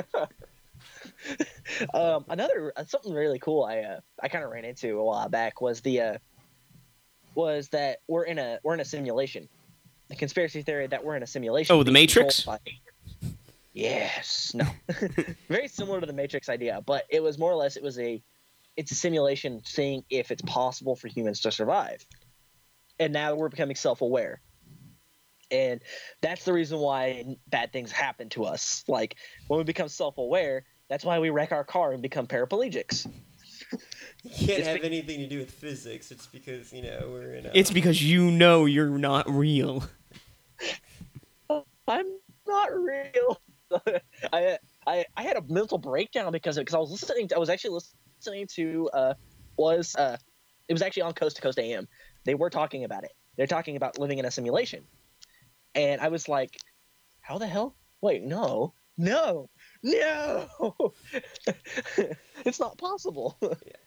[1.94, 5.28] um, another uh, something really cool I uh, I kind of ran into a while
[5.28, 6.18] back was the uh,
[7.34, 9.48] was that we're in a we're in a simulation.
[10.08, 11.74] The conspiracy theory that we're in a simulation.
[11.74, 12.46] Oh, the Matrix?
[13.72, 14.52] Yes.
[14.54, 14.66] No.
[15.48, 18.22] Very similar to the Matrix idea, but it was more or less it was a
[18.76, 22.04] it's a simulation seeing if it's possible for humans to survive.
[22.98, 24.40] And now we're becoming self-aware
[25.50, 25.82] and
[26.22, 29.16] that's the reason why bad things happen to us like
[29.48, 33.06] when we become self-aware that's why we wreck our car and become paraplegics
[34.22, 36.10] You can't It's have be- anything to do with physics.
[36.10, 37.46] It's because you know we're in.
[37.46, 39.84] A, It's because you know you're not real.
[41.86, 42.06] i'm
[42.46, 43.40] not real
[44.32, 47.50] I, I i had a mental breakdown because because i was listening to, i was
[47.50, 47.80] actually
[48.20, 49.14] listening to uh
[49.58, 50.16] was uh
[50.68, 51.86] it was actually on coast to coast am
[52.24, 53.12] they were talking about it.
[53.36, 54.84] They're talking about living in a simulation.
[55.74, 56.56] And i was like
[57.20, 57.74] how the hell?
[58.00, 59.48] Wait no no
[59.82, 60.48] no.
[62.44, 63.38] It's not possible.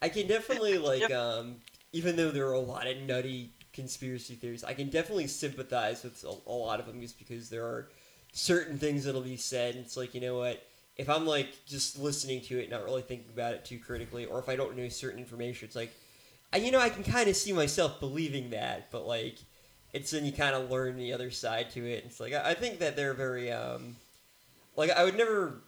[0.02, 1.58] I can definitely like um
[1.94, 6.24] even though there are a lot of nutty conspiracy theories, I can definitely sympathize with
[6.24, 7.90] a, a lot of them just because there are
[8.34, 9.76] certain things that'll be said.
[9.76, 10.66] And it's like you know what,
[10.98, 14.40] if I'm like just listening to it, not really thinking about it too critically, or
[14.40, 15.94] if I don't know certain information, it's like,
[16.54, 19.38] I, you know, I can kind of see myself believing that, but like.
[19.94, 22.04] It's then you kind of learn the other side to it.
[22.06, 23.96] It's like I, I think that they're very um,
[24.76, 25.62] like I would never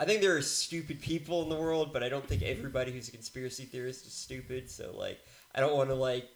[0.00, 3.08] I think there are stupid people in the world, but I don't think everybody who's
[3.08, 4.70] a conspiracy theorist is stupid.
[4.70, 5.20] So like,
[5.54, 6.26] I don't want to like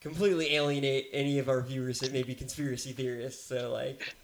[0.00, 3.44] completely alienate any of our viewers that may be conspiracy theorists.
[3.44, 4.16] So like,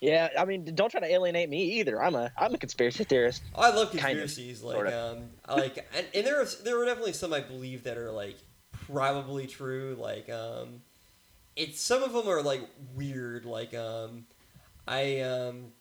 [0.00, 3.42] yeah i mean don't try to alienate me either i'm a i'm a conspiracy theorist
[3.54, 4.62] I love Kind of, conspiracies.
[4.62, 5.16] like, sorta.
[5.48, 8.36] um, like, and, and there are there are definitely some I believe that are like
[8.72, 9.96] probably true.
[9.98, 10.82] Like, um,
[11.56, 12.62] it's some of them are like
[12.94, 13.44] weird.
[13.44, 14.26] Like, um,
[14.86, 15.72] I um,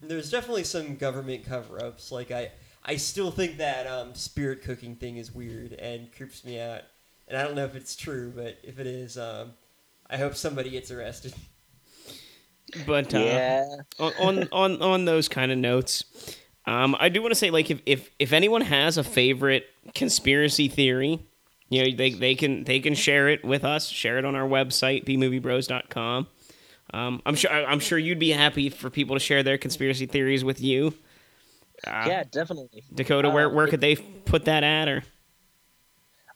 [0.00, 2.10] there's definitely some government cover-ups.
[2.12, 2.50] Like, I
[2.84, 6.82] I still think that um, spirit cooking thing is weird and creeps me out.
[7.28, 9.52] And I don't know if it's true, but if it is, um,
[10.08, 11.34] I hope somebody gets arrested.
[12.86, 13.66] But uh, yeah
[13.98, 16.04] on, on on on those kind of notes,
[16.66, 20.68] um, I do want to say like if, if if anyone has a favorite conspiracy
[20.68, 21.24] theory,
[21.68, 23.88] you know they, they can they can share it with us.
[23.88, 26.26] Share it on our website bmoviebros.com.
[26.92, 30.44] Um, I'm sure I'm sure you'd be happy for people to share their conspiracy theories
[30.44, 30.94] with you.
[31.86, 35.04] Uh, yeah definitely Dakota, where Um, where could they put that at or?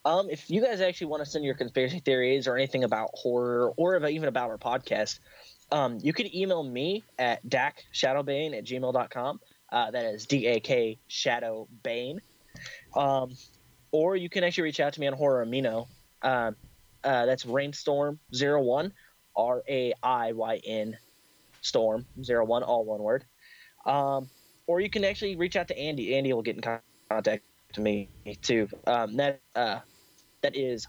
[0.05, 3.73] Um, if you guys actually want to send your conspiracy theories or anything about horror
[3.77, 5.19] or about, even about our podcast,
[5.73, 9.41] um, you could email me at dakshadowbane at gmail.com.
[9.71, 12.21] Uh, that is D A K Shadow Bane.
[12.97, 13.31] Um,
[13.93, 15.87] or you can actually reach out to me on Horror Amino.
[16.23, 16.57] Um,
[17.05, 18.93] uh, that's Rainstorm01,
[19.37, 20.97] R A I Y N
[21.63, 23.25] Storm 01, all one word.
[23.87, 24.29] Um,
[24.67, 26.15] or you can actually reach out to Andy.
[26.17, 26.79] Andy will get in
[27.09, 28.09] contact to me
[28.43, 28.69] too.
[28.87, 29.81] Um, that uh,
[30.43, 30.87] that is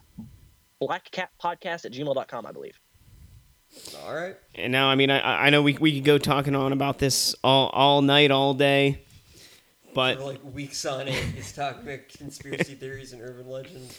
[0.82, 2.80] blackcatpodcast at gmail.com, I believe.
[4.06, 4.36] All right.
[4.56, 7.36] And now, I mean, I I know we we could go talking on about this
[7.44, 9.02] all all night, all day,
[9.94, 13.98] but For like weeks on end, just talking about conspiracy theories and urban legends.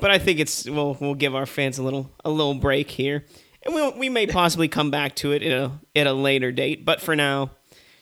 [0.00, 3.24] but I think it's we'll we'll give our fans a little a little break here,
[3.62, 6.50] and we will we may possibly come back to it at a at a later
[6.52, 6.84] date.
[6.84, 7.50] But for now,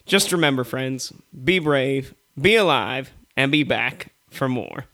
[0.07, 1.13] just remember, friends,
[1.45, 4.85] be brave, be alive, and be back for more.